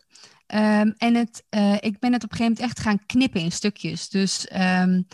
Um, 0.55 0.95
en 0.99 1.15
het, 1.15 1.45
uh, 1.51 1.77
ik 1.81 1.99
ben 1.99 2.13
het 2.13 2.25
op 2.25 2.31
een 2.31 2.37
gegeven 2.37 2.53
moment 2.53 2.61
echt 2.61 2.81
gaan 2.81 3.07
knippen 3.07 3.41
in 3.41 3.53
stukjes. 3.53 4.09
Dus 4.09 4.49
um, 4.53 5.07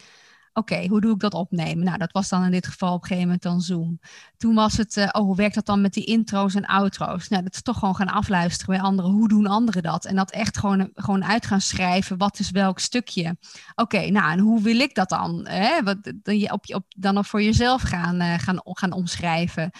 Oké, 0.58 0.86
hoe 0.86 1.00
doe 1.00 1.14
ik 1.14 1.20
dat 1.20 1.34
opnemen? 1.34 1.84
Nou, 1.84 1.98
dat 1.98 2.12
was 2.12 2.28
dan 2.28 2.44
in 2.44 2.50
dit 2.50 2.66
geval 2.66 2.94
op 2.94 3.00
een 3.00 3.06
gegeven 3.06 3.24
moment 3.24 3.42
dan 3.42 3.60
Zoom. 3.60 4.00
Toen 4.36 4.54
was 4.54 4.76
het, 4.76 4.96
uh, 4.96 5.08
oh, 5.12 5.22
hoe 5.22 5.36
werkt 5.36 5.54
dat 5.54 5.66
dan 5.66 5.80
met 5.80 5.92
die 5.92 6.04
intro's 6.04 6.54
en 6.54 6.64
outro's? 6.66 7.28
Nou, 7.28 7.42
dat 7.42 7.54
is 7.54 7.62
toch 7.62 7.78
gewoon 7.78 7.96
gaan 7.96 8.08
afluisteren 8.08 8.74
bij 8.74 8.84
anderen. 8.84 9.10
Hoe 9.10 9.28
doen 9.28 9.46
anderen 9.46 9.82
dat? 9.82 10.04
En 10.04 10.16
dat 10.16 10.30
echt 10.30 10.58
gewoon, 10.58 10.90
gewoon 10.94 11.24
uit 11.24 11.46
gaan 11.46 11.60
schrijven. 11.60 12.18
Wat 12.18 12.38
is 12.38 12.50
welk 12.50 12.78
stukje? 12.78 13.36
Oké, 13.74 14.10
nou, 14.10 14.32
en 14.32 14.38
hoe 14.38 14.62
wil 14.62 14.80
ik 14.80 14.94
dat 14.94 15.08
dan? 15.08 15.46
Hè? 15.48 15.82
Wat, 15.82 16.12
dan, 16.22 16.52
op, 16.52 16.74
op, 16.74 16.84
dan 16.96 17.14
nog 17.14 17.26
voor 17.26 17.42
jezelf 17.42 17.82
gaan, 17.82 18.22
uh, 18.22 18.34
gaan, 18.38 18.60
gaan 18.62 18.92
omschrijven. 18.92 19.70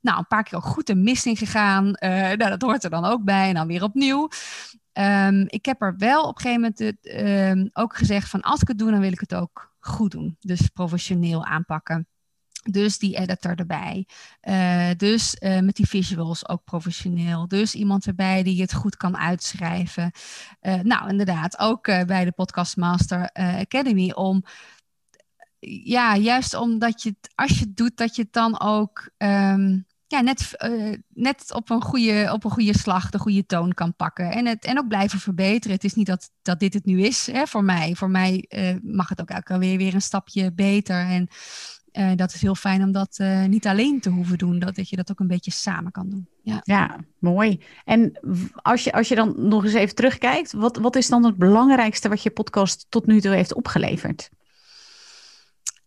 Nou, 0.00 0.18
een 0.18 0.26
paar 0.26 0.42
keer 0.42 0.58
ook 0.58 0.64
goed 0.64 0.86
de 0.86 0.94
mist 0.94 1.26
in 1.26 1.36
gegaan. 1.36 1.86
Uh, 1.86 2.10
nou, 2.10 2.36
dat 2.36 2.62
hoort 2.62 2.84
er 2.84 2.90
dan 2.90 3.04
ook 3.04 3.24
bij. 3.24 3.48
En 3.48 3.54
dan 3.54 3.66
weer 3.66 3.82
opnieuw. 3.82 4.28
Um, 4.92 5.44
ik 5.46 5.64
heb 5.64 5.82
er 5.82 5.94
wel 5.96 6.22
op 6.22 6.36
een 6.36 6.42
gegeven 6.42 6.60
moment 6.60 7.06
um, 7.50 7.70
ook 7.72 7.96
gezegd 7.96 8.28
van 8.28 8.40
als 8.40 8.60
ik 8.60 8.68
het 8.68 8.78
doe, 8.78 8.90
dan 8.90 9.00
wil 9.00 9.12
ik 9.12 9.20
het 9.20 9.34
ook 9.34 9.73
goed 9.86 10.10
doen. 10.10 10.36
Dus 10.40 10.68
professioneel 10.68 11.44
aanpakken. 11.44 12.08
Dus 12.70 12.98
die 12.98 13.16
editor 13.16 13.54
erbij. 13.54 14.06
Uh, 14.42 14.90
dus 14.96 15.36
uh, 15.40 15.60
met 15.60 15.76
die 15.76 15.88
visuals 15.88 16.48
ook 16.48 16.64
professioneel. 16.64 17.48
Dus 17.48 17.74
iemand 17.74 18.06
erbij 18.06 18.42
die 18.42 18.60
het 18.60 18.74
goed 18.74 18.96
kan 18.96 19.16
uitschrijven. 19.16 20.10
Uh, 20.60 20.80
nou, 20.80 21.08
inderdaad, 21.08 21.58
ook 21.58 21.84
bij 21.84 22.24
de 22.24 22.32
Podcast 22.32 22.76
Master 22.76 23.30
Academy. 23.32 24.10
Om, 24.10 24.44
ja, 25.84 26.16
juist 26.16 26.54
omdat 26.54 27.02
je 27.02 27.08
het, 27.08 27.32
als 27.34 27.58
je 27.58 27.64
het 27.64 27.76
doet, 27.76 27.96
dat 27.96 28.16
je 28.16 28.22
het 28.22 28.32
dan 28.32 28.60
ook 28.60 29.10
um, 29.18 29.86
net, 30.20 30.50
uh, 30.64 30.94
net 31.08 31.52
op, 31.54 31.70
een 31.70 31.82
goede, 31.82 32.28
op 32.32 32.44
een 32.44 32.50
goede 32.50 32.78
slag 32.78 33.10
de 33.10 33.18
goede 33.18 33.46
toon 33.46 33.72
kan 33.72 33.94
pakken. 33.96 34.30
En, 34.30 34.46
het, 34.46 34.64
en 34.64 34.78
ook 34.78 34.88
blijven 34.88 35.18
verbeteren. 35.18 35.76
Het 35.76 35.84
is 35.84 35.94
niet 35.94 36.06
dat, 36.06 36.30
dat 36.42 36.60
dit 36.60 36.74
het 36.74 36.84
nu 36.84 37.02
is 37.02 37.26
hè, 37.32 37.46
voor 37.46 37.64
mij. 37.64 37.94
Voor 37.94 38.10
mij 38.10 38.44
uh, 38.48 38.76
mag 38.82 39.08
het 39.08 39.20
ook 39.20 39.30
elke 39.30 39.58
weer, 39.58 39.76
weer 39.76 39.94
een 39.94 40.02
stapje 40.02 40.52
beter. 40.52 40.96
En 40.96 41.28
uh, 41.92 42.10
dat 42.16 42.34
is 42.34 42.42
heel 42.42 42.54
fijn 42.54 42.82
om 42.82 42.92
dat 42.92 43.18
niet 43.46 43.66
alleen 43.66 44.00
te 44.00 44.10
hoeven 44.10 44.38
doen. 44.38 44.58
Dat, 44.58 44.74
dat 44.74 44.88
je 44.88 44.96
dat 44.96 45.10
ook 45.10 45.20
een 45.20 45.26
beetje 45.26 45.50
samen 45.50 45.92
kan 45.92 46.10
doen. 46.10 46.28
Ja, 46.42 46.60
ja 46.62 46.96
mooi. 47.18 47.60
En 47.84 48.18
als 48.54 48.84
je, 48.84 48.92
als 48.92 49.08
je 49.08 49.14
dan 49.14 49.34
nog 49.36 49.64
eens 49.64 49.74
even 49.74 49.94
terugkijkt. 49.94 50.52
Wat, 50.52 50.76
wat 50.76 50.96
is 50.96 51.08
dan 51.08 51.24
het 51.24 51.36
belangrijkste 51.36 52.08
wat 52.08 52.22
je 52.22 52.30
podcast 52.30 52.86
tot 52.88 53.06
nu 53.06 53.20
toe 53.20 53.34
heeft 53.34 53.54
opgeleverd? 53.54 54.30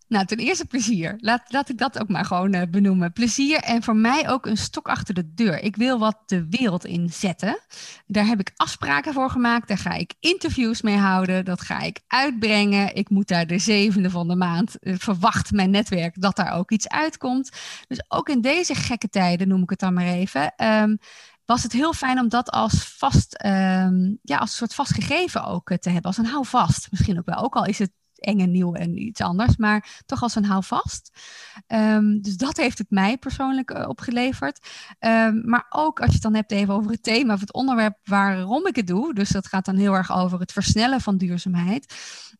Nou, 0.07 0.25
ten 0.25 0.37
eerste 0.37 0.65
plezier. 0.65 1.15
Laat, 1.17 1.41
laat 1.47 1.69
ik 1.69 1.77
dat 1.77 1.99
ook 1.99 2.07
maar 2.07 2.25
gewoon 2.25 2.55
uh, 2.55 2.61
benoemen. 2.69 3.13
Plezier 3.13 3.59
en 3.59 3.83
voor 3.83 3.95
mij 3.95 4.29
ook 4.29 4.45
een 4.45 4.57
stok 4.57 4.87
achter 4.87 5.13
de 5.13 5.33
deur. 5.33 5.63
Ik 5.63 5.75
wil 5.75 5.99
wat 5.99 6.17
de 6.25 6.47
wereld 6.49 6.85
inzetten. 6.85 7.59
Daar 8.05 8.25
heb 8.25 8.39
ik 8.39 8.51
afspraken 8.55 9.13
voor 9.13 9.29
gemaakt. 9.29 9.67
Daar 9.67 9.77
ga 9.77 9.93
ik 9.93 10.13
interviews 10.19 10.81
mee 10.81 10.97
houden. 10.97 11.45
Dat 11.45 11.61
ga 11.61 11.79
ik 11.79 11.99
uitbrengen. 12.07 12.95
Ik 12.95 13.09
moet 13.09 13.27
daar 13.27 13.47
de 13.47 13.59
zevende 13.59 14.09
van 14.09 14.27
de 14.27 14.35
maand. 14.35 14.75
Uh, 14.79 14.95
verwacht 14.97 15.51
mijn 15.51 15.69
netwerk 15.69 16.21
dat 16.21 16.35
daar 16.35 16.53
ook 16.53 16.71
iets 16.71 16.87
uitkomt. 16.87 17.51
Dus 17.87 18.03
ook 18.07 18.29
in 18.29 18.41
deze 18.41 18.75
gekke 18.75 19.09
tijden, 19.09 19.47
noem 19.47 19.63
ik 19.63 19.69
het 19.69 19.79
dan 19.79 19.93
maar 19.93 20.05
even. 20.05 20.53
Um, 20.57 20.97
was 21.45 21.63
het 21.63 21.71
heel 21.71 21.93
fijn 21.93 22.19
om 22.19 22.29
dat 22.29 22.49
als 22.49 22.95
vast, 22.97 23.33
ehm, 23.33 24.15
ja, 24.21 24.37
als 24.37 24.55
soort 24.55 24.73
vastgegeven 24.73 25.45
ook 25.45 25.77
te 25.77 25.89
hebben. 25.89 26.03
Als 26.03 26.17
een 26.17 26.25
houvast 26.25 26.87
misschien 26.91 27.17
ook 27.17 27.25
wel. 27.25 27.43
Ook 27.43 27.55
al 27.55 27.65
is 27.65 27.79
het 27.79 27.91
eng 28.19 28.39
en 28.39 28.51
nieuw 28.51 28.73
en 28.73 29.01
iets 29.01 29.21
anders, 29.21 29.57
maar 29.57 30.01
toch 30.05 30.21
als 30.21 30.35
een 30.35 30.45
houvast. 30.45 31.11
Um, 31.67 32.21
dus 32.21 32.37
dat 32.37 32.57
heeft 32.57 32.77
het 32.77 32.89
mij 32.89 33.17
persoonlijk 33.17 33.71
uh, 33.71 33.87
opgeleverd. 33.87 34.67
Um, 34.99 35.41
maar 35.45 35.65
ook 35.69 35.99
als 35.99 36.07
je 36.07 36.13
het 36.13 36.21
dan 36.21 36.35
hebt 36.35 36.51
even 36.51 36.73
over 36.73 36.91
het 36.91 37.03
thema 37.03 37.33
of 37.33 37.39
het 37.39 37.53
onderwerp 37.53 37.97
waarom 38.03 38.67
ik 38.67 38.75
het 38.75 38.87
doe, 38.87 39.13
dus 39.13 39.29
dat 39.29 39.47
gaat 39.47 39.65
dan 39.65 39.75
heel 39.75 39.93
erg 39.93 40.11
over 40.11 40.39
het 40.39 40.51
versnellen 40.51 41.01
van 41.01 41.17
duurzaamheid. 41.17 41.95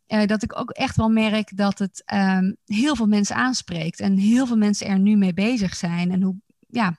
Uh, 0.07 0.25
dat 0.25 0.43
ik 0.43 0.59
ook 0.59 0.69
echt 0.69 0.95
wel 0.95 1.09
merk 1.09 1.57
dat 1.57 1.79
het 1.79 2.03
um, 2.13 2.57
heel 2.65 2.95
veel 2.95 3.07
mensen 3.07 3.35
aanspreekt 3.35 3.99
en 3.99 4.17
heel 4.17 4.47
veel 4.47 4.57
mensen 4.57 4.87
er 4.87 4.99
nu 4.99 5.15
mee 5.15 5.33
bezig 5.33 5.75
zijn 5.75 6.11
en 6.11 6.21
hoe 6.21 6.35
ja, 6.67 6.97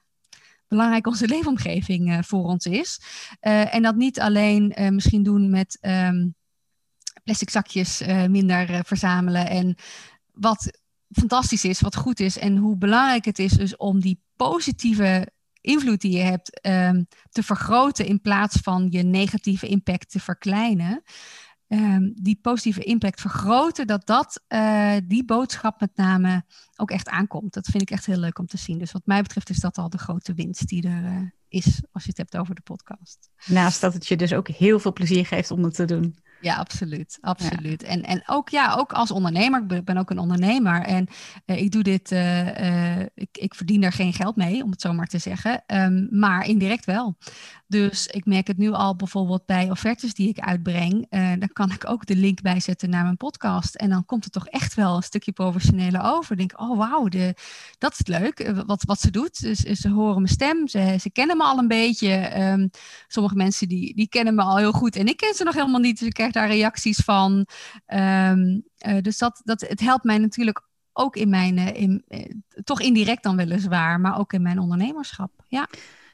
belangrijk 0.68 1.06
onze 1.06 1.28
leefomgeving 1.28 2.08
uh, 2.08 2.18
voor 2.22 2.44
ons 2.44 2.66
is. 2.66 3.00
en 3.40 3.82
dat 3.82 3.96
niet 3.96 4.20
alleen 4.20 4.74
misschien 4.90 5.22
doen 5.22 5.50
met 5.50 5.78
plastic 7.28 7.50
zakjes 7.50 8.02
uh, 8.02 8.26
minder 8.26 8.70
uh, 8.70 8.78
verzamelen. 8.84 9.48
En 9.48 9.76
wat 10.32 10.78
fantastisch 11.10 11.64
is, 11.64 11.80
wat 11.80 11.96
goed 11.96 12.20
is 12.20 12.38
en 12.38 12.56
hoe 12.56 12.76
belangrijk 12.76 13.24
het 13.24 13.38
is 13.38 13.52
dus 13.52 13.76
om 13.76 14.00
die 14.00 14.22
positieve 14.36 15.28
invloed 15.60 16.00
die 16.00 16.16
je 16.16 16.22
hebt 16.22 16.66
um, 16.66 17.06
te 17.30 17.42
vergroten 17.42 18.06
in 18.06 18.20
plaats 18.20 18.56
van 18.56 18.86
je 18.90 19.02
negatieve 19.02 19.66
impact 19.66 20.10
te 20.10 20.20
verkleinen. 20.20 21.02
Um, 21.66 22.12
die 22.14 22.38
positieve 22.42 22.82
impact 22.84 23.20
vergroten, 23.20 23.86
dat 23.86 24.06
dat, 24.06 24.44
uh, 24.48 24.96
die 25.04 25.24
boodschap 25.24 25.80
met 25.80 25.96
name 25.96 26.44
ook 26.76 26.90
echt 26.90 27.08
aankomt. 27.08 27.52
Dat 27.52 27.66
vind 27.66 27.82
ik 27.82 27.90
echt 27.90 28.06
heel 28.06 28.18
leuk 28.18 28.38
om 28.38 28.46
te 28.46 28.58
zien. 28.58 28.78
Dus 28.78 28.92
wat 28.92 29.06
mij 29.06 29.22
betreft 29.22 29.50
is 29.50 29.58
dat 29.58 29.78
al 29.78 29.90
de 29.90 29.98
grote 29.98 30.34
winst 30.34 30.68
die 30.68 30.88
er 30.88 31.34
is 31.48 31.82
als 31.92 32.02
je 32.02 32.08
het 32.08 32.18
hebt 32.18 32.36
over 32.36 32.54
de 32.54 32.60
podcast. 32.60 33.30
Naast 33.46 33.80
dat 33.80 33.94
het 33.94 34.06
je 34.06 34.16
dus 34.16 34.32
ook 34.32 34.48
heel 34.48 34.78
veel 34.78 34.92
plezier 34.92 35.26
geeft 35.26 35.50
om 35.50 35.64
het 35.64 35.74
te 35.74 35.84
doen. 35.84 36.16
Ja, 36.40 36.56
absoluut. 36.56 37.18
absoluut. 37.20 37.82
En, 37.82 38.02
en 38.02 38.22
ook, 38.26 38.48
ja, 38.48 38.74
ook 38.74 38.92
als 38.92 39.10
ondernemer, 39.10 39.64
ik 39.68 39.84
ben 39.84 39.96
ook 39.96 40.10
een 40.10 40.18
ondernemer 40.18 40.82
en 40.82 41.06
uh, 41.46 41.60
ik 41.60 41.70
doe 41.70 41.82
dit, 41.82 42.12
uh, 42.12 42.46
uh, 42.46 43.00
ik, 43.14 43.28
ik 43.32 43.54
verdien 43.54 43.82
er 43.82 43.92
geen 43.92 44.12
geld 44.12 44.36
mee, 44.36 44.62
om 44.62 44.70
het 44.70 44.80
zo 44.80 44.92
maar 44.92 45.06
te 45.06 45.18
zeggen, 45.18 45.62
um, 45.66 46.08
maar 46.10 46.46
indirect 46.46 46.84
wel. 46.84 47.16
Dus 47.66 48.06
ik 48.06 48.26
merk 48.26 48.46
het 48.46 48.58
nu 48.58 48.72
al 48.72 48.96
bijvoorbeeld 48.96 49.46
bij 49.46 49.70
offertes 49.70 50.14
die 50.14 50.28
ik 50.28 50.38
uitbreng. 50.38 51.06
Dan 51.38 51.48
kan 51.52 51.70
ik 51.70 51.90
ook 51.90 52.06
de 52.06 52.16
link 52.16 52.42
bijzetten 52.42 52.90
naar 52.90 53.02
mijn 53.02 53.16
podcast. 53.16 53.74
En 53.74 53.88
dan 53.90 54.04
komt 54.04 54.24
het 54.24 54.32
toch 54.32 54.46
echt 54.46 54.74
wel 54.74 54.96
een 54.96 55.02
stukje 55.02 55.32
professioneler 55.32 56.02
over. 56.02 56.32
Ik 56.32 56.38
denk, 56.38 56.60
oh 56.60 56.78
wauw, 56.78 57.08
dat 57.78 57.92
is 57.98 58.06
leuk 58.06 58.52
wat, 58.66 58.84
wat 58.84 59.00
ze 59.00 59.10
doet. 59.10 59.40
Dus, 59.40 59.58
ze 59.58 59.88
horen 59.88 60.22
mijn 60.22 60.28
stem, 60.28 60.68
ze, 60.68 60.96
ze 61.00 61.10
kennen 61.10 61.36
me 61.36 61.42
al 61.42 61.58
een 61.58 61.68
beetje. 61.68 62.42
Um, 62.42 62.70
sommige 63.08 63.34
mensen 63.34 63.68
die, 63.68 63.94
die 63.94 64.08
kennen 64.08 64.34
me 64.34 64.42
al 64.42 64.56
heel 64.56 64.72
goed. 64.72 64.96
En 64.96 65.06
ik 65.06 65.16
ken 65.16 65.34
ze 65.34 65.44
nog 65.44 65.54
helemaal 65.54 65.80
niet. 65.80 65.98
Dus 65.98 66.08
ik 66.08 66.16
krijg 66.30 66.46
daar 66.46 66.56
reacties 66.56 66.98
van. 66.98 67.46
Um, 67.86 68.62
uh, 68.86 69.00
dus 69.00 69.18
dat, 69.18 69.40
dat, 69.44 69.60
het 69.60 69.80
helpt 69.80 70.04
mij 70.04 70.18
natuurlijk 70.18 70.66
ook 70.92 71.16
in 71.16 71.28
mijn, 71.28 71.58
in, 71.58 72.04
toch 72.64 72.80
indirect 72.80 73.22
dan 73.22 73.36
weliswaar, 73.36 74.00
maar 74.00 74.18
ook 74.18 74.32
in 74.32 74.42
mijn 74.42 74.58
ondernemerschap. 74.58 75.30
Ja. 75.48 75.68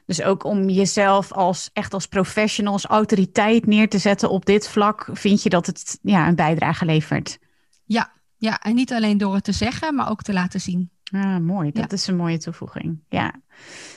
Dus 0.05 0.21
ook 0.21 0.43
om 0.43 0.69
jezelf 0.69 1.31
als 1.31 1.69
echt 1.73 1.93
als 1.93 2.07
professional, 2.07 2.73
als 2.73 2.85
autoriteit 2.85 3.65
neer 3.65 3.89
te 3.89 3.97
zetten 3.97 4.29
op 4.29 4.45
dit 4.45 4.67
vlak, 4.67 5.09
vind 5.11 5.43
je 5.43 5.49
dat 5.49 5.65
het 5.65 5.99
ja, 6.01 6.27
een 6.27 6.35
bijdrage 6.35 6.85
levert? 6.85 7.39
Ja, 7.85 8.11
ja, 8.37 8.59
en 8.59 8.75
niet 8.75 8.93
alleen 8.93 9.17
door 9.17 9.33
het 9.33 9.43
te 9.43 9.51
zeggen, 9.51 9.95
maar 9.95 10.09
ook 10.09 10.21
te 10.21 10.33
laten 10.33 10.61
zien. 10.61 10.89
Ah, 11.11 11.37
mooi. 11.37 11.71
Dat 11.71 11.89
ja. 11.89 11.97
is 11.97 12.07
een 12.07 12.15
mooie 12.15 12.37
toevoeging. 12.37 12.99
Ja. 13.09 13.33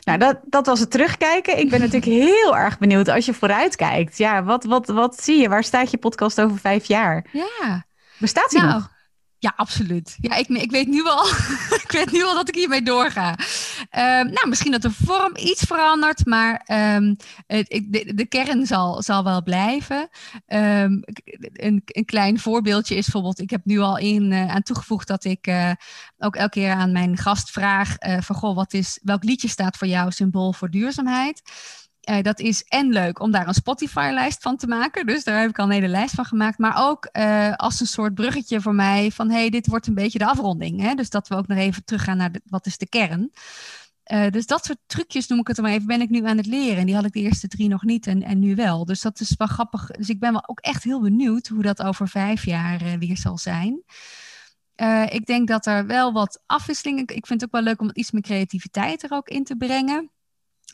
Nou, 0.01 0.19
dat, 0.19 0.39
dat 0.45 0.67
was 0.67 0.81
het 0.81 0.91
terugkijken. 0.91 1.59
Ik 1.59 1.71
ben 1.71 1.81
natuurlijk 1.81 2.13
heel 2.29 2.57
erg 2.57 2.79
benieuwd 2.79 3.09
als 3.09 3.27
je 3.27 3.35
vooruit 3.35 3.77
kijkt. 3.77 4.19
Ja, 4.19 4.45
wat, 4.45 4.65
wat, 4.65 4.87
wat 4.87 5.23
zie 5.23 5.41
je? 5.41 5.49
Waar 5.49 5.65
staat 5.65 5.91
je 5.91 5.99
podcast 5.99 6.41
over 6.41 6.59
vijf 6.59 6.85
jaar? 6.85 7.27
Ja. 7.33 7.87
Bestaat 8.19 8.51
die 8.51 8.61
nou, 8.61 8.73
nog? 8.73 8.97
Ja, 9.41 9.53
absoluut. 9.57 10.17
Ja, 10.21 10.35
ik, 10.35 10.49
ik, 10.49 10.71
weet 10.71 10.89
nu 10.89 11.05
al, 11.05 11.27
ik 11.85 11.91
weet 11.91 12.13
nu 12.13 12.25
al 12.25 12.35
dat 12.35 12.49
ik 12.49 12.55
hiermee 12.55 12.83
doorga. 12.83 13.31
Um, 13.31 14.31
nou, 14.33 14.49
misschien 14.49 14.73
dat 14.73 14.83
de 14.83 14.91
vorm 14.91 15.37
iets 15.37 15.63
verandert, 15.63 16.27
maar 16.27 16.63
het, 17.47 17.85
de, 17.89 18.15
de, 18.15 18.27
kern 18.27 18.67
zal, 18.67 19.03
zal 19.03 19.25
wel 19.25 19.43
blijven. 19.43 20.09
Um, 20.47 21.03
een, 21.53 21.83
een, 21.85 22.05
klein 22.05 22.39
voorbeeldje 22.39 22.95
is 22.95 23.05
bijvoorbeeld, 23.05 23.41
ik 23.41 23.51
heb 23.51 23.65
nu 23.65 23.79
al 23.79 23.99
in, 23.99 24.33
uh, 24.33 24.55
aan 24.55 24.63
toegevoegd 24.63 25.09
dat 25.09 25.25
ik 25.25 25.47
uh, 25.47 25.73
ook 26.19 26.37
elke 26.37 26.61
keer 26.61 26.73
aan 26.73 26.93
mijn 26.93 27.17
gast 27.17 27.51
vraag 27.51 27.97
uh, 27.99 28.21
van, 28.21 28.37
goh, 28.37 28.55
wat 28.55 28.73
is, 28.73 29.01
welk 29.03 29.25
liedje 29.25 29.49
staat 29.49 29.77
voor 29.77 29.89
jou 29.89 30.11
symbool 30.11 30.53
voor 30.53 30.71
duurzaamheid? 30.71 31.43
Uh, 32.09 32.23
dat 32.23 32.41
is 32.41 32.65
en 32.65 32.93
leuk 32.93 33.21
om 33.21 33.31
daar 33.31 33.49
een 33.49 33.55
Spotify-lijst 33.55 34.43
van 34.43 34.57
te 34.57 34.67
maken. 34.67 35.07
Dus 35.07 35.25
daar 35.25 35.41
heb 35.41 35.51
ik 35.51 35.59
al 35.59 35.65
een 35.65 35.71
hele 35.71 35.89
lijst 35.89 36.15
van 36.15 36.25
gemaakt. 36.25 36.59
Maar 36.59 36.89
ook 36.89 37.09
uh, 37.13 37.53
als 37.53 37.81
een 37.81 37.87
soort 37.87 38.15
bruggetje 38.15 38.61
voor 38.61 38.75
mij 38.75 39.11
van... 39.11 39.31
hey, 39.31 39.51
dit 39.51 39.67
wordt 39.67 39.87
een 39.87 39.95
beetje 39.95 40.19
de 40.19 40.27
afronding. 40.27 40.81
Hè? 40.81 40.95
Dus 40.95 41.11
dat 41.11 41.29
we 41.29 41.35
ook 41.35 41.47
nog 41.47 41.59
even 41.59 41.85
teruggaan 41.85 42.17
naar 42.17 42.31
wat 42.45 42.67
is 42.67 42.79
de 42.79 42.89
kern. 42.89 43.33
Uh, 44.13 44.31
dus 44.31 44.47
dat 44.47 44.65
soort 44.65 44.79
trucjes, 44.87 45.27
noem 45.27 45.39
ik 45.39 45.47
het 45.47 45.61
maar 45.61 45.71
even, 45.71 45.87
ben 45.87 46.01
ik 46.01 46.09
nu 46.09 46.27
aan 46.27 46.37
het 46.37 46.47
leren. 46.47 46.77
En 46.77 46.87
die 46.87 46.95
had 46.95 47.05
ik 47.05 47.13
de 47.13 47.21
eerste 47.21 47.49
drie 47.49 47.69
nog 47.69 47.83
niet 47.83 48.07
en, 48.07 48.23
en 48.23 48.39
nu 48.39 48.55
wel. 48.55 48.85
Dus 48.85 49.01
dat 49.01 49.21
is 49.21 49.35
wel 49.37 49.47
grappig. 49.47 49.87
Dus 49.87 50.09
ik 50.09 50.21
ben 50.21 50.33
wel 50.33 50.49
ook 50.49 50.61
echt 50.61 50.85
heel 50.85 51.01
benieuwd 51.01 51.47
hoe 51.47 51.63
dat 51.63 51.83
over 51.83 52.09
vijf 52.09 52.45
jaar 52.45 52.99
weer 52.99 53.17
zal 53.17 53.39
zijn. 53.39 53.83
ik 55.09 55.27
denk 55.27 55.49
dat 55.49 55.67
er 55.67 55.87
wel 55.87 56.13
wat 56.13 56.43
afwisseling... 56.47 57.01
Ik 57.01 57.27
vind 57.27 57.41
het 57.41 57.45
ook 57.45 57.61
wel 57.61 57.63
leuk 57.63 57.81
om 57.81 57.91
iets 57.93 58.11
meer 58.11 58.23
creativiteit 58.23 59.03
er 59.03 59.11
ook 59.11 59.29
in 59.29 59.45
te 59.45 59.57
brengen 59.57 60.11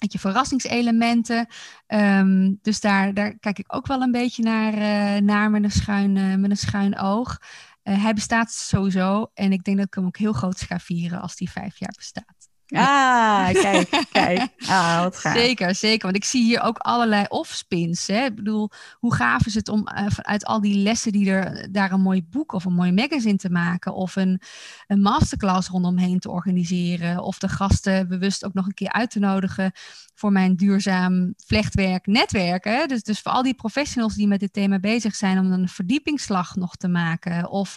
met 0.01 0.13
je 0.13 0.19
verrassingselementen. 0.19 1.47
Um, 1.87 2.59
dus 2.63 2.81
daar, 2.81 3.15
daar 3.15 3.39
kijk 3.39 3.59
ik 3.59 3.75
ook 3.75 3.87
wel 3.87 4.03
een 4.03 4.11
beetje 4.11 4.43
naar, 4.43 4.75
uh, 4.75 5.23
naar 5.23 5.51
met, 5.51 5.65
een 5.65 5.71
schuin, 5.71 6.17
uh, 6.17 6.35
met 6.35 6.51
een 6.51 6.57
schuin 6.57 6.99
oog. 6.99 7.39
Uh, 7.85 8.03
hij 8.03 8.15
bestaat 8.15 8.53
sowieso 8.53 9.31
en 9.35 9.53
ik 9.53 9.65
denk 9.65 9.77
dat 9.77 9.87
ik 9.87 9.95
hem 9.95 10.07
ook 10.07 10.17
heel 10.17 10.33
groot 10.33 10.61
ga 10.61 10.79
vieren 10.79 11.21
als 11.21 11.37
die 11.37 11.51
vijf 11.51 11.79
jaar 11.79 11.95
bestaat. 11.97 12.49
Ah, 12.69 13.49
kijk, 13.49 13.89
kijk. 14.13 14.49
Ah, 14.67 15.03
wat 15.03 15.17
gaaf. 15.17 15.37
Zeker, 15.37 15.75
zeker. 15.75 16.03
Want 16.03 16.17
ik 16.17 16.25
zie 16.25 16.45
hier 16.45 16.61
ook 16.61 16.79
allerlei 16.79 17.25
offspins. 17.29 18.07
Hè. 18.07 18.25
Ik 18.25 18.35
bedoel, 18.35 18.71
hoe 18.99 19.15
gaaf 19.15 19.47
is 19.47 19.55
het 19.55 19.69
om 19.69 19.89
uh, 19.99 20.07
uit 20.17 20.45
al 20.45 20.61
die 20.61 20.79
lessen 20.79 21.13
die 21.13 21.31
er 21.31 21.73
daar 21.73 21.93
een 21.93 22.01
mooi 22.01 22.25
boek 22.31 22.53
of 22.53 22.65
een 22.65 22.75
mooi 22.75 22.93
magazine 22.93 23.37
te 23.37 23.51
maken. 23.51 23.95
Of 23.95 24.17
een, 24.17 24.41
een 24.87 25.01
masterclass 25.01 25.69
rondomheen 25.69 26.19
te 26.19 26.31
organiseren. 26.31 27.23
Of 27.23 27.39
de 27.39 27.49
gasten 27.49 28.09
bewust 28.09 28.45
ook 28.45 28.55
nog 28.55 28.67
een 28.67 28.75
keer 28.75 28.93
uit 28.93 29.11
te 29.11 29.19
nodigen 29.19 29.73
voor 30.15 30.33
mijn 30.33 30.57
duurzaam 30.57 31.35
vlechtwerk 31.37 32.07
netwerken. 32.07 32.89
Dus, 32.89 33.03
dus 33.03 33.21
voor 33.21 33.33
al 33.33 33.43
die 33.43 33.55
professionals 33.55 34.15
die 34.15 34.29
met 34.29 34.41
dit 34.41 34.53
thema 34.53 34.79
bezig 34.79 35.15
zijn 35.15 35.39
om 35.39 35.53
een 35.53 35.69
verdiepingsslag 35.69 36.57
nog 36.57 36.77
te 36.77 36.89
maken. 36.89 37.51
Of, 37.51 37.77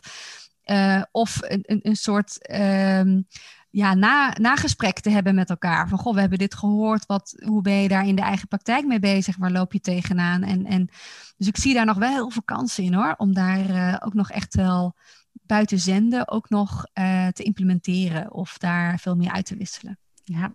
uh, 0.66 1.02
of 1.12 1.38
een, 1.42 1.64
een, 1.66 1.80
een 1.82 1.96
soort... 1.96 2.50
Uh, 2.52 3.22
ja, 3.70 3.94
na, 3.94 4.36
nagesprek 4.40 5.00
te 5.00 5.10
hebben 5.10 5.36
met 5.36 5.50
elkaar. 5.50 5.88
Van 5.88 5.98
goh, 5.98 6.14
we 6.14 6.20
hebben 6.20 6.38
dit 6.38 6.56
gehoord. 6.56 7.06
Wat, 7.06 7.36
hoe 7.46 7.62
ben 7.62 7.74
je 7.74 7.88
daar 7.88 8.08
in 8.08 8.16
de 8.16 8.22
eigen 8.22 8.48
praktijk 8.48 8.86
mee 8.86 9.00
bezig? 9.00 9.38
Waar 9.38 9.52
loop 9.52 9.74
je 9.74 9.80
tegenaan? 9.80 10.44
En, 10.44 10.66
en, 10.66 10.90
dus 11.38 11.48
ik 11.48 11.58
zie 11.58 11.74
daar 11.74 11.86
nog 11.86 11.98
wel 11.98 12.12
heel 12.12 12.30
veel 12.30 12.44
kansen 12.44 12.84
in 12.84 12.94
hoor. 12.94 13.14
Om 13.18 13.34
daar 13.34 13.70
uh, 13.70 13.96
ook 14.00 14.14
nog 14.14 14.32
echt 14.32 14.56
wel 14.56 14.96
buiten 15.32 15.80
zenden 15.80 16.28
ook 16.28 16.50
nog 16.50 16.86
uh, 16.94 17.28
te 17.28 17.44
implementeren. 17.44 18.34
Of 18.34 18.58
daar 18.58 19.00
veel 19.00 19.16
meer 19.16 19.32
uit 19.32 19.46
te 19.46 19.58
wisselen. 19.58 20.00
Ja, 20.30 20.54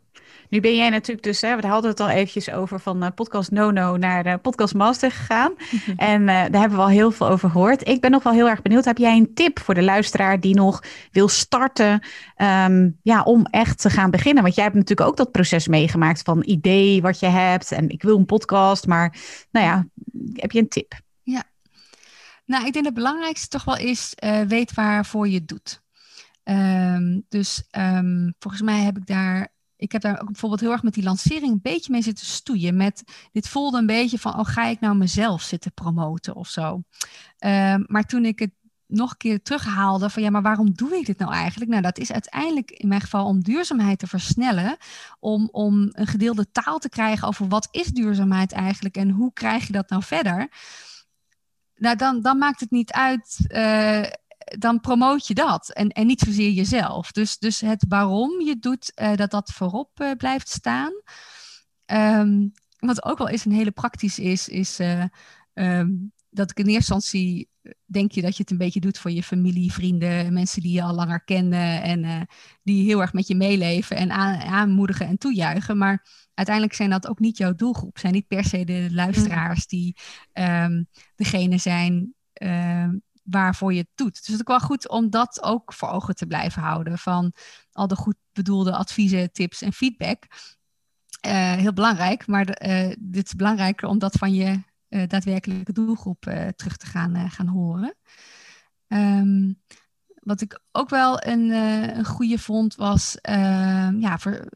nu 0.49 0.61
ben 0.61 0.77
jij 0.77 0.91
natuurlijk 0.91 1.23
dus, 1.23 1.41
hè, 1.41 1.57
we 1.57 1.67
hadden 1.67 1.91
het 1.91 2.01
al 2.01 2.09
eventjes 2.09 2.51
over 2.51 2.81
van 2.81 3.05
uh, 3.05 3.09
podcast 3.15 3.51
Nono 3.51 3.97
naar 3.97 4.27
uh, 4.27 4.35
podcast 4.43 4.75
Master 4.75 5.11
gegaan. 5.11 5.55
en 5.97 6.21
uh, 6.21 6.27
daar 6.27 6.61
hebben 6.61 6.79
we 6.79 6.85
al 6.85 6.89
heel 6.89 7.11
veel 7.11 7.29
over 7.29 7.51
gehoord. 7.51 7.89
Ik 7.89 8.01
ben 8.01 8.11
nog 8.11 8.23
wel 8.23 8.33
heel 8.33 8.49
erg 8.49 8.63
benieuwd. 8.63 8.85
Heb 8.85 8.99
jij 8.99 9.17
een 9.17 9.35
tip 9.35 9.61
voor 9.61 9.75
de 9.75 9.83
luisteraar 9.83 10.41
die 10.41 10.55
nog 10.55 10.83
wil 11.11 11.29
starten 11.29 12.07
um, 12.37 12.99
ja, 13.03 13.23
om 13.23 13.47
echt 13.47 13.81
te 13.81 13.91
gaan 13.91 14.11
beginnen? 14.11 14.43
Want 14.43 14.55
jij 14.55 14.65
hebt 14.65 14.77
natuurlijk 14.77 15.09
ook 15.09 15.17
dat 15.17 15.31
proces 15.31 15.69
meegemaakt 15.69 16.23
van 16.23 16.43
idee 16.45 17.03
wat 17.03 17.21
je 17.21 17.27
hebt 17.27 17.73
en 17.73 17.89
ik 17.89 18.03
wil 18.03 18.19
een 18.19 18.27
podcast. 18.27 18.87
Maar 18.87 19.17
nou 19.51 19.67
ja, 19.67 19.87
heb 20.33 20.53
je 20.53 20.59
een 20.59 20.69
tip? 20.69 21.01
Ja, 21.23 21.43
nou 22.45 22.67
ik 22.67 22.73
denk 22.73 22.85
het 22.85 22.95
belangrijkste 22.95 23.49
toch 23.49 23.65
wel 23.65 23.77
is 23.77 24.15
weet 24.49 24.75
waarvoor 24.75 25.29
je 25.29 25.35
het 25.35 25.49
doet. 25.49 25.81
Um, 26.45 27.25
dus 27.29 27.63
um, 27.79 28.35
volgens 28.39 28.63
mij 28.63 28.81
heb 28.81 28.97
ik 28.97 29.07
daar 29.07 29.49
ik 29.83 29.93
heb 29.93 30.03
daar 30.03 30.21
ook 30.21 30.27
bijvoorbeeld 30.27 30.61
heel 30.61 30.73
erg 30.73 30.83
met 30.83 30.95
die 30.95 31.05
lancering 31.05 31.53
een 31.53 31.61
beetje 31.63 31.93
mee 31.93 32.03
zitten 32.03 32.27
stoeien. 32.27 32.77
Met, 32.77 33.05
dit 33.33 33.49
voelde 33.49 33.79
een 33.79 33.87
beetje 33.87 34.19
van, 34.19 34.39
oh 34.39 34.47
ga 34.47 34.67
ik 34.67 34.81
nou 34.81 34.97
mezelf 34.97 35.43
zitten 35.43 35.73
promoten 35.73 36.35
of 36.35 36.49
zo. 36.49 36.83
Uh, 37.39 37.75
maar 37.87 38.05
toen 38.05 38.25
ik 38.25 38.39
het 38.39 38.51
nog 38.87 39.11
een 39.11 39.17
keer 39.17 39.43
terughaalde 39.43 40.11
van 40.11 40.23
ja, 40.23 40.31
maar 40.31 40.43
waarom 40.43 40.73
doe 40.75 40.97
ik 40.97 41.07
dit 41.07 41.19
nou 41.19 41.33
eigenlijk? 41.33 41.71
Nou, 41.71 41.83
dat 41.83 41.99
is 41.99 42.13
uiteindelijk 42.13 42.71
in 42.71 42.89
mijn 42.89 43.01
geval 43.01 43.27
om 43.27 43.43
duurzaamheid 43.43 43.99
te 43.99 44.07
versnellen, 44.07 44.77
om, 45.19 45.49
om 45.53 45.89
een 45.93 46.07
gedeelde 46.07 46.51
taal 46.51 46.79
te 46.79 46.89
krijgen 46.89 47.29
over 47.29 47.49
wat 47.49 47.69
is 47.71 47.87
duurzaamheid 47.87 48.53
eigenlijk 48.53 48.97
en 48.97 49.11
hoe 49.11 49.33
krijg 49.33 49.67
je 49.67 49.73
dat 49.73 49.89
nou 49.89 50.03
verder? 50.03 50.49
Nou, 51.75 51.97
dan, 51.97 52.21
dan 52.21 52.39
maakt 52.39 52.61
het 52.61 52.71
niet 52.71 52.93
uit 52.93 53.39
uh, 53.49 54.03
dan 54.59 54.81
promoot 54.81 55.27
je 55.27 55.35
dat 55.35 55.73
en, 55.73 55.89
en 55.89 56.07
niet 56.07 56.21
zozeer 56.21 56.51
jezelf. 56.51 57.13
Dus, 57.13 57.39
dus 57.39 57.61
het 57.61 57.85
waarom 57.89 58.41
je 58.41 58.59
doet, 58.59 58.93
uh, 59.03 59.15
dat 59.15 59.31
dat 59.31 59.53
voorop 59.53 60.01
uh, 60.01 60.11
blijft 60.17 60.49
staan. 60.49 60.93
Um, 61.87 62.53
wat 62.79 63.05
ook 63.05 63.19
wel 63.19 63.29
eens 63.29 63.45
een 63.45 63.53
hele 63.53 63.71
praktisch 63.71 64.19
is, 64.19 64.49
is 64.49 64.79
ehm, 65.55 65.91
dat 66.31 66.51
ik 66.51 66.59
in 66.59 66.67
eerste 66.67 66.95
instantie 66.95 67.51
denk 67.85 68.13
je 68.13 68.23
dat 68.23 68.37
je 68.37 68.43
het 68.43 68.51
een 68.51 68.59
beetje 68.59 68.81
doet 68.81 68.99
voor 68.99 69.11
je 69.11 69.23
familie, 69.23 69.73
vrienden, 69.73 70.33
mensen 70.33 70.63
die 70.63 70.73
je 70.73 70.83
al 70.83 70.95
langer 70.95 71.25
kennen 71.25 71.83
en 71.83 72.29
die 72.63 72.85
heel 72.85 73.01
erg 73.01 73.13
met 73.13 73.27
je 73.27 73.35
meeleven 73.35 73.97
en 73.97 74.11
aanmoedigen 74.43 75.07
en 75.07 75.19
toejuichen. 75.19 75.79
Maar 75.79 76.07
uiteindelijk 76.35 76.77
zijn 76.77 76.91
dat 76.91 77.09
ook 77.09 77.19
niet 77.19 77.37
jouw 77.37 77.55
doelgroep, 77.55 77.99
zijn 77.99 78.13
niet 78.13 78.27
per 78.27 78.45
se 78.45 78.65
de 78.65 78.89
luisteraars 78.91 79.67
die 79.67 79.97
um, 80.33 80.87
degene 81.17 81.59
zijn 81.59 82.15
waarvoor 83.23 83.73
je 83.73 83.79
het 83.79 83.91
doet. 83.95 84.15
Dus 84.15 84.27
het 84.27 84.35
is 84.35 84.41
ook 84.41 84.49
wel 84.49 84.61
goed 84.61 84.89
om 84.89 85.11
dat 85.11 85.43
ook 85.43 85.73
voor 85.73 85.89
ogen 85.89 86.15
te 86.15 86.27
blijven 86.27 86.63
houden 86.63 86.99
van 86.99 87.33
al 87.73 87.87
de 87.87 87.97
goed 87.97 88.17
bedoelde 88.33 88.77
adviezen, 88.77 89.33
tips 89.33 89.63
en 89.63 89.73
feedback. 89.73 90.25
Uh, 91.27 91.53
heel 91.53 91.73
belangrijk, 91.73 92.27
maar 92.27 92.67
uh, 92.67 92.95
dit 92.99 93.27
is 93.27 93.35
belangrijker 93.35 93.89
om 93.89 93.99
dat 93.99 94.13
van 94.13 94.35
je 94.35 94.63
uh, 94.89 95.07
daadwerkelijke 95.07 95.73
doelgroep 95.73 96.21
terug 96.57 96.77
te 96.77 96.87
gaan, 96.87 97.31
gaan 97.31 97.47
horen. 97.47 97.95
Um, 98.89 99.61
wat 100.15 100.41
ik 100.41 100.61
ook 100.73 100.89
wel 100.89 101.27
een, 101.27 101.51
een 101.97 102.05
goede 102.05 102.39
vond 102.39 102.75
was, 102.75 103.21
ehm, 103.21 104.01
ja, 104.01 104.19
ver, 104.19 104.53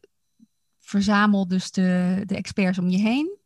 verzamel 0.81 1.49
dus 1.49 1.71
de, 1.71 2.23
de 2.27 2.37
experts 2.37 2.79
om 2.79 2.89
je 2.89 2.99
heen. 2.99 3.39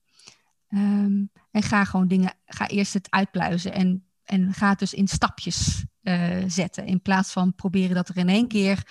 Um, 0.68 1.30
en 1.50 1.62
ga 1.62 1.84
gewoon 1.84 2.08
dingen, 2.08 2.34
ga 2.44 2.68
eerst 2.68 2.94
het 2.94 3.10
uitpluizen 3.10 3.72
en, 3.72 4.09
en 4.30 4.52
ga 4.52 4.68
het 4.68 4.78
dus 4.78 4.94
in 4.94 5.08
stapjes 5.08 5.84
uh, 6.02 6.36
zetten. 6.46 6.86
In 6.86 7.02
plaats 7.02 7.32
van 7.32 7.54
proberen 7.54 7.94
dat 7.94 8.08
er 8.08 8.16
in 8.16 8.28
één 8.28 8.48
keer 8.48 8.82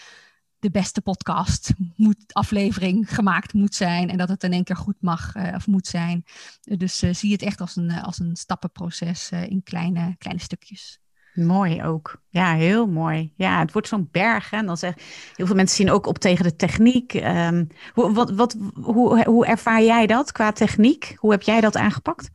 de 0.59 0.71
beste 0.71 1.01
podcast 1.01 1.73
moet, 1.95 2.33
aflevering 2.33 3.15
gemaakt 3.15 3.53
moet 3.53 3.75
zijn. 3.75 4.09
En 4.09 4.17
dat 4.17 4.29
het 4.29 4.43
in 4.43 4.53
één 4.53 4.63
keer 4.63 4.75
goed 4.75 5.01
mag 5.01 5.35
uh, 5.35 5.53
of 5.55 5.67
moet 5.67 5.87
zijn. 5.87 6.23
dus 6.61 7.03
uh, 7.03 7.13
zie 7.13 7.31
het 7.31 7.41
echt 7.41 7.61
als 7.61 7.75
een, 7.75 7.91
als 7.91 8.19
een 8.19 8.35
stappenproces 8.35 9.31
in 9.31 9.63
kleine, 9.63 10.15
kleine 10.17 10.41
stukjes. 10.41 10.99
Mooi 11.33 11.83
ook. 11.83 12.21
Ja, 12.29 12.55
heel 12.55 12.87
mooi. 12.87 13.33
Ja, 13.35 13.59
het 13.59 13.71
wordt 13.71 13.87
zo'n 13.87 14.07
berg. 14.11 14.51
En 14.51 14.65
dan 14.65 14.77
zeg, 14.77 14.93
heel 15.35 15.45
veel 15.45 15.55
mensen 15.55 15.75
zien 15.75 15.91
ook 15.91 16.05
op 16.05 16.17
tegen 16.17 16.43
de 16.43 16.55
techniek. 16.55 17.13
Um, 17.13 17.67
wat, 17.93 18.31
wat, 18.31 18.57
hoe, 18.73 19.23
hoe 19.23 19.45
ervaar 19.45 19.83
jij 19.83 20.07
dat 20.07 20.31
qua 20.31 20.51
techniek? 20.51 21.15
Hoe 21.17 21.31
heb 21.31 21.41
jij 21.41 21.61
dat 21.61 21.75
aangepakt? 21.75 22.29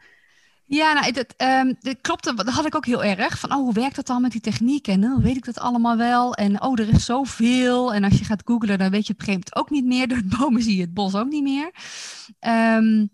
Ja, 0.67 0.93
nou, 0.93 1.13
dat, 1.13 1.35
um, 1.37 1.77
dat 1.81 2.01
klopte. 2.01 2.35
Dat 2.35 2.49
had 2.49 2.67
ik 2.67 2.75
ook 2.75 2.87
heel 2.87 3.05
erg. 3.05 3.39
Van, 3.39 3.53
oh, 3.53 3.57
hoe 3.57 3.73
werkt 3.73 3.97
dat 3.97 4.07
dan 4.07 4.23
met 4.23 4.33
die 4.33 4.41
techniek? 4.41 4.89
En 4.89 5.05
oh, 5.05 5.23
weet 5.23 5.37
ik 5.37 5.45
dat 5.45 5.59
allemaal 5.59 5.97
wel? 5.97 6.35
En 6.35 6.63
oh, 6.63 6.81
er 6.81 6.89
is 6.89 7.05
zoveel. 7.05 7.95
En 7.95 8.05
als 8.05 8.19
je 8.19 8.25
gaat 8.25 8.43
googlen, 8.45 8.79
dan 8.79 8.91
weet 8.91 9.07
je 9.07 9.13
op 9.13 9.19
een 9.19 9.25
gegeven 9.25 9.51
moment 9.55 9.57
ook 9.57 9.71
niet 9.71 9.85
meer. 9.85 10.09
Door 10.09 10.19
het 10.19 10.39
bomen 10.39 10.63
zie 10.63 10.77
je 10.77 10.81
het 10.81 10.95
bos 10.95 11.15
ook 11.15 11.29
niet 11.29 11.43
meer. 11.43 11.71
Um, 12.77 13.11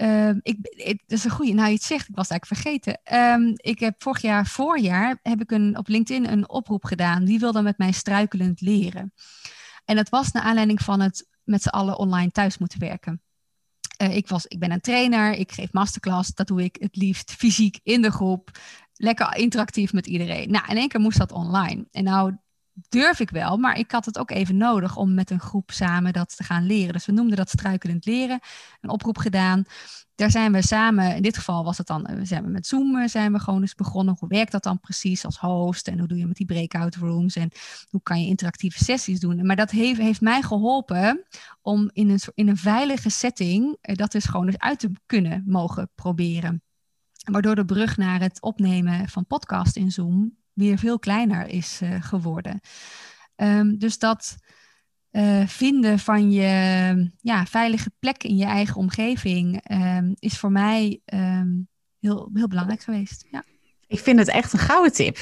Uh, 0.00 0.28
ik, 0.28 0.56
het 0.62 1.02
is 1.06 1.24
een 1.24 1.30
goede, 1.30 1.52
nou 1.52 1.68
je 1.68 1.74
het 1.74 1.82
zegt, 1.82 2.08
ik 2.08 2.14
was 2.14 2.28
eigenlijk 2.28 2.62
vergeten. 2.62 3.18
Um, 3.18 3.52
ik 3.56 3.78
heb 3.78 4.02
vorig 4.02 4.22
jaar, 4.22 4.46
voorjaar, 4.46 5.18
heb 5.22 5.40
ik 5.40 5.50
een, 5.50 5.78
op 5.78 5.88
LinkedIn 5.88 6.32
een 6.32 6.48
oproep 6.48 6.84
gedaan. 6.84 7.24
Wie 7.24 7.38
wil 7.38 7.52
dan 7.52 7.64
met 7.64 7.78
mij 7.78 7.92
struikelend 7.92 8.60
leren? 8.60 9.12
En 9.84 9.96
dat 9.96 10.08
was 10.08 10.32
naar 10.32 10.42
aanleiding 10.42 10.82
van 10.82 11.00
het 11.00 11.28
met 11.44 11.62
z'n 11.62 11.68
allen 11.68 11.98
online 11.98 12.30
thuis 12.30 12.58
moeten 12.58 12.78
werken. 12.78 13.22
Uh, 14.02 14.16
ik, 14.16 14.28
was, 14.28 14.46
ik 14.46 14.58
ben 14.58 14.72
een 14.72 14.80
trainer, 14.80 15.32
ik 15.32 15.52
geef 15.52 15.72
masterclass. 15.72 16.34
Dat 16.34 16.46
doe 16.46 16.64
ik 16.64 16.76
het 16.80 16.96
liefst 16.96 17.32
fysiek 17.32 17.80
in 17.82 18.02
de 18.02 18.10
groep. 18.10 18.50
Lekker 18.94 19.36
interactief 19.36 19.92
met 19.92 20.06
iedereen. 20.06 20.50
Nou, 20.50 20.64
in 20.68 20.76
één 20.76 20.88
keer 20.88 21.00
moest 21.00 21.18
dat 21.18 21.32
online. 21.32 21.86
En 21.90 22.04
nou 22.04 22.36
durf 22.88 23.20
ik 23.20 23.30
wel, 23.30 23.56
maar 23.56 23.78
ik 23.78 23.90
had 23.90 24.04
het 24.04 24.18
ook 24.18 24.30
even 24.30 24.56
nodig 24.56 24.96
om 24.96 25.14
met 25.14 25.30
een 25.30 25.40
groep 25.40 25.70
samen 25.70 26.12
dat 26.12 26.36
te 26.36 26.44
gaan 26.44 26.66
leren. 26.66 26.92
Dus 26.92 27.06
we 27.06 27.12
noemden 27.12 27.36
dat 27.36 27.48
struikelend 27.48 28.04
leren, 28.04 28.40
een 28.80 28.90
oproep 28.90 29.18
gedaan. 29.18 29.64
Daar 30.14 30.30
zijn 30.30 30.52
we 30.52 30.62
samen, 30.62 31.16
in 31.16 31.22
dit 31.22 31.36
geval 31.36 31.64
was 31.64 31.78
het 31.78 31.86
dan, 31.86 32.02
we 32.02 32.24
zijn 32.24 32.50
met 32.50 32.66
Zoom 32.66 32.96
eh, 32.96 33.08
zijn 33.08 33.32
we 33.32 33.38
gewoon 33.38 33.60
eens 33.60 33.74
begonnen. 33.74 34.16
Hoe 34.18 34.28
werkt 34.28 34.52
dat 34.52 34.62
dan 34.62 34.80
precies 34.80 35.24
als 35.24 35.38
host 35.38 35.88
en 35.88 35.98
hoe 35.98 36.08
doe 36.08 36.18
je 36.18 36.26
met 36.26 36.36
die 36.36 36.46
breakout 36.46 36.94
rooms 36.94 37.36
en 37.36 37.50
hoe 37.88 38.02
kan 38.02 38.20
je 38.20 38.26
interactieve 38.26 38.84
sessies 38.84 39.20
doen. 39.20 39.46
Maar 39.46 39.56
dat 39.56 39.70
heeft, 39.70 40.00
heeft 40.00 40.20
mij 40.20 40.42
geholpen 40.42 41.26
om 41.62 41.90
in 41.92 42.10
een, 42.10 42.20
in 42.34 42.48
een 42.48 42.56
veilige 42.56 43.10
setting 43.10 43.76
eh, 43.80 43.96
dat 43.96 44.12
dus 44.12 44.24
gewoon 44.24 44.46
eens 44.46 44.58
uit 44.58 44.78
te 44.78 44.90
kunnen 45.06 45.42
mogen 45.46 45.90
proberen. 45.94 46.62
Waardoor 47.30 47.54
de 47.54 47.64
brug 47.64 47.96
naar 47.96 48.20
het 48.20 48.40
opnemen 48.40 49.08
van 49.08 49.26
podcast 49.26 49.76
in 49.76 49.90
Zoom 49.90 50.38
weer 50.52 50.78
veel 50.78 50.98
kleiner 50.98 51.46
is 51.46 51.80
uh, 51.82 52.02
geworden. 52.02 52.60
Um, 53.36 53.78
dus 53.78 53.98
dat 53.98 54.36
uh, 55.10 55.46
vinden 55.46 55.98
van 55.98 56.32
je 56.32 57.10
ja, 57.20 57.46
veilige 57.46 57.90
plek 57.98 58.22
in 58.24 58.36
je 58.36 58.44
eigen 58.44 58.76
omgeving 58.76 59.70
um, 59.70 60.14
is 60.18 60.38
voor 60.38 60.52
mij 60.52 61.00
um, 61.14 61.68
heel, 62.00 62.30
heel 62.32 62.48
belangrijk 62.48 62.80
geweest. 62.80 63.26
Ja. 63.30 63.44
Ik 63.90 64.00
vind 64.00 64.18
het 64.18 64.28
echt 64.28 64.52
een 64.52 64.58
gouden 64.58 64.92
tip. 64.92 65.18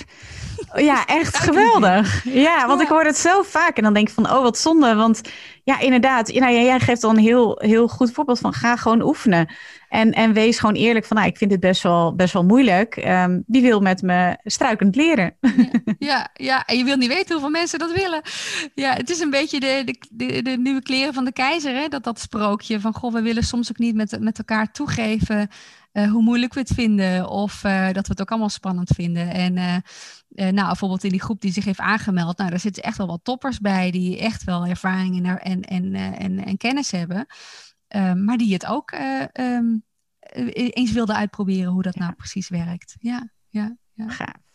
Ja, 0.75 1.07
echt 1.21 1.37
geweldig. 1.37 2.25
Ja, 2.25 2.66
want 2.66 2.81
ik 2.81 2.89
hoor 2.89 3.05
het 3.05 3.16
zo 3.16 3.43
vaak 3.43 3.77
en 3.77 3.83
dan 3.83 3.95
denk 3.95 4.09
ik 4.09 4.14
van, 4.14 4.31
oh 4.31 4.43
wat 4.43 4.59
zonde. 4.59 4.95
Want 4.95 5.21
ja, 5.64 5.79
inderdaad, 5.79 6.33
nou, 6.33 6.53
jij 6.53 6.81
geeft 6.81 7.05
al 7.05 7.11
een 7.11 7.19
heel, 7.19 7.59
heel 7.62 7.89
goed 7.89 8.12
voorbeeld 8.12 8.39
van 8.39 8.53
ga 8.53 8.77
gewoon 8.77 9.03
oefenen. 9.03 9.49
En, 9.89 10.12
en 10.12 10.33
wees 10.33 10.59
gewoon 10.59 10.75
eerlijk 10.75 11.05
van, 11.05 11.16
nou, 11.16 11.29
ik 11.29 11.37
vind 11.37 11.51
het 11.51 11.61
best 11.61 11.83
wel, 11.83 12.14
best 12.14 12.33
wel 12.33 12.45
moeilijk. 12.45 12.97
Um, 12.97 13.45
wie 13.47 13.62
wil 13.62 13.81
met 13.81 14.03
me 14.03 14.39
struikend 14.45 14.97
leren? 14.97 15.37
Ja, 15.41 15.51
ja, 16.09 16.29
ja, 16.35 16.64
en 16.64 16.79
je 16.79 16.85
wil 16.85 16.97
niet 16.97 17.09
weten 17.09 17.33
hoeveel 17.33 17.51
mensen 17.51 17.79
dat 17.79 17.93
willen. 17.93 18.21
Ja, 18.75 18.93
het 18.93 19.11
is 19.11 19.21
een 19.21 19.31
beetje 19.31 19.61
de, 19.61 19.83
de, 19.85 19.99
de, 20.11 20.43
de 20.43 20.59
nieuwe 20.59 20.83
kleren 20.83 21.14
van 21.14 21.25
de 21.25 21.33
keizer, 21.33 21.75
hè? 21.75 21.89
Dat, 21.89 22.05
dat 22.05 22.21
sprookje 22.21 22.81
van, 22.81 22.95
goh, 22.95 23.12
we 23.12 23.23
willen 23.23 23.45
soms 23.45 23.71
ook 23.71 23.79
niet 23.79 23.95
met, 23.95 24.16
met 24.21 24.39
elkaar 24.39 24.73
toegeven 24.73 25.49
uh, 25.99 26.11
hoe 26.11 26.22
moeilijk 26.22 26.55
we 26.55 26.61
het 26.61 26.74
vinden. 26.74 27.28
Of 27.28 27.64
uh, 27.64 27.86
dat 27.86 28.07
we 28.07 28.12
het 28.12 28.20
ook 28.20 28.30
allemaal 28.30 28.49
spannend 28.49 28.90
vinden. 28.94 29.30
En 29.30 29.57
uh, 29.57 30.51
nou, 30.51 30.66
bijvoorbeeld 30.66 31.05
in 31.05 31.11
die 31.11 31.20
groep 31.20 31.40
die 31.40 31.53
zich 31.53 31.64
heeft 31.64 31.78
aangemeld, 31.78 32.38
nou, 32.38 32.51
daar 32.51 32.61
zitten 32.61 32.82
echt 32.82 32.96
wel 32.96 33.07
wat 33.07 33.20
toppers 33.22 33.61
bij 33.61 33.90
die 33.90 34.18
echt 34.18 34.44
wel 34.44 34.66
ervaring 34.66 35.26
en, 35.26 35.40
en, 35.40 35.62
en, 35.62 35.94
en, 35.94 36.44
en 36.44 36.57
kennis 36.57 36.90
hebben. 36.90 37.26
Ehm, 37.88 38.24
maar 38.24 38.36
die 38.36 38.53
het 38.53 38.66
ook 38.66 38.92
um, 39.32 39.84
eens 40.53 40.92
wilden 40.92 41.16
uitproberen 41.16 41.72
hoe 41.72 41.82
dat 41.82 41.94
nou 41.94 42.12
precies 42.12 42.49
werkt. 42.49 42.96
Ja, 43.01 43.30
ja, 43.49 43.76
ja. 43.92 44.09
Gaaf. 44.09 44.46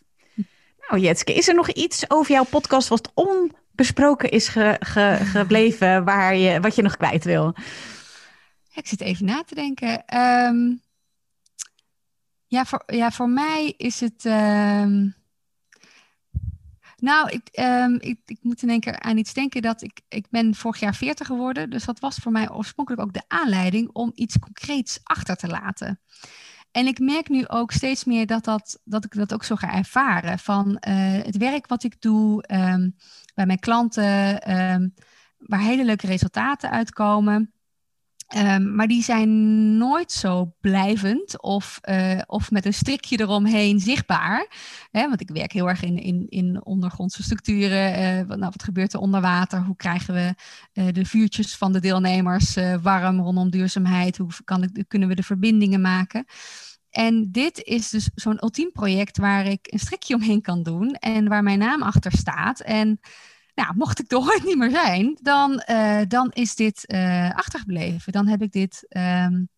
Nou, 0.89 1.01
Jetske, 1.01 1.33
is 1.33 1.47
er 1.47 1.55
nog 1.55 1.69
iets 1.69 2.09
over 2.09 2.31
jouw 2.31 2.43
podcast 2.43 2.87
wat 2.87 3.11
onbesproken 3.13 4.29
is 4.29 4.47
ge, 4.47 4.75
ge, 4.79 5.17
gebleven, 5.23 6.03
waar 6.03 6.35
je, 6.35 6.59
wat 6.59 6.75
je 6.75 6.81
nog 6.81 6.97
kwijt 6.97 7.23
wil? 7.23 7.55
Ik 8.73 8.87
zit 8.87 9.01
even 9.01 9.25
na 9.25 9.43
te 9.43 9.55
denken. 9.55 10.17
Um, 10.17 10.81
ja, 12.53 12.65
voor, 12.65 12.83
ja, 12.85 13.11
voor 13.11 13.29
mij 13.29 13.73
is 13.77 13.99
het. 13.99 14.25
Um, 14.25 15.15
nou, 16.95 17.29
ik, 17.29 17.49
um, 17.59 17.97
ik, 17.99 18.19
ik 18.25 18.37
moet 18.41 18.61
in 18.61 18.69
één 18.69 18.79
keer 18.79 18.99
aan 18.99 19.17
iets 19.17 19.33
denken 19.33 19.61
dat 19.61 19.81
ik, 19.81 20.01
ik 20.07 20.29
ben 20.29 20.55
vorig 20.55 20.79
jaar 20.79 20.95
40 20.95 21.27
geworden. 21.27 21.69
Dus 21.69 21.85
dat 21.85 21.99
was 21.99 22.15
voor 22.15 22.31
mij 22.31 22.51
oorspronkelijk 22.51 23.03
ook 23.03 23.13
de 23.13 23.23
aanleiding 23.27 23.89
om 23.93 24.11
iets 24.15 24.39
concreets 24.39 24.99
achter 25.03 25.35
te 25.35 25.47
laten. 25.47 25.99
En 26.71 26.87
ik 26.87 26.99
merk 26.99 27.29
nu 27.29 27.47
ook 27.47 27.71
steeds 27.71 28.03
meer 28.03 28.25
dat, 28.25 28.43
dat, 28.43 28.81
dat 28.83 29.05
ik 29.05 29.13
dat 29.13 29.33
ook 29.33 29.43
zo 29.43 29.55
ga 29.55 29.73
ervaren. 29.73 30.39
Van 30.39 30.67
uh, 30.69 30.75
het 31.23 31.37
werk 31.37 31.67
wat 31.67 31.83
ik 31.83 32.01
doe 32.01 32.43
um, 32.47 32.95
bij 33.33 33.45
mijn 33.45 33.59
klanten, 33.59 34.39
waar 35.37 35.59
hele 35.59 35.85
leuke 35.85 36.07
resultaten 36.07 36.69
uitkomen. 36.69 37.52
Um, 38.37 38.75
maar 38.75 38.87
die 38.87 39.03
zijn 39.03 39.77
nooit 39.77 40.11
zo 40.11 40.53
blijvend 40.61 41.41
of, 41.41 41.79
uh, 41.89 42.21
of 42.25 42.51
met 42.51 42.65
een 42.65 42.73
strikje 42.73 43.19
eromheen 43.19 43.79
zichtbaar. 43.79 44.47
Hè, 44.91 45.07
want 45.07 45.21
ik 45.21 45.29
werk 45.29 45.51
heel 45.51 45.69
erg 45.69 45.83
in, 45.83 45.97
in, 45.97 46.25
in 46.29 46.65
ondergrondse 46.65 47.23
structuren. 47.23 47.99
Uh, 47.99 48.27
wat, 48.27 48.37
nou, 48.37 48.51
wat 48.51 48.63
gebeurt 48.63 48.93
er 48.93 48.99
onder 48.99 49.21
water? 49.21 49.61
Hoe 49.61 49.75
krijgen 49.75 50.13
we 50.13 50.33
uh, 50.73 50.87
de 50.91 51.05
vuurtjes 51.05 51.57
van 51.57 51.73
de 51.73 51.79
deelnemers 51.79 52.57
warm 52.81 53.19
rondom 53.19 53.49
duurzaamheid? 53.49 54.17
Hoe 54.17 54.29
kan 54.43 54.63
ik, 54.63 54.83
kunnen 54.87 55.07
we 55.07 55.15
de 55.15 55.23
verbindingen 55.23 55.81
maken? 55.81 56.25
En 56.89 57.31
dit 57.31 57.63
is 57.63 57.89
dus 57.89 58.09
zo'n 58.15 58.43
ultiem 58.43 58.71
project 58.71 59.17
waar 59.17 59.45
ik 59.45 59.67
een 59.71 59.79
strikje 59.79 60.15
omheen 60.15 60.41
kan 60.41 60.63
doen 60.63 60.93
en 60.93 61.27
waar 61.27 61.43
mijn 61.43 61.59
naam 61.59 61.81
achter 61.81 62.11
staat. 62.11 62.59
En 62.59 62.99
nou, 63.53 63.75
mocht 63.75 63.99
ik 63.99 64.11
er 64.11 64.17
ooit 64.27 64.43
niet 64.43 64.57
meer 64.57 64.69
zijn, 64.69 65.17
dan, 65.21 65.63
uh, 65.69 66.01
dan 66.07 66.31
is 66.31 66.55
dit 66.55 66.83
uh, 66.93 67.31
achtergebleven. 67.31 68.11
Dan 68.11 68.27
heb 68.27 68.41
ik 68.41 68.51
dit 68.51 68.85
um, 68.97 69.49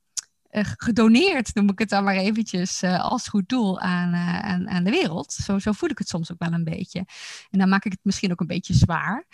uh, 0.51 0.63
gedoneerd, 0.77 1.55
noem 1.55 1.69
ik 1.69 1.79
het 1.79 1.89
dan 1.89 2.03
maar 2.03 2.15
eventjes, 2.15 2.83
als 2.83 3.27
goed 3.27 3.49
doel 3.49 3.79
aan, 3.79 4.15
aan, 4.15 4.69
aan 4.69 4.83
de 4.83 4.91
wereld. 4.91 5.33
Zo, 5.33 5.57
voel 5.59 5.89
ik 5.89 5.97
het 5.97 6.07
soms 6.07 6.31
ook 6.31 6.43
wel 6.43 6.53
een 6.53 6.63
beetje. 6.63 7.05
En 7.49 7.59
dan 7.59 7.69
maak 7.69 7.85
ik 7.85 7.91
het 7.91 8.03
misschien 8.03 8.31
ook 8.31 8.39
een 8.39 8.47
beetje 8.47 8.73
zwaar. 8.73 9.25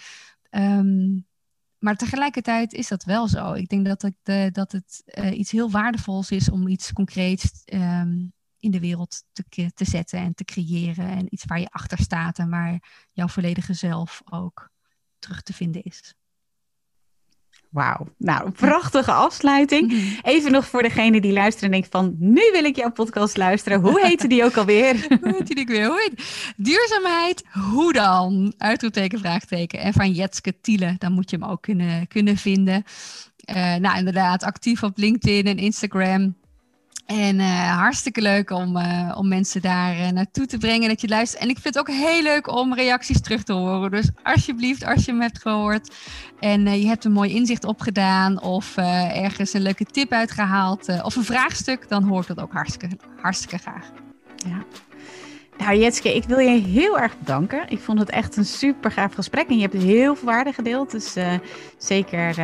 Um, 0.49 1.25
maar 1.79 1.95
tegelijkertijd 1.95 2.73
is 2.73 2.87
dat 2.87 3.03
wel 3.03 3.27
zo. 3.27 3.53
Ik 3.53 3.69
denk 3.69 3.85
dat, 3.85 4.03
ik 4.03 4.15
de, 4.23 4.49
dat 4.51 4.71
het 4.71 5.03
iets 5.33 5.51
heel 5.51 5.71
waardevols 5.71 6.31
is 6.31 6.49
om 6.49 6.67
iets 6.67 6.93
concreets 6.93 7.61
um, 7.73 8.33
in 8.61 8.71
de 8.71 8.79
wereld 8.79 9.23
te, 9.31 9.71
te 9.73 9.85
zetten 9.85 10.19
en 10.19 10.33
te 10.33 10.45
creëren. 10.45 11.07
En 11.07 11.27
iets 11.29 11.45
waar 11.45 11.59
je 11.59 11.69
achter 11.69 11.97
staat 11.97 12.37
en 12.37 12.49
waar 12.49 12.83
jouw 13.11 13.27
volledige 13.27 13.73
zelf 13.73 14.21
ook 14.25 14.69
terug 15.19 15.41
te 15.41 15.53
vinden 15.53 15.83
is. 15.83 16.13
Wauw. 17.69 18.07
Nou, 18.17 18.51
prachtige 18.51 19.11
afsluiting. 19.11 19.91
Mhm. 19.91 20.19
Even 20.21 20.51
nog 20.51 20.67
voor 20.67 20.81
degene 20.81 21.21
die 21.21 21.33
luisteren 21.33 21.65
en 21.65 21.79
denkt 21.79 21.91
van... 21.91 22.15
nu 22.19 22.41
wil 22.51 22.63
ik 22.63 22.75
jouw 22.75 22.91
podcast 22.91 23.37
luisteren. 23.37 23.81
Hoe 23.81 24.01
heette 24.05 24.27
die 24.27 24.43
ook 24.43 24.57
alweer? 24.57 25.05
Hoe 25.21 25.33
heette 25.37 25.53
die 25.53 25.65
weer? 25.65 25.87
Hoe 25.87 25.99
heet? 25.99 26.53
Duurzaamheid, 26.57 27.43
hoe 27.71 27.93
dan? 27.93 28.53
Uitroepteken, 28.57 29.19
vraagteken. 29.19 29.79
En 29.79 29.93
van 29.93 30.11
Jetske 30.11 30.59
Tiele, 30.61 30.95
dan 30.97 31.11
moet 31.11 31.29
je 31.29 31.37
hem 31.37 31.49
ook 31.49 31.61
kunnen, 31.61 32.07
kunnen 32.07 32.37
vinden. 32.37 32.83
Uh, 33.49 33.75
nou, 33.75 33.97
inderdaad, 33.97 34.43
actief 34.43 34.83
op 34.83 34.97
LinkedIn 34.97 35.45
en 35.45 35.57
Instagram. 35.57 36.35
En 37.05 37.39
uh, 37.39 37.77
hartstikke 37.77 38.21
leuk 38.21 38.49
om, 38.49 38.77
uh, 38.77 39.15
om 39.17 39.27
mensen 39.27 39.61
daar 39.61 39.99
uh, 39.99 40.09
naartoe 40.09 40.45
te 40.45 40.57
brengen 40.57 40.89
dat 40.89 41.01
je 41.01 41.07
luistert. 41.07 41.43
En 41.43 41.49
ik 41.49 41.59
vind 41.59 41.75
het 41.75 41.87
ook 41.89 41.95
heel 41.95 42.23
leuk 42.23 42.47
om 42.47 42.73
reacties 42.73 43.21
terug 43.21 43.43
te 43.43 43.53
horen. 43.53 43.91
Dus 43.91 44.09
alsjeblieft, 44.23 44.85
als 44.85 45.05
je 45.05 45.11
hem 45.11 45.21
hebt 45.21 45.41
gehoord 45.41 45.95
en 46.39 46.79
je 46.79 46.87
hebt 46.87 47.05
een 47.05 47.11
mooi 47.11 47.33
inzicht 47.33 47.65
opgedaan 47.65 48.41
of 48.41 48.77
ergens 48.77 49.53
een 49.53 49.61
leuke 49.61 49.85
tip 49.85 50.11
uitgehaald 50.11 51.03
of 51.03 51.15
een 51.15 51.23
vraagstuk, 51.23 51.89
dan 51.89 52.03
hoor 52.03 52.21
ik 52.21 52.27
dat 52.27 52.41
ook 52.41 52.53
hartstikke, 52.53 52.97
hartstikke 53.21 53.57
graag. 53.57 53.91
Ja. 54.35 54.65
Nou 55.61 55.77
Jetske, 55.77 56.15
ik 56.15 56.23
wil 56.23 56.39
je 56.39 56.61
heel 56.61 56.99
erg 56.99 57.19
bedanken. 57.19 57.63
Ik 57.67 57.79
vond 57.79 57.99
het 57.99 58.09
echt 58.09 58.37
een 58.37 58.45
super 58.45 58.91
gaaf 58.91 59.13
gesprek 59.13 59.47
en 59.47 59.55
je 59.55 59.61
hebt 59.61 59.73
heel 59.73 60.15
veel 60.15 60.27
waarde 60.27 60.53
gedeeld. 60.53 60.91
Dus 60.91 61.15
zeker 61.77 62.35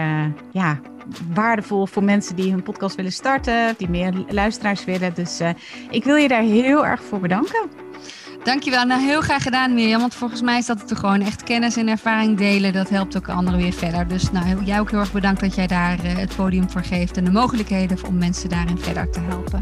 ja, 0.51 0.80
waardevol 1.34 1.86
voor 1.86 2.03
mensen 2.03 2.36
die 2.36 2.51
hun 2.51 2.63
podcast 2.63 2.95
willen 2.95 3.11
starten, 3.11 3.76
die 3.78 3.89
meer 3.89 4.13
luisteraars 4.28 4.86
willen. 4.86 5.13
Dus 5.13 5.41
uh, 5.41 5.49
ik 5.89 6.03
wil 6.03 6.15
je 6.15 6.28
daar 6.28 6.41
heel 6.41 6.86
erg 6.86 7.03
voor 7.03 7.20
bedanken. 7.20 7.70
Dankjewel. 8.43 8.86
Nou, 8.86 9.01
heel 9.01 9.22
graag 9.22 9.43
gedaan 9.43 9.74
Mirjam. 9.74 9.99
Want 9.99 10.15
volgens 10.15 10.41
mij 10.41 10.57
is 10.57 10.65
dat 10.65 10.82
het 10.82 10.89
er 10.89 10.97
gewoon 10.97 11.22
echt 11.22 11.43
kennis 11.43 11.78
en 11.78 11.88
ervaring 11.88 12.38
delen. 12.38 12.74
Dat 12.74 12.89
helpt 12.89 13.18
ook 13.18 13.30
anderen 13.30 13.59
weer 13.59 13.74
verder. 13.74 14.07
Dus 14.07 14.32
nou, 14.32 14.63
jij 14.63 14.80
ook 14.80 14.91
heel 14.91 14.99
erg 14.99 15.11
bedankt 15.11 15.41
dat 15.41 15.55
jij 15.55 15.68
daar 15.68 15.97
het 16.03 16.36
podium 16.36 16.70
voor 16.70 16.84
geeft. 16.84 17.18
En 17.18 17.24
de 17.24 17.32
mogelijkheden 17.32 17.97
om 18.07 18.18
mensen 18.18 18.49
daarin 18.49 18.78
verder 18.78 19.09
te 19.09 19.20
helpen. 19.20 19.61